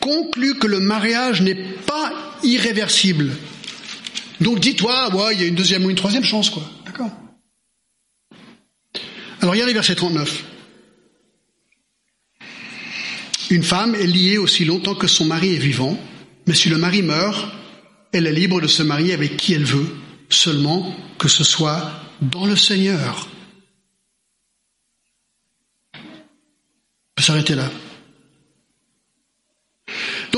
conclut 0.00 0.58
que 0.58 0.66
le 0.66 0.80
mariage 0.80 1.42
n'est 1.42 1.54
pas 1.54 2.12
irréversible. 2.42 3.32
Donc 4.40 4.60
dis-toi, 4.60 5.14
ouais, 5.14 5.34
il 5.34 5.40
y 5.40 5.44
a 5.44 5.46
une 5.46 5.54
deuxième 5.54 5.84
ou 5.84 5.90
une 5.90 5.96
troisième 5.96 6.24
chance, 6.24 6.50
quoi. 6.50 6.62
D'accord 6.84 7.10
Alors 9.40 9.52
regardez 9.52 9.72
verset 9.72 9.94
39. 9.94 10.44
Une 13.50 13.62
femme 13.62 13.94
est 13.94 14.06
liée 14.06 14.38
aussi 14.38 14.64
longtemps 14.64 14.94
que 14.94 15.06
son 15.06 15.24
mari 15.24 15.54
est 15.54 15.58
vivant, 15.58 15.98
mais 16.46 16.54
si 16.54 16.68
le 16.68 16.76
mari 16.76 17.02
meurt, 17.02 17.50
elle 18.12 18.26
est 18.26 18.32
libre 18.32 18.60
de 18.60 18.66
se 18.66 18.82
marier 18.82 19.14
avec 19.14 19.36
qui 19.36 19.54
elle 19.54 19.64
veut, 19.64 19.96
seulement 20.28 20.94
que 21.18 21.28
ce 21.28 21.44
soit 21.44 21.90
dans 22.20 22.46
le 22.46 22.56
Seigneur. 22.56 23.28
On 25.94 26.00
peut 27.16 27.22
s'arrêter 27.22 27.54
là. 27.54 27.70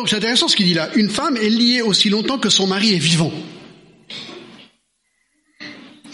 Donc 0.01 0.09
c'est 0.09 0.17
intéressant 0.17 0.49
ce 0.49 0.57
qu'il 0.57 0.65
dit 0.65 0.73
là. 0.73 0.89
Une 0.95 1.11
femme 1.11 1.37
est 1.37 1.51
liée 1.51 1.83
aussi 1.83 2.09
longtemps 2.09 2.39
que 2.39 2.49
son 2.49 2.67
mari 2.67 2.95
est 2.95 2.99
vivant. 2.99 3.31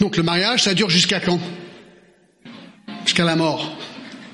Donc 0.01 0.17
le 0.17 0.23
mariage, 0.23 0.63
ça 0.63 0.73
dure 0.73 0.89
jusqu'à 0.89 1.21
quand? 1.21 1.39
Jusqu'à 3.05 3.23
la 3.23 3.37
mort. 3.37 3.77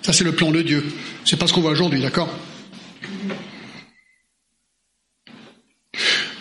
Ça 0.01 0.11
c'est 0.11 0.23
le 0.23 0.31
plan 0.31 0.49
de 0.49 0.63
Dieu. 0.63 0.83
C'est 1.23 1.37
pas 1.37 1.45
ce 1.45 1.53
qu'on 1.53 1.61
voit 1.61 1.69
aujourd'hui, 1.69 2.01
d'accord? 2.01 2.35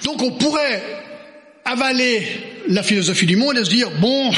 Donc 0.05 0.23
on 0.23 0.31
pourrait 0.31 0.83
avaler 1.67 2.27
la 2.67 2.83
philosophie 2.83 3.27
du 3.27 3.37
monde 3.37 3.59
et 3.59 3.65
se 3.67 3.69
dire, 3.69 3.91
bon, 4.01 4.33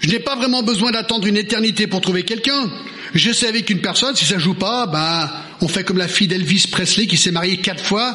je 0.00 0.08
n'ai 0.08 0.20
pas 0.20 0.34
vraiment 0.34 0.62
besoin 0.62 0.92
d'attendre 0.92 1.26
une 1.26 1.36
éternité 1.36 1.86
pour 1.86 2.00
trouver 2.00 2.22
quelqu'un. 2.22 2.72
Je 3.16 3.32
sais 3.32 3.48
avec 3.48 3.70
une 3.70 3.80
personne, 3.80 4.14
si 4.14 4.26
ça 4.26 4.38
joue 4.38 4.52
pas, 4.52 4.86
ben, 4.86 5.30
on 5.62 5.68
fait 5.68 5.84
comme 5.84 5.96
la 5.96 6.06
fille 6.06 6.28
d'Elvis 6.28 6.66
Presley 6.70 7.06
qui 7.06 7.16
s'est 7.16 7.30
mariée 7.30 7.56
quatre 7.56 7.82
fois 7.82 8.14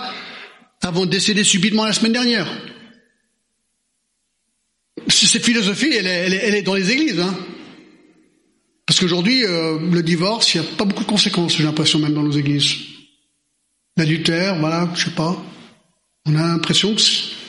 avant 0.79 1.07
de 1.07 1.11
décéder 1.11 1.43
subitement 1.43 1.85
la 1.85 1.93
semaine 1.93 2.13
dernière. 2.13 2.47
Cette 5.07 5.43
philosophie, 5.43 5.91
elle 5.91 6.05
est, 6.05 6.61
dans 6.61 6.75
les 6.75 6.91
églises. 6.91 7.19
Hein. 7.19 7.35
Parce 8.85 8.99
qu'aujourd'hui, 8.99 9.43
euh, 9.43 9.79
le 9.91 10.03
divorce, 10.03 10.53
il 10.53 10.61
n'y 10.61 10.67
a 10.67 10.69
pas 10.77 10.85
beaucoup 10.85 11.03
de 11.03 11.09
conséquences, 11.09 11.57
j'ai 11.57 11.63
l'impression, 11.63 11.97
même 11.97 12.13
dans 12.13 12.23
nos 12.23 12.31
églises. 12.31 12.75
L'adultère, 13.97 14.59
voilà, 14.59 14.87
je 14.93 15.05
sais 15.05 15.11
pas. 15.11 15.43
On 16.27 16.35
a 16.35 16.47
l'impression 16.47 16.93
que 16.93 17.01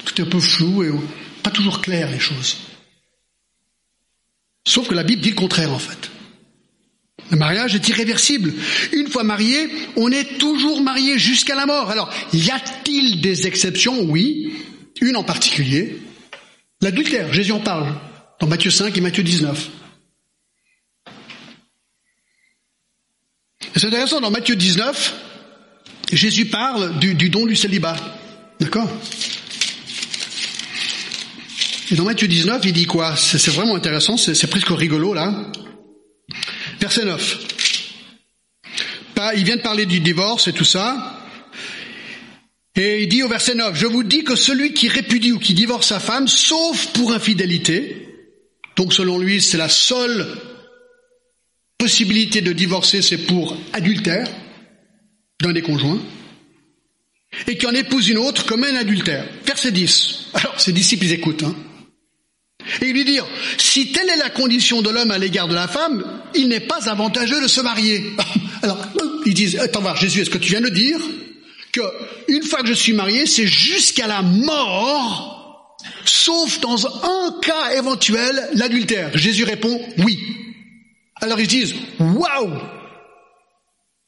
tout 0.06 0.20
est 0.20 0.24
un 0.24 0.30
peu 0.30 0.40
flou 0.40 0.84
et 0.84 0.90
pas 1.42 1.50
toujours 1.50 1.82
clair 1.82 2.10
les 2.10 2.18
choses. 2.18 2.56
Sauf 4.66 4.88
que 4.88 4.94
la 4.94 5.02
Bible 5.02 5.20
dit 5.20 5.30
le 5.30 5.36
contraire 5.36 5.72
en 5.72 5.78
fait. 5.78 6.11
Le 7.32 7.38
mariage 7.38 7.74
est 7.74 7.88
irréversible. 7.88 8.52
Une 8.92 9.08
fois 9.08 9.24
marié, 9.24 9.70
on 9.96 10.12
est 10.12 10.36
toujours 10.36 10.82
marié 10.82 11.18
jusqu'à 11.18 11.54
la 11.54 11.64
mort. 11.64 11.88
Alors, 11.90 12.12
y 12.34 12.50
a-t-il 12.50 13.22
des 13.22 13.46
exceptions? 13.46 14.02
Oui. 14.02 14.52
Une 15.00 15.16
en 15.16 15.24
particulier, 15.24 15.96
l'adultère. 16.82 17.32
Jésus 17.32 17.52
en 17.52 17.60
parle 17.60 17.94
dans 18.38 18.46
Matthieu 18.46 18.70
5 18.70 18.96
et 18.98 19.00
Matthieu 19.00 19.22
19. 19.22 19.70
C'est 23.76 23.86
intéressant, 23.86 24.20
dans 24.20 24.30
Matthieu 24.30 24.54
19, 24.54 25.14
Jésus 26.12 26.44
parle 26.44 26.98
du, 26.98 27.14
du 27.14 27.30
don 27.30 27.46
du 27.46 27.56
célibat. 27.56 27.96
D'accord? 28.60 28.90
Et 31.90 31.94
dans 31.94 32.04
Matthieu 32.04 32.28
19, 32.28 32.60
il 32.66 32.74
dit 32.74 32.86
quoi? 32.86 33.16
C'est 33.16 33.50
vraiment 33.50 33.74
intéressant, 33.74 34.18
c'est 34.18 34.46
presque 34.48 34.68
rigolo 34.68 35.14
là. 35.14 35.50
Verset 36.82 37.04
9. 37.04 37.38
Il 39.36 39.44
vient 39.44 39.54
de 39.54 39.62
parler 39.62 39.86
du 39.86 40.00
divorce 40.00 40.48
et 40.48 40.52
tout 40.52 40.64
ça. 40.64 41.16
Et 42.74 43.04
il 43.04 43.08
dit 43.08 43.22
au 43.22 43.28
verset 43.28 43.54
9, 43.54 43.78
je 43.78 43.86
vous 43.86 44.02
dis 44.02 44.24
que 44.24 44.34
celui 44.34 44.74
qui 44.74 44.88
répudie 44.88 45.30
ou 45.30 45.38
qui 45.38 45.54
divorce 45.54 45.86
sa 45.86 46.00
femme, 46.00 46.26
sauf 46.26 46.88
pour 46.88 47.12
infidélité, 47.12 48.08
donc 48.74 48.92
selon 48.92 49.20
lui 49.20 49.40
c'est 49.40 49.58
la 49.58 49.68
seule 49.68 50.26
possibilité 51.78 52.40
de 52.40 52.52
divorcer, 52.52 53.00
c'est 53.00 53.26
pour 53.26 53.56
adultère 53.72 54.26
d'un 55.40 55.52
des 55.52 55.62
conjoints, 55.62 56.02
et 57.46 57.56
qui 57.58 57.66
en 57.66 57.74
épouse 57.74 58.08
une 58.08 58.18
autre 58.18 58.44
comme 58.44 58.64
un 58.64 58.74
adultère. 58.74 59.28
Verset 59.46 59.70
10. 59.70 60.30
Alors 60.34 60.60
ses 60.60 60.72
disciples 60.72 61.04
ils 61.04 61.12
écoutent. 61.12 61.44
Hein. 61.44 61.54
Et 62.80 62.92
lui 62.92 63.04
dire, 63.04 63.26
si 63.58 63.92
telle 63.92 64.08
est 64.08 64.16
la 64.16 64.30
condition 64.30 64.82
de 64.82 64.90
l'homme 64.90 65.10
à 65.10 65.18
l'égard 65.18 65.48
de 65.48 65.54
la 65.54 65.68
femme, 65.68 66.04
il 66.34 66.48
n'est 66.48 66.60
pas 66.60 66.88
avantageux 66.88 67.40
de 67.40 67.46
se 67.46 67.60
marier. 67.60 68.12
Alors, 68.62 68.78
ils 69.26 69.34
disent, 69.34 69.56
attends 69.58 69.80
voir, 69.80 69.96
Jésus, 69.96 70.20
est-ce 70.20 70.30
que 70.30 70.38
tu 70.38 70.50
viens 70.50 70.60
de 70.60 70.68
dire 70.68 70.98
que 71.72 71.80
une 72.28 72.42
fois 72.42 72.60
que 72.60 72.68
je 72.68 72.74
suis 72.74 72.92
marié, 72.92 73.26
c'est 73.26 73.46
jusqu'à 73.46 74.06
la 74.06 74.22
mort, 74.22 75.78
sauf 76.04 76.60
dans 76.60 76.86
un 76.86 77.40
cas 77.40 77.74
éventuel, 77.76 78.48
l'adultère? 78.54 79.16
Jésus 79.16 79.44
répond, 79.44 79.80
oui. 79.98 80.18
Alors 81.20 81.40
ils 81.40 81.46
disent, 81.46 81.74
waouh 81.98 82.50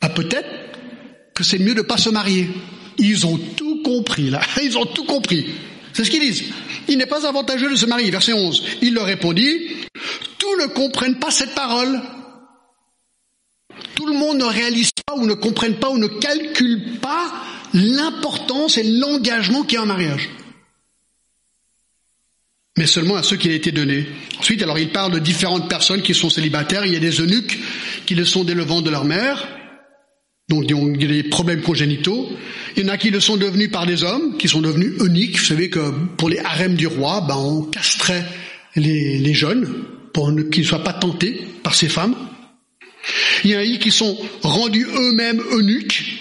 ah, 0.00 0.08
Peut-être 0.10 0.48
que 1.34 1.44
c'est 1.44 1.58
mieux 1.58 1.74
de 1.74 1.78
ne 1.78 1.82
pas 1.82 1.96
se 1.96 2.10
marier. 2.10 2.48
Ils 2.98 3.26
ont 3.26 3.38
tout 3.56 3.82
compris 3.82 4.30
là, 4.30 4.40
ils 4.62 4.76
ont 4.78 4.86
tout 4.86 5.04
compris. 5.04 5.46
C'est 5.92 6.04
ce 6.04 6.10
qu'ils 6.10 6.20
disent. 6.20 6.44
Il 6.88 6.98
n'est 6.98 7.06
pas 7.06 7.26
avantageux 7.26 7.70
de 7.70 7.76
se 7.76 7.86
marier. 7.86 8.10
Verset 8.10 8.32
11. 8.32 8.62
Il 8.82 8.94
leur 8.94 9.06
répondit, 9.06 9.86
tous 10.38 10.56
ne 10.60 10.66
comprennent 10.66 11.18
pas 11.18 11.30
cette 11.30 11.54
parole. 11.54 12.00
Tout 13.94 14.06
le 14.06 14.14
monde 14.14 14.38
ne 14.38 14.44
réalise 14.44 14.90
pas 15.06 15.14
ou 15.16 15.26
ne 15.26 15.34
comprenne 15.34 15.76
pas 15.76 15.90
ou 15.90 15.98
ne 15.98 16.06
calcule 16.06 16.98
pas 17.00 17.32
l'importance 17.72 18.78
et 18.78 18.82
l'engagement 18.82 19.62
qu'il 19.62 19.74
y 19.74 19.76
a 19.78 19.82
en 19.82 19.86
mariage. 19.86 20.30
Mais 22.76 22.86
seulement 22.86 23.16
à 23.16 23.22
ceux 23.22 23.36
qui 23.36 23.48
a 23.48 23.52
été 23.52 23.70
donné. 23.70 24.06
Ensuite, 24.38 24.62
alors 24.62 24.78
il 24.78 24.90
parle 24.90 25.12
de 25.12 25.20
différentes 25.20 25.68
personnes 25.68 26.02
qui 26.02 26.12
sont 26.12 26.30
célibataires. 26.30 26.84
Il 26.84 26.92
y 26.92 26.96
a 26.96 27.00
des 27.00 27.20
eunuques 27.20 27.58
qui 28.04 28.14
le 28.14 28.24
sont 28.24 28.42
dès 28.42 28.54
le 28.54 28.64
de 28.64 28.90
leur 28.90 29.04
mère. 29.04 29.46
Donc 30.48 30.64
il 30.68 31.02
y 31.02 31.04
a 31.04 31.08
des 31.08 31.28
problèmes 31.28 31.62
congénitaux. 31.62 32.28
Il 32.76 32.82
y 32.82 32.86
en 32.86 32.92
a 32.92 32.98
qui 32.98 33.10
le 33.10 33.20
sont 33.20 33.36
devenus 33.36 33.70
par 33.70 33.86
des 33.86 34.02
hommes, 34.02 34.36
qui 34.36 34.48
sont 34.48 34.60
devenus 34.60 34.92
uniques. 35.00 35.38
Vous 35.38 35.44
savez 35.44 35.70
que 35.70 35.90
pour 36.16 36.28
les 36.28 36.38
harems 36.38 36.76
du 36.76 36.86
roi, 36.86 37.24
ben, 37.26 37.36
on 37.36 37.62
castrait 37.62 38.24
les, 38.76 39.18
les 39.18 39.34
jeunes 39.34 39.66
pour 40.12 40.30
qu'ils 40.50 40.62
ne 40.62 40.68
soient 40.68 40.84
pas 40.84 40.92
tentés 40.92 41.40
par 41.62 41.74
ces 41.74 41.88
femmes. 41.88 42.14
Il 43.44 43.50
y 43.50 43.56
en 43.56 43.60
a 43.60 43.78
qui 43.78 43.90
sont 43.90 44.16
rendus 44.42 44.86
eux-mêmes 44.86 45.42
eunuques. 45.52 46.20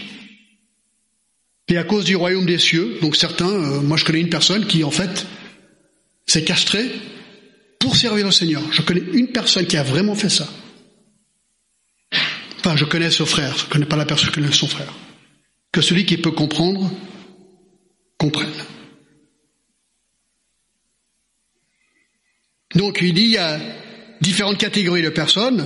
Et 1.70 1.78
à 1.78 1.84
cause 1.84 2.06
du 2.06 2.16
royaume 2.16 2.46
des 2.46 2.60
cieux, 2.60 2.98
donc 3.02 3.16
certains, 3.16 3.50
euh, 3.50 3.82
moi 3.82 3.98
je 3.98 4.06
connais 4.06 4.20
une 4.20 4.30
personne 4.30 4.68
qui 4.68 4.84
en 4.84 4.92
fait 4.92 5.26
s'est 6.28 6.44
castrée 6.44 6.86
pour 7.80 7.96
servir 7.96 8.26
le 8.26 8.32
Seigneur. 8.32 8.62
Je 8.72 8.84
connais 8.84 9.02
une 9.14 9.30
personne 9.30 9.66
qui 9.66 9.76
a 9.78 9.84
vraiment 9.84 10.14
fait 10.14 10.30
ça. 10.30 10.48
Je 12.84 12.90
connais 12.90 13.12
son 13.12 13.26
frère, 13.26 13.58
je 13.58 13.64
ne 13.64 13.70
connais 13.70 13.86
pas 13.86 13.96
la 13.96 14.06
personne 14.06 14.28
qui 14.28 14.36
connaît 14.36 14.52
son 14.52 14.68
frère. 14.68 14.94
Que 15.72 15.80
celui 15.80 16.06
qui 16.06 16.18
peut 16.18 16.32
comprendre, 16.32 16.92
comprenne. 18.18 18.52
Donc 22.76 23.00
il 23.02 23.14
dit 23.14 23.22
il 23.22 23.32
y 23.32 23.38
a 23.38 23.58
différentes 24.20 24.58
catégories 24.58 25.02
de 25.02 25.12
personnes. 25.12 25.66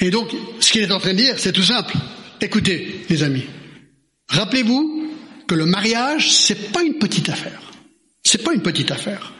Et 0.00 0.10
donc, 0.10 0.30
ce 0.60 0.70
qu'il 0.70 0.82
est 0.82 0.92
en 0.92 1.00
train 1.00 1.14
de 1.14 1.18
dire, 1.18 1.36
c'est 1.36 1.52
tout 1.52 1.64
simple. 1.64 1.96
Écoutez, 2.40 3.00
les 3.08 3.24
amis, 3.24 3.46
rappelez-vous 4.28 5.12
que 5.48 5.56
le 5.56 5.66
mariage, 5.66 6.30
c'est 6.32 6.70
pas 6.70 6.84
une 6.84 6.98
petite 6.98 7.28
affaire. 7.28 7.72
C'est 8.22 8.44
pas 8.44 8.54
une 8.54 8.62
petite 8.62 8.92
affaire. 8.92 9.32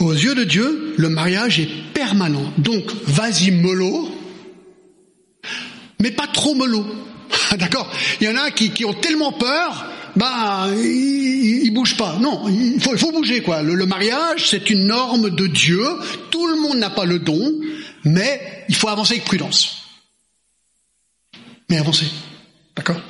Aux 0.00 0.12
yeux 0.12 0.34
de 0.34 0.44
Dieu, 0.44 0.94
le 0.96 1.08
mariage 1.08 1.58
est 1.58 1.68
permanent. 1.94 2.52
Donc, 2.58 2.92
vas-y 3.06 3.50
mollo, 3.50 4.10
mais 6.00 6.10
pas 6.10 6.26
trop 6.26 6.54
mollo. 6.54 6.84
D'accord 7.58 7.90
Il 8.20 8.26
y 8.26 8.30
en 8.30 8.36
a 8.36 8.50
qui, 8.50 8.84
ont 8.84 8.92
tellement 8.92 9.32
peur, 9.32 9.90
bah, 10.14 10.68
ils, 10.74 11.70
bougent 11.70 11.96
pas. 11.96 12.18
Non, 12.20 12.46
il 12.48 12.80
faut, 12.80 13.12
bouger 13.12 13.42
quoi. 13.42 13.62
Le, 13.62 13.74
le 13.74 13.86
mariage, 13.86 14.48
c'est 14.50 14.70
une 14.70 14.86
norme 14.86 15.30
de 15.30 15.46
Dieu. 15.46 15.84
Tout 16.30 16.46
le 16.46 16.60
monde 16.60 16.78
n'a 16.78 16.90
pas 16.90 17.04
le 17.04 17.18
don, 17.18 17.54
mais 18.04 18.64
il 18.68 18.74
faut 18.74 18.88
avancer 18.88 19.14
avec 19.14 19.24
prudence. 19.24 19.82
Mais 21.70 21.78
avancer, 21.78 22.06
d'accord? 22.76 23.00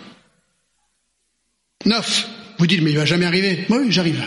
Neuf. 1.84 2.28
Vous 2.58 2.66
dites, 2.66 2.80
mais 2.80 2.90
il 2.90 2.96
va 2.96 3.04
jamais 3.04 3.26
arriver. 3.26 3.66
Oui, 3.68 3.86
j'arrive. 3.90 4.26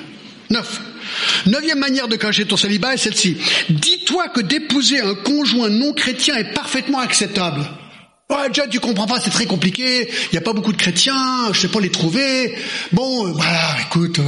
Neuf. 0.50 0.82
Neuvième 1.45 1.80
manière 1.80 2.08
de 2.08 2.16
cacher 2.16 2.45
ton 2.45 2.58
célibat 2.58 2.93
est 2.93 2.97
celle-ci. 2.97 3.38
Dis-toi 3.70 4.30
que 4.30 4.41
d'épouser 4.41 5.00
un 5.00 5.16
conjoint 5.16 5.70
non 5.70 5.93
chrétien 5.93 6.36
est 6.36 6.54
parfaitement 6.54 7.00
acceptable. 7.00 7.66
Ouais, 8.30 8.47
déjà, 8.50 8.68
tu 8.68 8.80
comprends 8.80 9.08
pas, 9.08 9.20
c'est 9.20 9.32
très 9.32 9.47
compliqué. 9.47 10.08
Il 10.08 10.30
n'y 10.34 10.38
a 10.38 10.41
pas 10.41 10.54
beaucoup 10.54 10.72
de 10.72 10.78
chrétiens, 10.78 11.52
je 11.52 11.60
sais 11.60 11.68
pas 11.68 11.80
les 11.80 11.89
trouver. 11.89 12.56
Bon, 12.91 13.28
euh, 13.28 13.32
voilà, 13.32 13.76
écoute, 13.82 14.20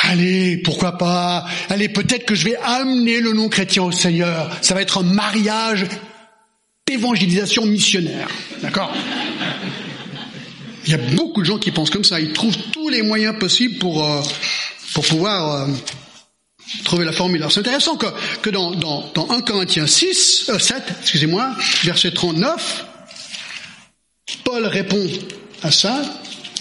allez, 0.00 0.58
pourquoi 0.58 0.98
pas. 0.98 1.46
Allez, 1.70 1.88
peut-être 1.88 2.26
que 2.26 2.34
je 2.34 2.44
vais 2.44 2.56
amener 2.62 3.20
le 3.20 3.32
non 3.32 3.48
chrétien 3.48 3.84
au 3.84 3.92
Seigneur. 3.92 4.50
Ça 4.60 4.74
va 4.74 4.82
être 4.82 4.98
un 4.98 5.02
mariage 5.02 5.86
d'évangélisation 6.86 7.64
missionnaire. 7.64 8.28
D'accord? 8.60 8.92
Il 10.86 10.92
y 10.92 10.94
a 10.94 10.98
beaucoup 10.98 11.40
de 11.40 11.46
gens 11.46 11.58
qui 11.58 11.70
pensent 11.70 11.88
comme 11.88 12.04
ça. 12.04 12.20
Ils 12.20 12.34
trouvent 12.34 12.58
tous 12.72 12.90
les 12.90 13.00
moyens 13.00 13.38
possibles 13.38 13.78
pour 13.78 14.04
euh, 14.04 14.20
pour 14.92 15.06
pouvoir 15.06 15.62
euh, 15.62 15.66
Trouvez 16.84 17.04
la 17.04 17.12
formule. 17.12 17.40
Alors 17.40 17.52
c'est 17.52 17.60
intéressant 17.60 17.96
que, 17.96 18.50
dans, 18.50 18.72
dans, 18.72 19.10
dans 19.14 19.30
1 19.30 19.42
Corinthiens 19.42 19.86
6, 19.86 20.46
euh, 20.48 20.58
7, 20.58 20.82
excusez-moi, 21.02 21.54
verset 21.84 22.12
39, 22.12 22.86
Paul 24.44 24.66
répond 24.66 25.06
à 25.62 25.70
ça. 25.70 26.02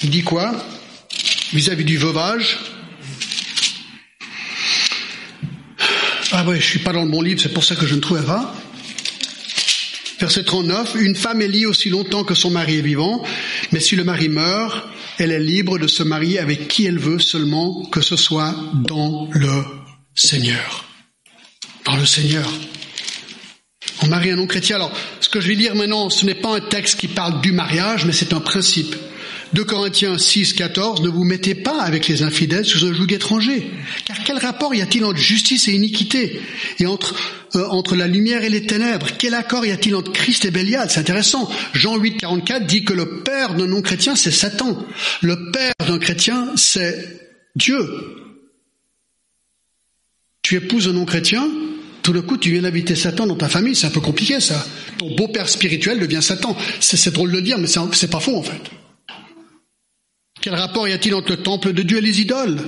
Il 0.03 0.09
dit 0.09 0.23
quoi? 0.23 0.53
Vis-à-vis 1.53 1.85
du 1.85 1.97
veuvage. 1.97 2.59
Ah 6.31 6.43
oui, 6.47 6.57
je 6.59 6.65
suis 6.65 6.79
pas 6.79 6.91
dans 6.91 7.03
le 7.03 7.11
bon 7.11 7.21
livre, 7.21 7.39
c'est 7.39 7.53
pour 7.53 7.63
ça 7.63 7.75
que 7.75 7.85
je 7.85 7.95
ne 7.95 7.99
trouvais 7.99 8.23
pas. 8.23 8.53
Verset 10.19 10.43
39, 10.43 10.95
une 10.95 11.15
femme 11.15 11.41
est 11.41 11.47
liée 11.47 11.65
aussi 11.65 11.89
longtemps 11.89 12.23
que 12.23 12.33
son 12.33 12.49
mari 12.49 12.79
est 12.79 12.81
vivant, 12.81 13.23
mais 13.71 13.79
si 13.79 13.95
le 13.95 14.03
mari 14.03 14.29
meurt, 14.29 14.87
elle 15.17 15.31
est 15.31 15.39
libre 15.39 15.77
de 15.77 15.87
se 15.87 16.03
marier 16.03 16.39
avec 16.39 16.67
qui 16.67 16.85
elle 16.85 16.99
veut 16.99 17.19
seulement 17.19 17.85
que 17.85 18.01
ce 18.01 18.15
soit 18.15 18.55
dans 18.73 19.29
le 19.31 19.63
Seigneur. 20.15 20.85
Dans 21.85 21.95
le 21.95 22.05
Seigneur. 22.05 22.51
On 24.01 24.07
marie 24.07 24.31
un 24.31 24.35
non-chrétien. 24.35 24.77
Alors, 24.77 24.91
ce 25.19 25.29
que 25.29 25.39
je 25.39 25.47
vais 25.47 25.55
lire 25.55 25.75
maintenant, 25.75 26.09
ce 26.09 26.25
n'est 26.25 26.35
pas 26.35 26.55
un 26.55 26.59
texte 26.59 26.99
qui 26.99 27.07
parle 27.07 27.41
du 27.41 27.51
mariage, 27.51 28.05
mais 28.05 28.11
c'est 28.11 28.33
un 28.33 28.39
principe. 28.39 28.95
2 29.53 29.63
Corinthiens 29.65 30.17
6, 30.17 30.53
14, 30.53 31.01
ne 31.01 31.09
vous 31.09 31.23
mettez 31.23 31.53
pas 31.53 31.81
avec 31.83 32.07
les 32.07 32.23
infidèles 32.23 32.65
sous 32.65 32.85
un 32.85 32.93
joug 32.93 33.13
étranger. 33.13 33.69
Car 34.05 34.17
quel 34.23 34.39
rapport 34.39 34.73
y 34.73 34.81
a-t-il 34.81 35.05
entre 35.05 35.19
justice 35.19 35.67
et 35.67 35.73
iniquité 35.73 36.41
Et 36.79 36.87
entre, 36.87 37.15
euh, 37.55 37.67
entre 37.67 37.95
la 37.95 38.07
lumière 38.07 38.43
et 38.43 38.49
les 38.49 38.65
ténèbres? 38.65 39.07
Quel 39.19 39.35
accord 39.35 39.63
y 39.63 39.71
a-t-il 39.71 39.95
entre 39.95 40.11
Christ 40.11 40.45
et 40.45 40.51
Bélial 40.51 40.89
C'est 40.89 41.01
intéressant. 41.01 41.47
Jean 41.73 41.97
8, 41.97 42.17
44 42.17 42.65
dit 42.65 42.83
que 42.83 42.93
le 42.93 43.21
père 43.21 43.53
d'un 43.53 43.67
non-chrétien, 43.67 44.15
c'est 44.15 44.31
Satan. 44.31 44.83
Le 45.21 45.51
père 45.51 45.73
d'un 45.87 45.99
chrétien, 45.99 46.51
c'est 46.55 47.37
Dieu. 47.55 47.87
Tu 50.41 50.55
épouses 50.55 50.87
un 50.87 50.93
non-chrétien, 50.93 51.47
tout 52.01 52.11
d'un 52.11 52.23
coup, 52.23 52.37
tu 52.37 52.51
viens 52.51 52.63
d'inviter 52.63 52.95
Satan 52.95 53.27
dans 53.27 53.35
ta 53.35 53.49
famille, 53.49 53.75
c'est 53.75 53.87
un 53.87 53.91
peu 53.91 54.01
compliqué 54.01 54.39
ça. 54.39 54.65
Ton 54.97 55.15
beau-père 55.15 55.47
spirituel 55.47 55.99
devient 55.99 56.23
Satan. 56.23 56.57
C'est 56.79 57.13
drôle 57.13 57.31
de 57.31 57.37
le 57.37 57.43
dire, 57.43 57.59
mais 57.59 57.67
c'est 57.67 58.09
pas 58.09 58.19
faux 58.19 58.35
en 58.35 58.43
fait. 58.43 58.59
Quel 60.43 60.55
rapport 60.55 60.89
y 60.89 60.91
a-t-il 60.91 61.15
entre 61.15 61.29
le 61.29 61.41
temple 61.41 61.71
de 61.71 61.83
Dieu 61.83 61.99
et 61.99 62.01
les 62.01 62.19
idoles? 62.19 62.59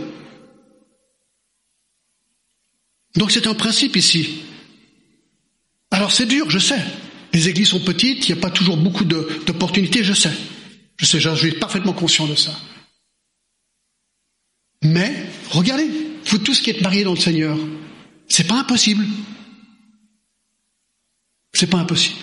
Donc 3.17 3.31
c'est 3.31 3.47
un 3.47 3.53
principe 3.53 3.97
ici. 3.97 4.43
Alors 5.91 6.13
c'est 6.13 6.25
dur, 6.25 6.49
je 6.49 6.57
sais. 6.57 6.81
Les 7.33 7.49
églises 7.49 7.67
sont 7.67 7.81
petites, 7.81 8.29
il 8.29 8.33
n'y 8.33 8.39
a 8.39 8.41
pas 8.41 8.49
toujours 8.49 8.77
beaucoup 8.77 9.03
d'opportunités, 9.03 10.05
je 10.05 10.13
sais. 10.13 10.31
Je 10.95 11.05
sais, 11.05 11.19
je 11.19 11.35
suis 11.35 11.51
parfaitement 11.51 11.91
conscient 11.91 12.27
de 12.27 12.35
ça. 12.35 12.57
Mais, 14.81 15.13
regardez, 15.49 15.89
vous 16.27 16.37
tous 16.37 16.61
qui 16.61 16.69
êtes 16.69 16.81
mariés 16.81 17.03
dans 17.03 17.15
le 17.15 17.19
Seigneur, 17.19 17.57
c'est 18.29 18.47
pas 18.47 18.61
impossible. 18.61 19.05
C'est 21.51 21.69
pas 21.69 21.79
impossible. 21.79 22.21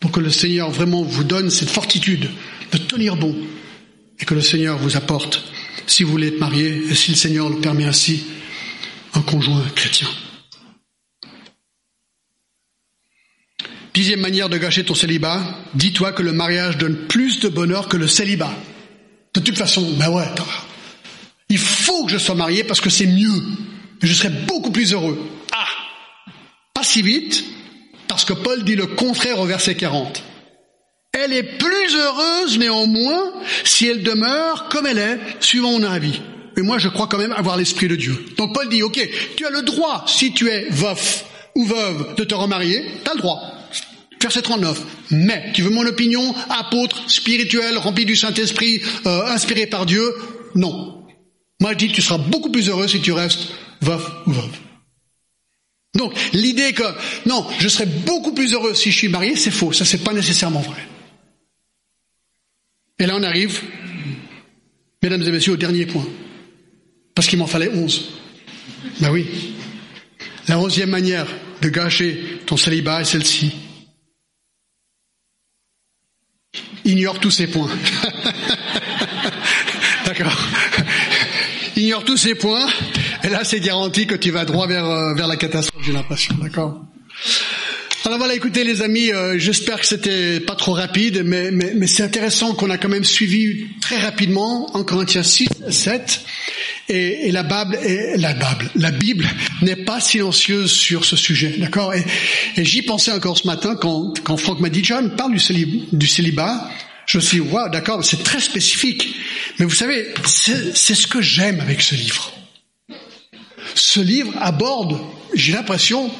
Pour 0.00 0.10
que 0.10 0.18
le 0.18 0.30
Seigneur 0.30 0.72
vraiment 0.72 1.04
vous 1.04 1.22
donne 1.22 1.50
cette 1.50 1.70
fortitude 1.70 2.28
de 2.72 2.78
tenir 2.78 3.14
bon, 3.14 3.36
et 4.20 4.24
que 4.24 4.34
le 4.34 4.42
Seigneur 4.42 4.78
vous 4.78 4.96
apporte, 4.96 5.42
si 5.86 6.04
vous 6.04 6.10
voulez 6.12 6.28
être 6.28 6.40
marié, 6.40 6.84
et 6.90 6.94
si 6.94 7.12
le 7.12 7.16
Seigneur 7.16 7.48
le 7.48 7.60
permet 7.60 7.84
ainsi, 7.84 8.24
un 9.14 9.22
conjoint 9.22 9.64
chrétien. 9.74 10.08
Dixième 13.94 14.20
manière 14.20 14.48
de 14.48 14.56
gâcher 14.56 14.84
ton 14.84 14.94
célibat, 14.94 15.42
dis-toi 15.74 16.12
que 16.12 16.22
le 16.22 16.32
mariage 16.32 16.78
donne 16.78 16.96
plus 17.08 17.40
de 17.40 17.48
bonheur 17.48 17.88
que 17.88 17.96
le 17.96 18.06
célibat. 18.06 18.54
De 19.34 19.40
toute 19.40 19.58
façon, 19.58 19.96
ben 19.98 20.10
ouais, 20.10 20.26
il 21.48 21.58
faut 21.58 22.06
que 22.06 22.12
je 22.12 22.18
sois 22.18 22.34
marié 22.34 22.62
parce 22.62 22.80
que 22.80 22.90
c'est 22.90 23.06
mieux. 23.06 23.42
Je 24.00 24.12
serai 24.12 24.30
beaucoup 24.30 24.70
plus 24.70 24.92
heureux. 24.92 25.18
Ah, 25.52 25.66
pas 26.72 26.84
si 26.84 27.02
vite, 27.02 27.44
parce 28.08 28.24
que 28.24 28.32
Paul 28.32 28.64
dit 28.64 28.76
le 28.76 28.86
contraire 28.86 29.40
au 29.40 29.46
verset 29.46 29.74
40. 29.74 30.22
Elle 31.12 31.32
est 31.32 31.58
plus 31.58 31.96
heureuse 31.96 32.58
néanmoins 32.58 33.32
si 33.64 33.86
elle 33.86 34.02
demeure 34.02 34.68
comme 34.68 34.86
elle 34.86 34.98
est, 34.98 35.18
suivant 35.40 35.72
mon 35.72 35.82
avis. 35.82 36.20
Mais 36.56 36.62
moi, 36.62 36.78
je 36.78 36.88
crois 36.88 37.06
quand 37.08 37.18
même 37.18 37.32
avoir 37.32 37.56
l'Esprit 37.56 37.88
de 37.88 37.96
Dieu. 37.96 38.16
Donc 38.36 38.54
Paul 38.54 38.68
dit, 38.68 38.82
ok, 38.82 39.00
tu 39.36 39.46
as 39.46 39.50
le 39.50 39.62
droit, 39.62 40.04
si 40.06 40.32
tu 40.32 40.48
es 40.48 40.68
veuf 40.70 41.24
ou 41.54 41.64
veuve, 41.64 42.14
de 42.16 42.24
te 42.24 42.34
remarier, 42.34 42.84
tu 43.04 43.10
as 43.10 43.14
le 43.14 43.20
droit. 43.20 43.40
Verset 44.20 44.42
39. 44.42 44.82
Mais, 45.10 45.50
tu 45.54 45.62
veux 45.62 45.70
mon 45.70 45.86
opinion, 45.86 46.34
apôtre, 46.50 47.10
spirituel, 47.10 47.78
rempli 47.78 48.04
du 48.04 48.16
Saint-Esprit, 48.16 48.82
euh, 49.06 49.26
inspiré 49.26 49.66
par 49.66 49.86
Dieu? 49.86 50.14
Non. 50.54 51.06
Moi, 51.60 51.72
je 51.72 51.78
dis, 51.78 51.88
tu 51.88 52.02
seras 52.02 52.18
beaucoup 52.18 52.50
plus 52.50 52.68
heureux 52.68 52.86
si 52.86 53.00
tu 53.00 53.12
restes 53.12 53.48
veuf 53.80 54.02
ou 54.26 54.32
veuve. 54.32 54.50
Donc, 55.96 56.12
l'idée 56.32 56.72
que, 56.72 56.84
non, 57.26 57.46
je 57.58 57.68
serai 57.68 57.86
beaucoup 57.86 58.32
plus 58.32 58.52
heureux 58.52 58.74
si 58.74 58.92
je 58.92 58.96
suis 58.96 59.08
marié, 59.08 59.36
c'est 59.36 59.50
faux. 59.50 59.72
Ça, 59.72 59.84
c'est 59.84 60.04
pas 60.04 60.12
nécessairement 60.12 60.60
vrai. 60.60 60.86
Et 63.00 63.06
là, 63.06 63.16
on 63.16 63.22
arrive, 63.22 63.62
mesdames 65.02 65.22
et 65.22 65.32
messieurs, 65.32 65.54
au 65.54 65.56
dernier 65.56 65.86
point. 65.86 66.06
Parce 67.14 67.26
qu'il 67.26 67.38
m'en 67.38 67.46
fallait 67.46 67.70
onze. 67.70 68.10
Ben 69.00 69.10
oui. 69.10 69.54
La 70.48 70.58
onzième 70.58 70.90
manière 70.90 71.26
de 71.62 71.70
gâcher 71.70 72.40
ton 72.44 72.58
célibat 72.58 73.00
est 73.00 73.04
celle-ci. 73.04 73.54
Ignore 76.84 77.18
tous 77.20 77.30
ces 77.30 77.46
points. 77.46 77.70
D'accord. 80.04 80.36
Ignore 81.76 82.04
tous 82.04 82.18
ces 82.18 82.34
points, 82.34 82.66
et 83.22 83.28
là 83.28 83.44
c'est 83.44 83.60
garanti 83.60 84.06
que 84.06 84.14
tu 84.14 84.30
vas 84.30 84.44
droit 84.44 84.66
vers, 84.66 84.84
euh, 84.84 85.14
vers 85.14 85.28
la 85.28 85.36
catastrophe, 85.36 85.82
j'ai 85.82 85.92
l'impression. 85.92 86.34
D'accord 86.34 86.84
alors 88.06 88.18
voilà, 88.18 88.34
écoutez 88.34 88.64
les 88.64 88.80
amis, 88.80 89.12
euh, 89.12 89.38
j'espère 89.38 89.78
que 89.78 89.86
c'était 89.86 90.40
pas 90.40 90.54
trop 90.54 90.72
rapide, 90.72 91.22
mais, 91.22 91.50
c'est 91.86 92.02
intéressant 92.02 92.54
qu'on 92.54 92.70
a 92.70 92.78
quand 92.78 92.88
même 92.88 93.04
suivi 93.04 93.66
très 93.82 93.98
rapidement 93.98 94.74
en 94.74 94.84
Corinthiens 94.84 95.22
6, 95.22 95.48
7, 95.68 96.24
et, 96.88 97.30
la 97.30 97.42
Bible, 97.42 97.78
et, 97.84 98.16
la 98.16 98.32
Bible, 98.32 98.70
la 98.74 98.90
Bible 98.90 99.28
n'est 99.60 99.84
pas 99.84 100.00
silencieuse 100.00 100.72
sur 100.72 101.04
ce 101.04 101.14
sujet, 101.14 101.56
d'accord? 101.58 101.92
Et, 101.92 102.02
j'y 102.56 102.80
pensais 102.80 103.12
encore 103.12 103.36
ce 103.36 103.46
matin 103.46 103.76
quand, 103.78 104.14
quand 104.24 104.38
Franck 104.38 104.60
m'a 104.60 104.70
dit, 104.70 104.82
John, 104.82 105.14
parle 105.14 105.32
du, 105.32 105.38
célibat, 105.38 105.84
du 105.92 106.06
célibat. 106.06 106.70
Je 107.04 107.18
me 107.18 107.22
suis 107.22 107.40
dit, 107.40 107.48
wow, 107.48 107.68
d'accord, 107.68 108.02
c'est 108.02 108.22
très 108.22 108.40
spécifique. 108.40 109.14
Mais 109.58 109.66
vous 109.66 109.74
savez, 109.74 110.08
c'est 110.24 110.94
ce 110.94 111.06
que 111.06 111.20
j'aime 111.20 111.60
avec 111.60 111.82
ce 111.82 111.94
livre. 111.94 112.32
Ce 113.74 114.00
livre 114.00 114.32
aborde, 114.40 114.98
j'ai 115.34 115.52
l'impression, 115.52 116.10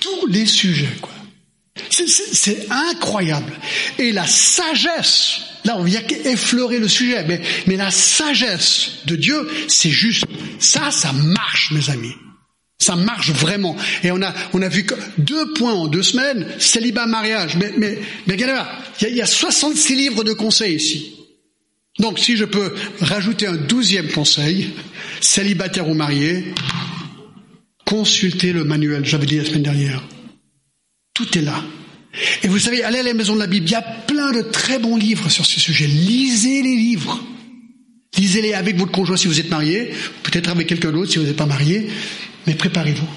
tous 0.00 0.26
les 0.26 0.46
sujets, 0.46 0.88
quoi. 1.02 1.17
C'est 1.90 2.66
incroyable. 2.70 3.52
Et 3.98 4.12
la 4.12 4.26
sagesse, 4.26 5.40
là 5.64 5.76
on 5.78 5.84
vient 5.84 6.02
effleurer 6.24 6.78
le 6.78 6.88
sujet, 6.88 7.24
mais, 7.66 7.76
la 7.76 7.90
sagesse 7.90 9.00
de 9.06 9.16
Dieu, 9.16 9.48
c'est 9.68 9.90
juste. 9.90 10.24
Ça, 10.58 10.90
ça 10.90 11.12
marche, 11.12 11.72
mes 11.72 11.90
amis. 11.90 12.14
Ça 12.80 12.94
marche 12.94 13.30
vraiment. 13.30 13.76
Et 14.04 14.12
on 14.12 14.22
a, 14.22 14.32
on 14.52 14.62
a 14.62 14.68
vu 14.68 14.84
que 14.84 14.94
deux 15.18 15.52
points 15.54 15.72
en 15.72 15.88
deux 15.88 16.02
semaines, 16.02 16.46
célibat, 16.58 17.06
mariage. 17.06 17.56
Mais, 17.56 17.72
mais, 17.76 17.98
mais 18.26 18.34
regardez 18.34 18.60
il 19.02 19.08
y, 19.08 19.14
y 19.16 19.22
a 19.22 19.26
66 19.26 19.96
livres 19.96 20.22
de 20.24 20.32
conseils 20.32 20.76
ici. 20.76 21.14
Donc 21.98 22.18
si 22.18 22.36
je 22.36 22.44
peux 22.44 22.72
rajouter 23.00 23.46
un 23.46 23.56
douzième 23.56 24.08
conseil, 24.08 24.70
célibataire 25.20 25.88
ou 25.88 25.94
marié, 25.94 26.54
consultez 27.84 28.52
le 28.52 28.64
manuel, 28.64 29.04
j'avais 29.04 29.26
dit 29.26 29.38
la 29.38 29.44
semaine 29.44 29.62
dernière. 29.62 30.02
Tout 31.18 31.36
est 31.36 31.42
là. 31.42 31.64
Et 32.44 32.46
vous 32.46 32.60
savez, 32.60 32.84
allez 32.84 33.00
à 33.00 33.02
la 33.02 33.12
maison 33.12 33.34
de 33.34 33.40
la 33.40 33.48
Bible, 33.48 33.66
il 33.66 33.72
y 33.72 33.74
a 33.74 33.82
plein 33.82 34.30
de 34.30 34.40
très 34.40 34.78
bons 34.78 34.96
livres 34.96 35.28
sur 35.28 35.44
ce 35.44 35.58
sujet. 35.58 35.88
Lisez 35.88 36.62
les 36.62 36.76
livres. 36.76 37.20
Lisez-les 38.16 38.54
avec 38.54 38.76
votre 38.76 38.92
conjoint 38.92 39.16
si 39.16 39.26
vous 39.26 39.40
êtes 39.40 39.50
marié, 39.50 39.90
peut-être 40.22 40.48
avec 40.48 40.68
quelqu'un 40.68 40.92
d'autre 40.92 41.10
si 41.10 41.18
vous 41.18 41.24
n'êtes 41.24 41.36
pas 41.36 41.44
marié, 41.44 41.88
mais 42.46 42.54
préparez-vous. 42.54 43.08